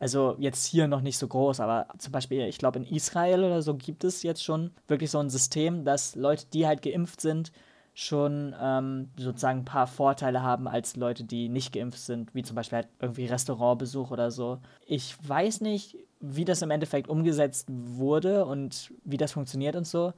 Also 0.00 0.34
jetzt 0.38 0.64
hier 0.66 0.88
noch 0.88 1.02
nicht 1.02 1.18
so 1.18 1.28
groß, 1.28 1.60
aber 1.60 1.86
zum 1.98 2.10
Beispiel, 2.12 2.40
ich 2.46 2.58
glaube, 2.58 2.78
in 2.78 2.86
Israel 2.86 3.44
oder 3.44 3.62
so 3.62 3.74
gibt 3.74 4.02
es 4.02 4.22
jetzt 4.22 4.42
schon 4.42 4.72
wirklich 4.88 5.10
so 5.10 5.18
ein 5.18 5.30
System, 5.30 5.84
dass 5.84 6.16
Leute, 6.16 6.46
die 6.52 6.66
halt 6.66 6.82
geimpft 6.82 7.20
sind, 7.20 7.52
schon 7.94 8.54
ähm, 8.60 9.10
sozusagen 9.18 9.60
ein 9.60 9.64
paar 9.64 9.86
Vorteile 9.86 10.42
haben 10.42 10.66
als 10.66 10.96
Leute, 10.96 11.22
die 11.24 11.48
nicht 11.48 11.72
geimpft 11.72 11.98
sind, 11.98 12.34
wie 12.34 12.42
zum 12.42 12.56
Beispiel 12.56 12.76
halt 12.76 12.88
irgendwie 12.98 13.26
Restaurantbesuch 13.26 14.10
oder 14.10 14.30
so. 14.30 14.58
Ich 14.86 15.16
weiß 15.28 15.60
nicht, 15.60 15.96
wie 16.18 16.44
das 16.44 16.62
im 16.62 16.70
Endeffekt 16.70 17.08
umgesetzt 17.08 17.66
wurde 17.68 18.46
und 18.46 18.92
wie 19.04 19.16
das 19.16 19.32
funktioniert 19.32 19.76
und 19.76 19.86
so. 19.86 20.12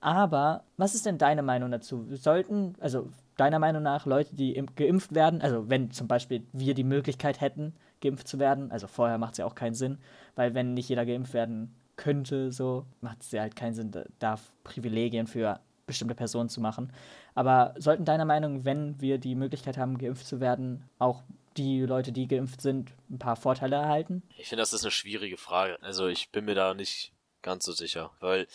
Aber 0.00 0.64
was 0.76 0.94
ist 0.94 1.06
denn 1.06 1.18
deine 1.18 1.42
Meinung 1.42 1.70
dazu? 1.70 2.06
Sollten, 2.12 2.74
also 2.80 3.10
deiner 3.36 3.58
Meinung 3.58 3.82
nach, 3.82 4.06
Leute, 4.06 4.34
die 4.34 4.54
geimpft 4.76 5.14
werden, 5.14 5.40
also 5.42 5.68
wenn 5.68 5.90
zum 5.90 6.08
Beispiel 6.08 6.46
wir 6.52 6.74
die 6.74 6.84
Möglichkeit 6.84 7.40
hätten, 7.40 7.74
geimpft 8.00 8.28
zu 8.28 8.38
werden, 8.38 8.70
also 8.70 8.86
vorher 8.86 9.18
macht 9.18 9.32
es 9.32 9.38
ja 9.38 9.46
auch 9.46 9.54
keinen 9.54 9.74
Sinn, 9.74 9.98
weil 10.34 10.54
wenn 10.54 10.74
nicht 10.74 10.88
jeder 10.88 11.06
geimpft 11.06 11.34
werden 11.34 11.74
könnte, 11.96 12.52
so 12.52 12.86
macht 13.00 13.22
es 13.22 13.32
ja 13.32 13.42
halt 13.42 13.56
keinen 13.56 13.74
Sinn, 13.74 13.90
da 14.18 14.38
Privilegien 14.64 15.26
für 15.26 15.60
bestimmte 15.86 16.14
Personen 16.14 16.48
zu 16.48 16.60
machen. 16.60 16.92
Aber 17.34 17.74
sollten 17.78 18.04
deiner 18.04 18.24
Meinung, 18.24 18.64
wenn 18.64 19.00
wir 19.00 19.18
die 19.18 19.34
Möglichkeit 19.34 19.78
haben, 19.78 19.98
geimpft 19.98 20.26
zu 20.26 20.40
werden, 20.40 20.88
auch 20.98 21.22
die 21.56 21.80
Leute, 21.82 22.12
die 22.12 22.28
geimpft 22.28 22.60
sind, 22.60 22.92
ein 23.10 23.18
paar 23.18 23.36
Vorteile 23.36 23.76
erhalten? 23.76 24.22
Ich 24.36 24.48
finde, 24.48 24.62
das 24.62 24.72
ist 24.72 24.84
eine 24.84 24.90
schwierige 24.90 25.36
Frage. 25.36 25.78
Also 25.82 26.08
ich 26.08 26.30
bin 26.30 26.44
mir 26.44 26.54
da 26.54 26.74
nicht 26.74 27.12
ganz 27.42 27.64
so 27.64 27.72
sicher, 27.72 28.10
weil 28.20 28.46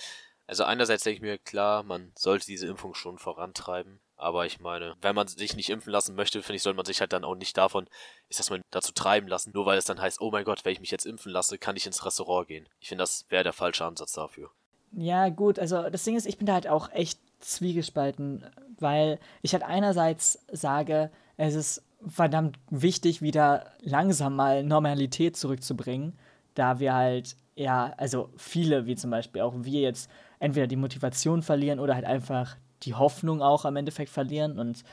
also 0.52 0.66
einerseits 0.66 1.06
denke 1.06 1.16
ich 1.16 1.22
mir, 1.22 1.38
klar, 1.38 1.82
man 1.82 2.12
sollte 2.14 2.46
diese 2.46 2.68
Impfung 2.68 2.94
schon 2.94 3.18
vorantreiben. 3.18 4.02
Aber 4.18 4.46
ich 4.46 4.60
meine, 4.60 4.96
wenn 5.02 5.16
man 5.16 5.30
sich 5.30 5.56
nicht 5.56 5.70
impfen 5.70 5.94
lassen 5.94 6.14
möchte, 6.14 6.44
finde 6.44 6.58
ich, 6.58 6.62
soll 6.62 6.74
man 6.74 6.84
sich 6.84 7.00
halt 7.00 7.14
dann 7.14 7.24
auch 7.24 7.36
nicht 7.36 7.56
davon, 7.56 7.88
ist 8.28 8.42
das 8.42 8.50
mal 8.50 8.60
dazu 8.70 8.92
treiben 8.92 9.30
lassen, 9.30 9.52
nur 9.54 9.66
weil 9.66 9.78
es 9.78 9.86
dann 9.86 10.02
heißt, 10.02 10.20
oh 10.20 10.30
mein 10.30 10.44
Gott, 10.44 10.66
wenn 10.66 10.74
ich 10.74 10.82
mich 10.82 10.92
jetzt 10.92 11.06
impfen 11.06 11.32
lasse, 11.32 11.58
kann 11.58 11.78
ich 11.78 11.86
ins 11.86 12.06
Restaurant 12.06 12.50
gehen. 12.50 12.68
Ich 12.82 12.90
finde, 12.90 13.04
das 13.04 13.24
wäre 13.30 13.46
der 13.46 13.54
falsche 13.54 13.86
Ansatz 13.86 14.12
dafür. 14.12 14.52
Ja, 14.92 15.30
gut, 15.30 15.58
also 15.58 15.90
das 15.90 16.04
Ding 16.04 16.18
ist, 16.18 16.26
ich 16.28 16.38
bin 16.38 16.48
da 16.48 16.56
halt 16.56 16.68
auch 16.68 16.92
echt 16.92 17.22
zwiegespalten, 17.40 18.46
weil 18.78 19.20
ich 19.42 19.54
halt 19.54 19.64
einerseits 19.64 20.38
sage, 20.52 21.12
es 21.38 21.56
ist 21.56 21.82
verdammt 22.06 22.60
wichtig, 22.70 23.22
wieder 23.22 23.72
langsam 23.80 24.36
mal 24.36 24.66
Normalität 24.66 25.38
zurückzubringen, 25.38 26.20
da 26.56 26.80
wir 26.80 26.94
halt, 26.94 27.38
ja, 27.56 27.94
also 27.96 28.30
viele, 28.36 28.86
wie 28.86 28.98
zum 28.98 29.12
Beispiel 29.12 29.44
auch 29.44 29.54
wir 29.56 29.80
jetzt, 29.80 30.10
entweder 30.42 30.68
die 30.68 30.76
Motivation 30.76 31.44
verlieren 31.44 31.80
oder 31.80 31.96
halt 31.96 32.06
einfach 32.06 32.58
die 32.84 32.96
Hoffnung 32.96 33.42
auch 33.42 33.64
am 33.64 33.76
Endeffekt 33.76 34.10
verlieren 34.10 34.60
und 34.60 34.84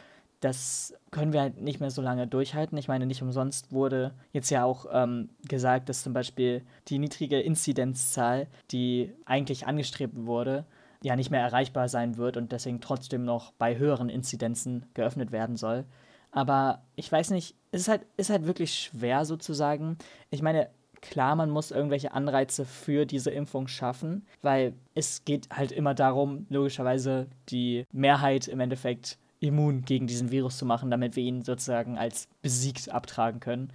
das 0.41 0.95
können 1.11 1.33
wir 1.33 1.41
halt 1.41 1.61
nicht 1.61 1.81
mehr 1.81 1.91
so 1.91 2.01
lange 2.01 2.29
durchhalten. 2.29 2.79
Ich 2.79 2.87
meine, 2.87 3.07
nicht 3.07 3.23
umsonst 3.23 3.73
wurde 3.73 4.13
jetzt 4.33 4.51
ja 4.51 4.63
auch 4.63 4.87
ähm, 4.93 5.31
gesagt, 5.49 5.89
dass 5.89 6.05
zum 6.05 6.13
Beispiel 6.13 6.63
die 6.87 7.01
niedrige 7.01 7.41
Inzidenzzahl, 7.41 8.47
die 8.71 9.13
eigentlich 9.25 9.67
angestrebt 9.67 10.15
wurde, 10.15 10.65
ja 11.03 11.17
nicht 11.17 11.31
mehr 11.31 11.41
erreichbar 11.41 11.89
sein 11.89 12.19
wird 12.19 12.37
und 12.37 12.53
deswegen 12.53 12.81
trotzdem 12.81 13.25
noch 13.25 13.53
bei 13.53 13.79
höheren 13.79 14.11
Inzidenzen 14.11 14.87
geöffnet 14.95 15.33
werden 15.33 15.57
soll. 15.57 15.85
Aber 16.31 16.83
ich 16.95 17.11
weiß 17.11 17.31
nicht, 17.31 17.57
es 17.73 17.83
ist 17.83 17.89
halt, 17.89 18.07
ist 18.17 18.31
halt 18.31 18.47
wirklich 18.47 18.75
schwer 18.75 19.25
sozusagen. 19.25 19.97
Ich 20.31 20.43
meine, 20.43 20.69
klar, 21.03 21.37
man 21.37 21.51
muss 21.51 21.71
irgendwelche 21.71 22.13
Anreize 22.13 22.65
für 22.65 23.07
diese 23.07 23.31
Impfung 23.31 23.69
schaffen, 23.69 24.27
weil 24.43 24.75
es 24.95 25.25
geht 25.25 25.49
halt 25.51 25.73
immer 25.73 25.95
darum, 25.95 26.47
logischerweise 26.51 27.27
die 27.49 27.85
Mehrheit 27.93 28.49
im 28.49 28.61
Endeffekt 28.61 29.19
immun 29.41 29.83
gegen 29.83 30.07
diesen 30.07 30.31
Virus 30.31 30.59
zu 30.59 30.67
machen, 30.67 30.91
damit 30.91 31.17
wir 31.17 31.23
ihn 31.23 31.43
sozusagen 31.43 31.97
als 31.97 32.29
besiegt 32.43 32.91
abtragen 32.91 33.41
können. 33.41 33.73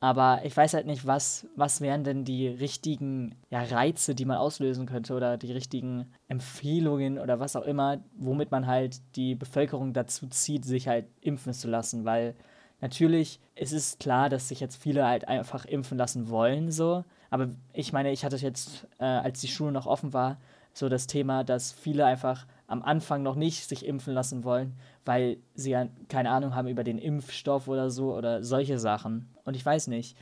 Aber 0.00 0.40
ich 0.44 0.56
weiß 0.56 0.74
halt 0.74 0.86
nicht, 0.86 1.06
was, 1.06 1.48
was 1.56 1.80
wären 1.80 2.04
denn 2.04 2.24
die 2.24 2.46
richtigen 2.46 3.34
ja, 3.50 3.62
Reize, 3.62 4.14
die 4.14 4.24
man 4.26 4.36
auslösen 4.36 4.86
könnte 4.86 5.14
oder 5.14 5.36
die 5.36 5.50
richtigen 5.50 6.06
Empfehlungen 6.28 7.18
oder 7.18 7.40
was 7.40 7.56
auch 7.56 7.64
immer, 7.64 7.98
womit 8.16 8.52
man 8.52 8.68
halt 8.68 9.00
die 9.16 9.34
Bevölkerung 9.34 9.92
dazu 9.92 10.28
zieht, 10.28 10.64
sich 10.64 10.86
halt 10.86 11.06
impfen 11.20 11.52
zu 11.52 11.68
lassen. 11.68 12.04
Weil 12.04 12.36
natürlich 12.80 13.40
es 13.60 13.72
ist 13.72 13.98
klar, 14.00 14.28
dass 14.28 14.48
sich 14.48 14.60
jetzt 14.60 14.76
viele 14.76 15.06
halt 15.06 15.26
einfach 15.26 15.64
impfen 15.64 15.98
lassen 15.98 16.28
wollen, 16.28 16.70
so. 16.70 17.04
Aber 17.30 17.48
ich 17.72 17.92
meine, 17.92 18.12
ich 18.12 18.24
hatte 18.24 18.36
jetzt, 18.36 18.86
äh, 18.98 19.04
als 19.04 19.40
die 19.40 19.48
Schule 19.48 19.72
noch 19.72 19.86
offen 19.86 20.12
war, 20.12 20.38
so 20.72 20.88
das 20.88 21.06
Thema, 21.06 21.44
dass 21.44 21.72
viele 21.72 22.06
einfach 22.06 22.46
am 22.68 22.82
Anfang 22.82 23.22
noch 23.22 23.34
nicht 23.34 23.68
sich 23.68 23.84
impfen 23.84 24.14
lassen 24.14 24.44
wollen, 24.44 24.74
weil 25.04 25.38
sie 25.54 25.70
ja 25.70 25.88
keine 26.08 26.30
Ahnung 26.30 26.54
haben 26.54 26.68
über 26.68 26.84
den 26.84 26.98
Impfstoff 26.98 27.66
oder 27.66 27.90
so 27.90 28.14
oder 28.14 28.44
solche 28.44 28.78
Sachen. 28.78 29.28
Und 29.44 29.56
ich 29.56 29.64
weiß 29.64 29.88
nicht. 29.88 30.16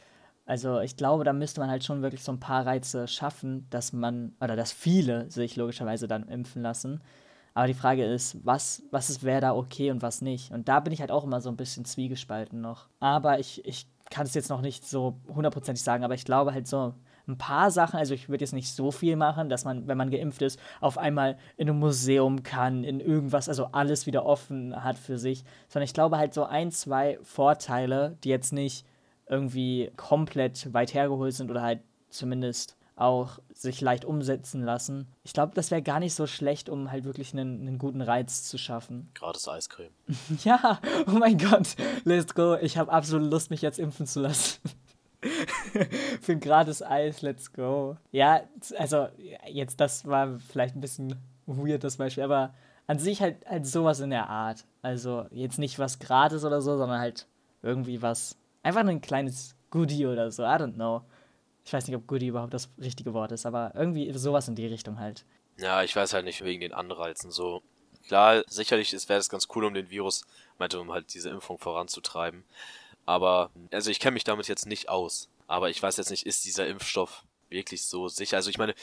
Also 0.47 0.81
ich 0.81 0.97
glaube, 0.97 1.25
da 1.25 1.33
müsste 1.33 1.61
man 1.61 1.71
halt 1.71 1.85
schon 1.85 2.03
wirklich 2.03 2.23
so 2.23 2.31
ein 2.33 2.40
paar 2.40 2.64
Reize 2.64 3.09
schaffen, 3.09 3.66
dass 3.69 3.92
man, 3.92 4.35
oder 4.40 4.55
dass 4.55 4.73
viele 4.73 5.29
sich 5.31 5.57
logischerweise 5.57 6.07
dann 6.07 6.29
impfen 6.29 6.62
lassen. 6.62 7.03
Aber 7.57 7.69
die 7.69 7.73
Frage 7.75 8.05
ist, 8.05 8.37
was, 8.45 8.83
was 8.90 9.23
wäre 9.23 9.40
da 9.40 9.55
okay 9.55 9.90
und 9.90 10.03
was 10.03 10.21
nicht? 10.21 10.53
Und 10.53 10.69
da 10.69 10.79
bin 10.79 10.92
ich 10.92 11.01
halt 11.01 11.11
auch 11.11 11.25
immer 11.25 11.40
so 11.40 11.49
ein 11.49 11.57
bisschen 11.57 11.87
zwiegespalten 11.87 12.61
noch. 12.61 12.90
Aber 13.01 13.38
ich, 13.38 13.64
ich 13.64 13.87
kann 14.11 14.27
es 14.27 14.35
jetzt 14.35 14.51
noch 14.51 14.61
nicht 14.61 14.87
so 14.87 15.16
hundertprozentig 15.27 15.83
sagen, 15.83 16.05
aber 16.05 16.12
ich 16.12 16.27
glaube 16.27 16.53
halt 16.53 16.66
so, 16.66 16.92
ein 17.27 17.38
paar 17.38 17.71
Sachen, 17.71 17.99
also 17.99 18.12
ich 18.12 18.29
würde 18.29 18.45
jetzt 18.45 18.53
nicht 18.53 18.71
so 18.71 18.90
viel 18.90 19.16
machen, 19.16 19.49
dass 19.49 19.64
man, 19.64 19.88
wenn 19.88 19.97
man 19.97 20.11
geimpft 20.11 20.42
ist, 20.42 20.61
auf 20.83 20.99
einmal 20.99 21.38
in 21.57 21.71
ein 21.71 21.79
Museum 21.79 22.42
kann, 22.42 22.85
in 22.85 23.01
irgendwas, 23.01 23.49
also 23.49 23.71
alles 23.73 24.05
wieder 24.05 24.27
offen 24.27 24.85
hat 24.85 24.99
für 24.99 25.16
sich, 25.16 25.42
sondern 25.69 25.87
ich 25.87 25.95
glaube 25.95 26.19
halt 26.19 26.35
so 26.35 26.45
ein, 26.45 26.71
zwei 26.71 27.19
Vorteile, 27.23 28.19
die 28.23 28.29
jetzt 28.29 28.53
nicht 28.53 28.85
irgendwie 29.31 29.90
komplett 29.97 30.75
weit 30.75 30.92
hergeholt 30.92 31.33
sind 31.33 31.51
oder 31.51 31.62
halt 31.62 31.81
zumindest 32.11 32.77
auch 32.97 33.39
sich 33.53 33.81
leicht 33.83 34.05
umsetzen 34.05 34.63
lassen. 34.65 35.07
Ich 35.23 35.35
glaube, 35.35 35.53
das 35.55 35.71
wäre 35.71 35.83
gar 35.83 36.01
nicht 36.01 36.15
so 36.15 36.27
schlecht, 36.27 36.69
um 36.69 36.91
halt 36.91 37.05
wirklich 37.05 37.33
einen, 37.33 37.61
einen 37.61 37.79
guten 37.79 38.01
Reiz 38.01 38.43
zu 38.45 38.59
schaffen. 38.59 39.11
Gratis 39.15 39.47
Eiscreme. 39.47 39.93
ja, 40.45 40.81
oh 41.07 41.13
mein 41.19 41.39
Gott, 41.39 41.77
let's 42.05 42.35
go. 42.35 42.57
Ich 42.57 42.79
habe 42.79 42.91
absolut 42.91 43.31
Lust, 43.31 43.51
mich 43.51 43.63
jetzt 43.63 43.79
impfen 43.79 44.07
zu 44.07 44.21
lassen. 44.21 44.61
Für 46.21 46.33
ein 46.33 46.41
gratis 46.41 46.83
Eis, 46.83 47.23
let's 47.23 47.53
go. 47.53 47.97
Ja, 48.13 48.43
also 48.79 49.09
jetzt, 49.47 49.81
das 49.81 50.07
war 50.07 50.39
vielleicht 50.39 50.77
ein 50.77 50.81
bisschen 50.81 51.17
weird, 51.47 51.85
das 51.85 51.97
Beispiel, 51.97 52.25
aber 52.25 52.55
an 52.87 52.99
sich 52.99 53.21
halt, 53.21 53.45
halt 53.47 53.67
sowas 53.67 54.01
in 54.01 54.11
der 54.11 54.29
Art. 54.29 54.65
Also 54.83 55.27
jetzt 55.31 55.59
nicht 55.59 55.79
was 55.79 55.99
gratis 55.99 56.45
oder 56.45 56.61
so, 56.61 56.77
sondern 56.77 57.01
halt 57.01 57.27
irgendwie 57.63 58.03
was, 58.03 58.37
einfach 58.63 58.87
ein 58.87 59.01
kleines 59.01 59.57
Goodie 59.71 60.07
oder 60.07 60.31
so, 60.31 60.45
I 60.45 60.47
don't 60.47 60.75
know. 60.75 61.03
Ich 61.67 61.73
weiß 61.73 61.89
nicht, 61.89 61.97
ob 61.97 62.07
Goodie 62.07 62.29
überhaupt 62.29 62.55
das 62.55 62.71
richtige 62.81 63.13
Wort 63.13 63.33
ist, 63.33 63.45
aber 63.45 63.73
irgendwie 63.75 64.13
sowas 64.13 64.47
in 64.47 64.55
die 64.55 64.67
Richtung 64.67 65.01
halt. 65.01 65.25
Ja, 65.59 65.83
ich 65.83 65.97
weiß 65.97 66.13
halt 66.15 66.25
nicht 66.25 66.45
wegen 66.45 66.61
den 66.61 66.73
Anreizen 66.73 67.33
so. 67.33 67.61
Klar, 68.07 68.45
sicherlich 68.47 68.93
wäre 69.09 69.19
es 69.19 69.29
ganz 69.29 69.49
cool, 69.55 69.65
um 69.65 69.75
den 69.75 69.91
Virus, 69.91 70.25
meinte, 70.59 70.79
um 70.79 70.93
halt 70.93 71.13
diese 71.13 71.29
Impfung 71.29 71.59
voranzutreiben. 71.59 72.45
Aber, 73.05 73.51
also 73.73 73.91
ich 73.91 73.99
kenne 73.99 74.15
mich 74.15 74.23
damit 74.23 74.47
jetzt 74.47 74.67
nicht 74.67 74.89
aus. 74.89 75.29
Aber 75.49 75.69
ich 75.69 75.83
weiß 75.83 75.97
jetzt 75.97 76.11
nicht, 76.11 76.25
ist 76.25 76.45
dieser 76.45 76.69
Impfstoff 76.69 77.25
wirklich 77.49 77.83
so 77.83 78.07
sicher? 78.07 78.37
Also 78.37 78.49
ich 78.49 78.59
meine, 78.59 78.75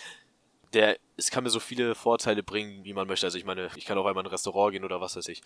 der, 0.74 0.98
es 1.15 1.32
kann 1.32 1.46
mir 1.46 1.52
so 1.52 1.62
viele 1.62 1.96
Vorteile 1.96 2.43
bringen, 2.43 2.84
wie 2.84 2.93
man 2.93 3.08
möchte. 3.08 3.26
Also 3.26 3.38
ich 3.38 3.46
meine, 3.46 3.69
ich 3.78 3.86
kann 3.86 3.98
auch 3.98 4.06
einmal 4.06 4.24
in 4.24 4.28
ein 4.28 4.32
Restaurant 4.32 4.74
gehen 4.74 4.84
oder 4.84 5.00
was 5.00 5.15
weiß 5.15 5.30
ich. 5.30 5.41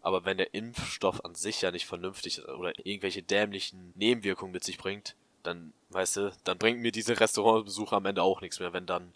Aber 0.00 0.24
wenn 0.24 0.38
der 0.38 0.54
Impfstoff 0.54 1.22
an 1.22 1.34
sich 1.34 1.60
ja 1.60 1.70
nicht 1.70 1.86
vernünftig 1.86 2.48
oder 2.48 2.72
irgendwelche 2.82 3.22
dämlichen 3.22 3.92
Nebenwirkungen 3.94 4.52
mit 4.52 4.64
sich 4.64 4.78
bringt, 4.78 5.14
dann, 5.42 5.72
weißt 5.90 6.16
du, 6.16 6.32
dann 6.44 6.58
bringt 6.58 6.80
mir 6.80 6.92
diese 6.92 7.18
Restaurantbesuche 7.18 7.96
am 7.96 8.06
Ende 8.06 8.22
auch 8.22 8.40
nichts 8.40 8.60
mehr, 8.60 8.72
wenn 8.72 8.86
dann, 8.86 9.12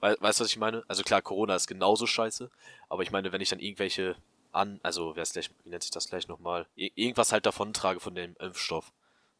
weißt 0.00 0.40
du, 0.40 0.44
was 0.44 0.50
ich 0.50 0.56
meine? 0.56 0.84
Also 0.88 1.02
klar, 1.02 1.22
Corona 1.22 1.54
ist 1.56 1.66
genauso 1.66 2.06
scheiße, 2.06 2.50
aber 2.88 3.02
ich 3.02 3.10
meine, 3.10 3.32
wenn 3.32 3.40
ich 3.40 3.50
dann 3.50 3.60
irgendwelche 3.60 4.16
an, 4.52 4.80
also 4.82 5.14
wer 5.14 5.22
ist 5.22 5.34
gleich, 5.34 5.50
wie 5.64 5.70
nennt 5.70 5.82
sich 5.82 5.92
das 5.92 6.08
gleich 6.08 6.28
nochmal? 6.28 6.66
irgendwas 6.74 7.32
halt 7.32 7.46
davon 7.46 7.72
trage 7.72 8.00
von 8.00 8.14
dem 8.14 8.34
Impfstoff. 8.40 8.92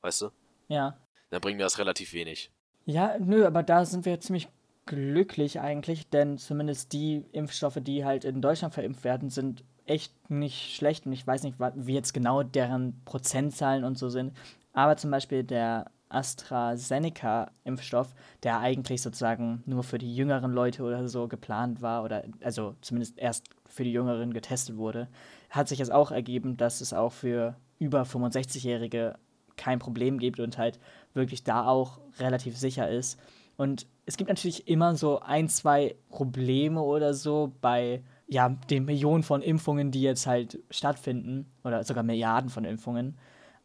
Weißt 0.03 0.23
du? 0.23 0.31
Ja. 0.69 0.97
Dann 1.31 1.41
bringt 1.41 1.57
mir 1.57 1.65
das 1.65 1.79
relativ 1.79 2.13
wenig. 2.13 2.51
Ja, 2.87 3.17
nö, 3.19 3.47
aber 3.47 3.63
da 3.63 3.85
sind 3.85 4.05
wir 4.05 4.21
ziemlich 4.21 4.49
glücklich 4.87 5.61
eigentlich, 5.61 6.09
denn 6.09 6.39
zumindest 6.39 6.93
die 6.93 7.25
Impfstoffe, 7.33 7.79
die 7.81 8.05
halt 8.05 8.25
in 8.25 8.41
Deutschland 8.41 8.73
verimpft 8.73 9.05
werden, 9.05 9.29
sind 9.29 9.63
echt 9.85 10.31
nicht 10.31 10.75
schlecht 10.75 11.07
und 11.07 11.13
ich 11.13 11.27
weiß 11.27 11.43
nicht, 11.43 11.59
wie 11.59 11.95
jetzt 11.95 12.15
genau 12.15 12.43
deren 12.43 13.03
Prozentzahlen 13.05 13.85
und 13.85 13.99
so 13.99 14.09
sind. 14.09 14.35
Aber 14.73 14.97
zum 14.97 15.11
Beispiel 15.11 15.45
der 15.45 15.91
AstraZeneca-Impfstoff, 16.11 18.15
der 18.43 18.61
eigentlich 18.61 19.03
sozusagen 19.03 19.63
nur 19.67 19.83
für 19.83 19.99
die 19.99 20.15
jüngeren 20.15 20.53
Leute 20.53 20.83
oder 20.83 21.09
so 21.09 21.29
geplant 21.29 21.83
war, 21.83 22.05
oder 22.05 22.25
also 22.43 22.75
zumindest 22.81 23.19
erst 23.19 23.47
für 23.67 23.85
die 23.85 23.93
Jüngeren 23.93 24.33
getestet 24.33 24.77
wurde, 24.77 25.09
hat 25.51 25.69
sich 25.69 25.79
jetzt 25.79 25.93
auch 25.93 26.11
ergeben, 26.11 26.57
dass 26.57 26.81
es 26.81 26.93
auch 26.93 27.13
für 27.13 27.57
über 27.79 28.03
65-Jährige 28.03 29.17
kein 29.57 29.79
Problem 29.79 30.19
gibt 30.19 30.41
und 30.41 30.59
halt 30.59 30.79
wirklich 31.15 31.45
da 31.45 31.67
auch 31.67 32.01
relativ 32.19 32.57
sicher 32.57 32.89
ist. 32.89 33.19
Und 33.57 33.87
es 34.07 34.17
gibt 34.17 34.29
natürlich 34.29 34.69
immer 34.69 34.95
so 34.95 35.21
ein, 35.21 35.49
zwei 35.49 35.97
Probleme 36.11 36.81
oder 36.81 37.13
so 37.13 37.53
bei 37.61 38.03
ja, 38.29 38.49
den 38.49 38.85
Millionen 38.85 39.23
von 39.23 39.43
Impfungen, 39.43 39.91
die 39.91 40.03
jetzt 40.03 40.27
halt 40.27 40.61
stattfinden, 40.71 41.51
oder 41.65 41.83
sogar 41.83 42.05
Milliarden 42.05 42.51
von 42.51 42.65
Impfungen. 42.65 43.17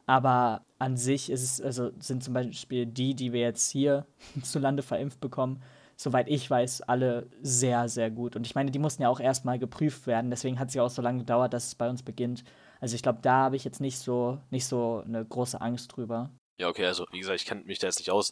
Aber 0.05 0.65
an 0.79 0.97
sich 0.97 1.29
ist 1.29 1.43
es, 1.43 1.61
also 1.61 1.91
sind 1.99 2.23
zum 2.23 2.33
Beispiel 2.33 2.85
die, 2.85 3.15
die 3.15 3.31
wir 3.31 3.41
jetzt 3.41 3.71
hier 3.71 4.05
zu 4.43 4.59
Lande 4.59 4.83
verimpft 4.83 5.19
bekommen, 5.19 5.61
soweit 5.95 6.27
ich 6.27 6.49
weiß, 6.49 6.81
alle 6.81 7.27
sehr, 7.41 7.87
sehr 7.87 8.11
gut. 8.11 8.35
Und 8.35 8.45
ich 8.45 8.55
meine, 8.55 8.71
die 8.71 8.79
mussten 8.79 9.03
ja 9.03 9.09
auch 9.09 9.19
erstmal 9.19 9.59
geprüft 9.59 10.07
werden, 10.07 10.29
deswegen 10.29 10.59
hat 10.59 10.69
es 10.69 10.73
ja 10.73 10.83
auch 10.83 10.89
so 10.89 11.01
lange 11.01 11.19
gedauert, 11.19 11.53
dass 11.53 11.67
es 11.67 11.75
bei 11.75 11.89
uns 11.89 12.03
beginnt. 12.03 12.43
Also 12.81 12.95
ich 12.95 13.03
glaube, 13.03 13.19
da 13.21 13.43
habe 13.43 13.55
ich 13.55 13.63
jetzt 13.63 13.79
nicht 13.79 13.97
so, 13.97 14.39
nicht 14.49 14.65
so 14.65 15.03
eine 15.05 15.23
große 15.23 15.61
Angst 15.61 15.95
drüber. 15.95 16.29
Ja, 16.57 16.67
okay, 16.67 16.85
also 16.85 17.05
wie 17.11 17.19
gesagt, 17.19 17.39
ich 17.39 17.47
kenne 17.47 17.63
mich 17.63 17.79
da 17.79 17.87
jetzt 17.87 17.99
nicht 17.99 18.11
aus. 18.11 18.31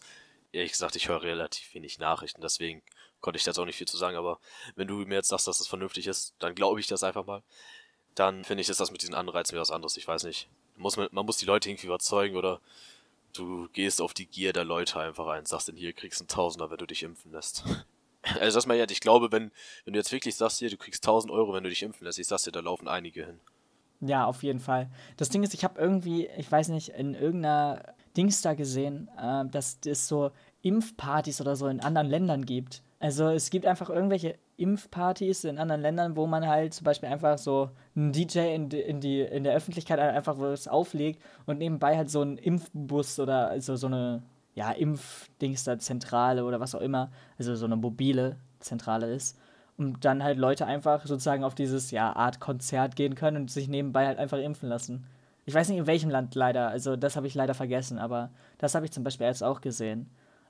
Ehrlich 0.52 0.74
gesagt, 0.74 0.98
ich 0.98 1.08
höre 1.08 1.22
relativ 1.22 1.74
wenig 1.74 2.00
Nachrichten, 2.00 2.42
deswegen 2.42 2.82
konnte 3.22 3.38
ich 3.38 3.44
da 3.44 3.52
jetzt 3.52 3.60
auch 3.60 3.66
nicht 3.66 3.78
viel 3.78 3.88
zu 3.88 3.98
sagen, 3.98 4.18
aber 4.18 4.40
wenn 4.76 4.88
du 4.88 4.96
mir 5.06 5.16
jetzt 5.16 5.30
sagst, 5.30 5.48
dass 5.48 5.60
das 5.60 5.68
vernünftig 5.68 6.08
ist, 6.08 6.36
dann 6.40 6.56
glaube 6.56 6.80
ich 6.80 6.88
das 6.88 7.04
einfach 7.04 7.26
mal. 7.26 7.44
Dann 8.16 8.44
finde 8.44 8.62
ich, 8.62 8.70
ist 8.70 8.82
das 8.82 8.92
mit 8.92 9.02
diesen 9.02 9.16
Anreizen 9.16 9.54
wieder 9.54 9.62
was 9.62 9.72
anderes. 9.72 9.96
Ich 9.96 10.08
weiß 10.08 10.26
nicht. 10.26 10.50
Muss 10.78 10.98
man, 10.98 11.08
man 11.12 11.26
muss 11.26 11.38
die 11.38 11.46
Leute 11.46 11.70
irgendwie 11.70 11.88
überzeugen 11.88 12.36
oder 12.36 12.60
du 13.34 13.68
gehst 13.74 14.02
auf 14.02 14.14
die 14.14 14.26
Gier 14.26 14.54
der 14.54 14.66
Leute 14.66 15.00
einfach 15.00 15.28
ein, 15.28 15.46
sagst 15.46 15.68
denn 15.68 15.76
hier, 15.76 15.94
kriegst 15.94 16.22
einen 16.22 16.28
Tausender, 16.28 16.70
wenn 16.70 16.78
du 16.78 16.88
dich 16.88 17.04
impfen 17.04 17.32
lässt. 17.32 17.64
Also 18.40 18.56
das 18.56 18.68
mal 18.68 18.78
ja, 18.78 18.86
ich 18.88 19.02
glaube, 19.02 19.32
wenn, 19.32 19.52
wenn 19.84 19.94
du 19.94 20.00
jetzt 20.00 20.12
wirklich 20.12 20.36
sagst, 20.36 20.60
hier, 20.60 20.70
du 20.70 20.78
kriegst 20.78 21.04
1000 21.04 21.34
Euro, 21.34 21.54
wenn 21.54 21.64
du 21.64 21.72
dich 21.72 21.82
impfen 21.82 22.06
lässt, 22.06 22.20
ich 22.20 22.28
sag's 22.28 22.44
dir, 22.44 22.52
da 22.52 22.60
laufen 22.60 22.88
einige 22.88 23.26
hin. 23.26 23.40
Ja, 24.00 24.26
auf 24.26 24.44
jeden 24.44 24.60
Fall. 24.60 24.92
Das 25.18 25.30
Ding 25.30 25.42
ist, 25.42 25.56
ich 25.56 25.64
habe 25.64 25.82
irgendwie, 25.82 26.28
ich 26.38 26.52
weiß 26.52 26.68
nicht, 26.68 26.90
in 26.90 27.16
irgendeiner 27.16 27.96
Dings 28.16 28.44
da 28.44 28.54
gesehen, 28.54 29.10
äh, 29.18 29.46
dass 29.48 29.80
es 29.86 30.08
so 30.08 30.30
Impfpartys 30.62 31.42
oder 31.42 31.56
so 31.56 31.68
in 31.68 31.80
anderen 31.80 32.08
Ländern 32.08 32.46
gibt. 32.46 32.84
Also 33.02 33.30
es 33.30 33.50
gibt 33.50 33.66
einfach 33.66 33.90
irgendwelche 33.90 34.36
Impfpartys 34.58 35.44
in 35.44 35.58
anderen 35.58 35.82
Ländern, 35.82 36.16
wo 36.16 36.28
man 36.28 36.48
halt 36.48 36.76
zum 36.76 36.86
Beispiel 36.86 37.10
einfach 37.10 37.40
so 37.40 37.72
einen 37.96 38.12
DJ 38.12 38.54
in, 38.54 38.70
in, 38.70 39.02
die, 39.02 39.22
in 39.22 39.44
der 39.44 39.56
Öffentlichkeit 39.56 39.98
einfach 39.98 40.38
was 40.38 40.68
auflegt 40.68 41.20
und 41.48 41.58
nebenbei 41.58 41.98
halt 41.98 42.12
so 42.12 42.22
einen 42.22 42.38
Impfbus 42.38 43.20
oder 43.20 43.50
also 43.50 43.76
so 43.76 43.88
eine 43.88 44.22
ja, 44.54 44.70
Impfdings 44.72 45.64
da 45.64 45.80
Zentrale 45.80 46.46
oder 46.46 46.60
was 46.60 46.76
auch 46.76 46.82
immer, 46.82 47.10
also 47.40 47.56
so 47.56 47.66
eine 47.66 47.76
mobile 47.76 48.38
Zentrale 48.60 49.12
ist. 49.12 49.36
Und 49.78 50.06
dann 50.06 50.24
halt 50.24 50.38
Leute 50.38 50.68
einfach 50.68 51.04
sozusagen 51.08 51.44
auf 51.44 51.56
dieses 51.56 51.90
ja, 51.90 52.16
Art 52.16 52.40
Konzert 52.40 52.96
gehen 52.96 53.16
können 53.16 53.38
und 53.38 53.50
sich 53.50 53.68
nebenbei 53.68 54.06
halt 54.06 54.20
einfach 54.20 54.38
impfen 54.38 54.70
lassen. 54.70 55.08
Ich 55.46 55.56
weiß 55.56 55.70
nicht 55.70 55.80
in 55.80 55.88
welchem 55.88 56.12
Land 56.12 56.36
leider, 56.36 56.68
also 56.68 56.96
das 56.96 57.16
habe 57.16 57.26
ich 57.26 57.34
leider 57.34 57.56
vergessen, 57.56 57.98
aber 57.98 58.30
das 58.60 58.76
habe 58.76 58.86
ich 58.86 58.92
zum 58.92 59.04
Beispiel 59.04 59.26
jetzt 59.26 59.44
auch 59.44 59.60
gesehen. 59.60 60.08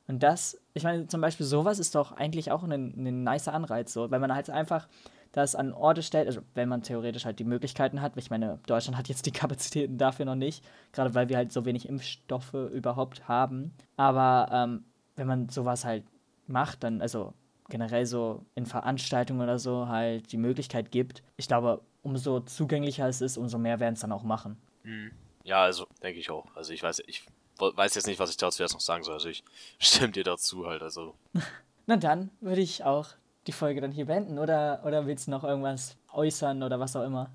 Und 0.07 0.23
das, 0.23 0.59
ich 0.73 0.83
meine, 0.83 1.07
zum 1.07 1.21
Beispiel 1.21 1.45
sowas 1.45 1.79
ist 1.79 1.95
doch 1.95 2.11
eigentlich 2.11 2.51
auch 2.51 2.63
ein, 2.63 2.71
ein 2.71 3.23
nicer 3.23 3.53
Anreiz, 3.53 3.93
so, 3.93 4.11
wenn 4.11 4.21
man 4.21 4.33
halt 4.33 4.49
einfach 4.49 4.87
das 5.31 5.55
an 5.55 5.71
Orte 5.71 6.03
stellt, 6.03 6.27
also 6.27 6.41
wenn 6.55 6.67
man 6.67 6.83
theoretisch 6.83 7.25
halt 7.25 7.39
die 7.39 7.45
Möglichkeiten 7.45 8.01
hat, 8.01 8.17
ich 8.17 8.29
meine, 8.29 8.59
Deutschland 8.67 8.97
hat 8.97 9.07
jetzt 9.07 9.25
die 9.25 9.31
Kapazitäten 9.31 9.97
dafür 9.97 10.25
noch 10.25 10.35
nicht, 10.35 10.65
gerade 10.91 11.13
weil 11.15 11.29
wir 11.29 11.37
halt 11.37 11.51
so 11.51 11.65
wenig 11.65 11.87
Impfstoffe 11.87 12.53
überhaupt 12.53 13.27
haben. 13.27 13.73
Aber 13.95 14.49
ähm, 14.51 14.85
wenn 15.15 15.27
man 15.27 15.49
sowas 15.49 15.85
halt 15.85 16.03
macht, 16.47 16.83
dann, 16.83 17.01
also 17.01 17.33
generell 17.69 18.05
so 18.05 18.45
in 18.55 18.65
Veranstaltungen 18.65 19.41
oder 19.41 19.57
so 19.57 19.87
halt 19.87 20.31
die 20.31 20.37
Möglichkeit 20.37 20.91
gibt, 20.91 21.23
ich 21.37 21.47
glaube, 21.47 21.81
umso 22.03 22.41
zugänglicher 22.41 23.07
es 23.07 23.21
ist, 23.21 23.37
umso 23.37 23.57
mehr 23.57 23.79
werden 23.79 23.93
es 23.93 24.01
dann 24.01 24.11
auch 24.11 24.23
machen. 24.23 24.61
Mhm. 24.83 25.11
Ja, 25.43 25.63
also 25.63 25.87
denke 26.03 26.19
ich 26.19 26.29
auch. 26.29 26.45
Also 26.55 26.73
ich 26.73 26.83
weiß, 26.83 27.01
ich 27.07 27.25
weiß 27.62 27.95
jetzt 27.95 28.08
nicht, 28.08 28.19
was 28.19 28.30
ich 28.30 28.38
dazu 28.38 28.62
jetzt 28.62 28.74
noch 28.74 28.82
sagen 28.82 29.04
soll. 29.04 29.13
Also 29.13 29.30
ich 29.30 29.43
stimme 29.80 30.12
dir 30.12 30.24
dazu 30.24 30.65
halt. 30.65 30.82
Also. 30.82 31.15
Na 31.88 31.97
dann 31.97 32.30
würde 32.41 32.62
ich 32.62 32.84
auch 32.84 33.08
die 33.47 33.52
Folge 33.52 33.82
dann 33.82 33.91
hier 33.91 34.06
beenden 34.06 34.38
oder, 34.38 34.82
oder 34.86 35.08
willst 35.08 35.28
du 35.28 35.32
noch 35.32 35.43
irgendwas 35.43 35.97
äußern 36.13 36.62
oder 36.63 36.80
was 36.80 36.95
auch 36.95 37.04
immer? 37.04 37.32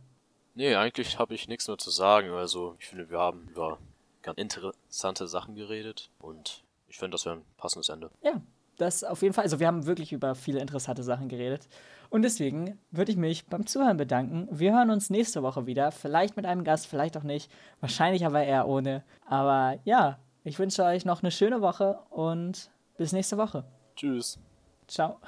Nee, 0.54 0.74
eigentlich 0.74 1.18
habe 1.18 1.34
ich 1.34 1.48
nichts 1.48 1.68
mehr 1.68 1.78
zu 1.78 1.90
sagen. 1.90 2.30
Also 2.30 2.76
ich 2.78 2.86
finde, 2.86 3.10
wir 3.10 3.18
haben 3.18 3.48
über 3.48 3.78
ganz 4.22 4.38
interessante 4.38 5.28
Sachen 5.28 5.54
geredet 5.54 6.10
und 6.18 6.62
ich 6.88 6.98
finde, 6.98 7.14
das 7.14 7.26
wäre 7.26 7.36
ein 7.36 7.44
passendes 7.56 7.88
Ende. 7.88 8.10
Ja, 8.22 8.40
das 8.78 9.04
auf 9.04 9.22
jeden 9.22 9.34
Fall. 9.34 9.44
Also 9.44 9.60
wir 9.60 9.66
haben 9.66 9.86
wirklich 9.86 10.12
über 10.12 10.34
viele 10.34 10.60
interessante 10.60 11.02
Sachen 11.02 11.28
geredet. 11.28 11.68
Und 12.10 12.22
deswegen 12.22 12.78
würde 12.90 13.10
ich 13.10 13.18
mich 13.18 13.46
beim 13.46 13.66
Zuhören 13.66 13.96
bedanken. 13.96 14.48
Wir 14.50 14.72
hören 14.74 14.90
uns 14.90 15.10
nächste 15.10 15.42
Woche 15.42 15.66
wieder. 15.66 15.90
Vielleicht 15.92 16.36
mit 16.36 16.46
einem 16.46 16.64
Gast, 16.64 16.86
vielleicht 16.86 17.16
auch 17.16 17.22
nicht. 17.22 17.50
Wahrscheinlich 17.80 18.24
aber 18.24 18.44
eher 18.44 18.68
ohne. 18.68 19.02
Aber 19.26 19.78
ja, 19.84 20.18
ich 20.44 20.58
wünsche 20.58 20.84
euch 20.84 21.04
noch 21.04 21.22
eine 21.22 21.30
schöne 21.30 21.60
Woche 21.60 21.98
und 22.10 22.70
bis 22.96 23.12
nächste 23.12 23.36
Woche. 23.36 23.64
Tschüss. 23.96 24.38
Ciao. 24.86 25.18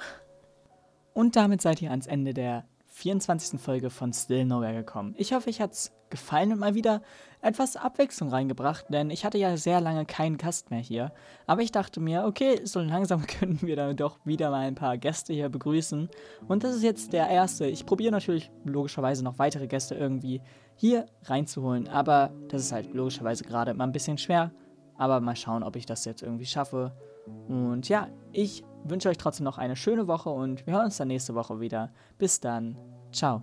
Und 1.13 1.35
damit 1.35 1.61
seid 1.61 1.81
ihr 1.81 1.91
ans 1.91 2.07
Ende 2.07 2.33
der 2.33 2.65
24. 2.99 3.61
Folge 3.61 3.89
von 3.89 4.11
Still 4.11 4.43
Nowhere 4.43 4.73
gekommen. 4.73 5.15
Ich 5.17 5.31
hoffe, 5.31 5.49
euch 5.49 5.61
hat's 5.61 5.93
gefallen 6.09 6.51
und 6.51 6.59
mal 6.59 6.75
wieder 6.75 7.01
etwas 7.41 7.77
Abwechslung 7.77 8.29
reingebracht, 8.29 8.87
denn 8.89 9.09
ich 9.09 9.23
hatte 9.23 9.37
ja 9.37 9.55
sehr 9.55 9.79
lange 9.79 10.05
keinen 10.05 10.37
Gast 10.37 10.69
mehr 10.69 10.81
hier. 10.81 11.13
Aber 11.47 11.61
ich 11.61 11.71
dachte 11.71 12.01
mir, 12.01 12.25
okay, 12.25 12.59
so 12.65 12.81
langsam 12.81 13.25
können 13.39 13.61
wir 13.61 13.77
dann 13.77 13.95
doch 13.95 14.19
wieder 14.25 14.49
mal 14.49 14.67
ein 14.67 14.75
paar 14.75 14.97
Gäste 14.97 15.31
hier 15.31 15.47
begrüßen. 15.47 16.09
Und 16.49 16.65
das 16.65 16.75
ist 16.75 16.83
jetzt 16.83 17.13
der 17.13 17.29
erste. 17.29 17.67
Ich 17.67 17.85
probiere 17.85 18.11
natürlich 18.11 18.51
logischerweise 18.65 19.23
noch 19.23 19.39
weitere 19.39 19.67
Gäste 19.67 19.95
irgendwie 19.95 20.41
hier 20.75 21.05
reinzuholen, 21.23 21.87
aber 21.87 22.31
das 22.49 22.63
ist 22.63 22.73
halt 22.73 22.93
logischerweise 22.93 23.45
gerade 23.45 23.71
immer 23.71 23.85
ein 23.85 23.93
bisschen 23.93 24.17
schwer. 24.17 24.51
Aber 24.97 25.21
mal 25.21 25.37
schauen, 25.37 25.63
ob 25.63 25.77
ich 25.77 25.85
das 25.85 26.03
jetzt 26.03 26.21
irgendwie 26.21 26.45
schaffe. 26.45 26.91
Und 27.47 27.87
ja, 27.87 28.09
ich 28.33 28.65
wünsche 28.83 29.09
euch 29.09 29.17
trotzdem 29.17 29.43
noch 29.43 29.57
eine 29.57 29.75
schöne 29.75 30.07
Woche 30.07 30.29
und 30.29 30.65
wir 30.65 30.73
hören 30.73 30.85
uns 30.85 30.97
dann 30.97 31.07
nächste 31.09 31.35
Woche 31.35 31.59
wieder. 31.59 31.91
Bis 32.17 32.39
dann. 32.39 32.77
Ciao. 33.11 33.41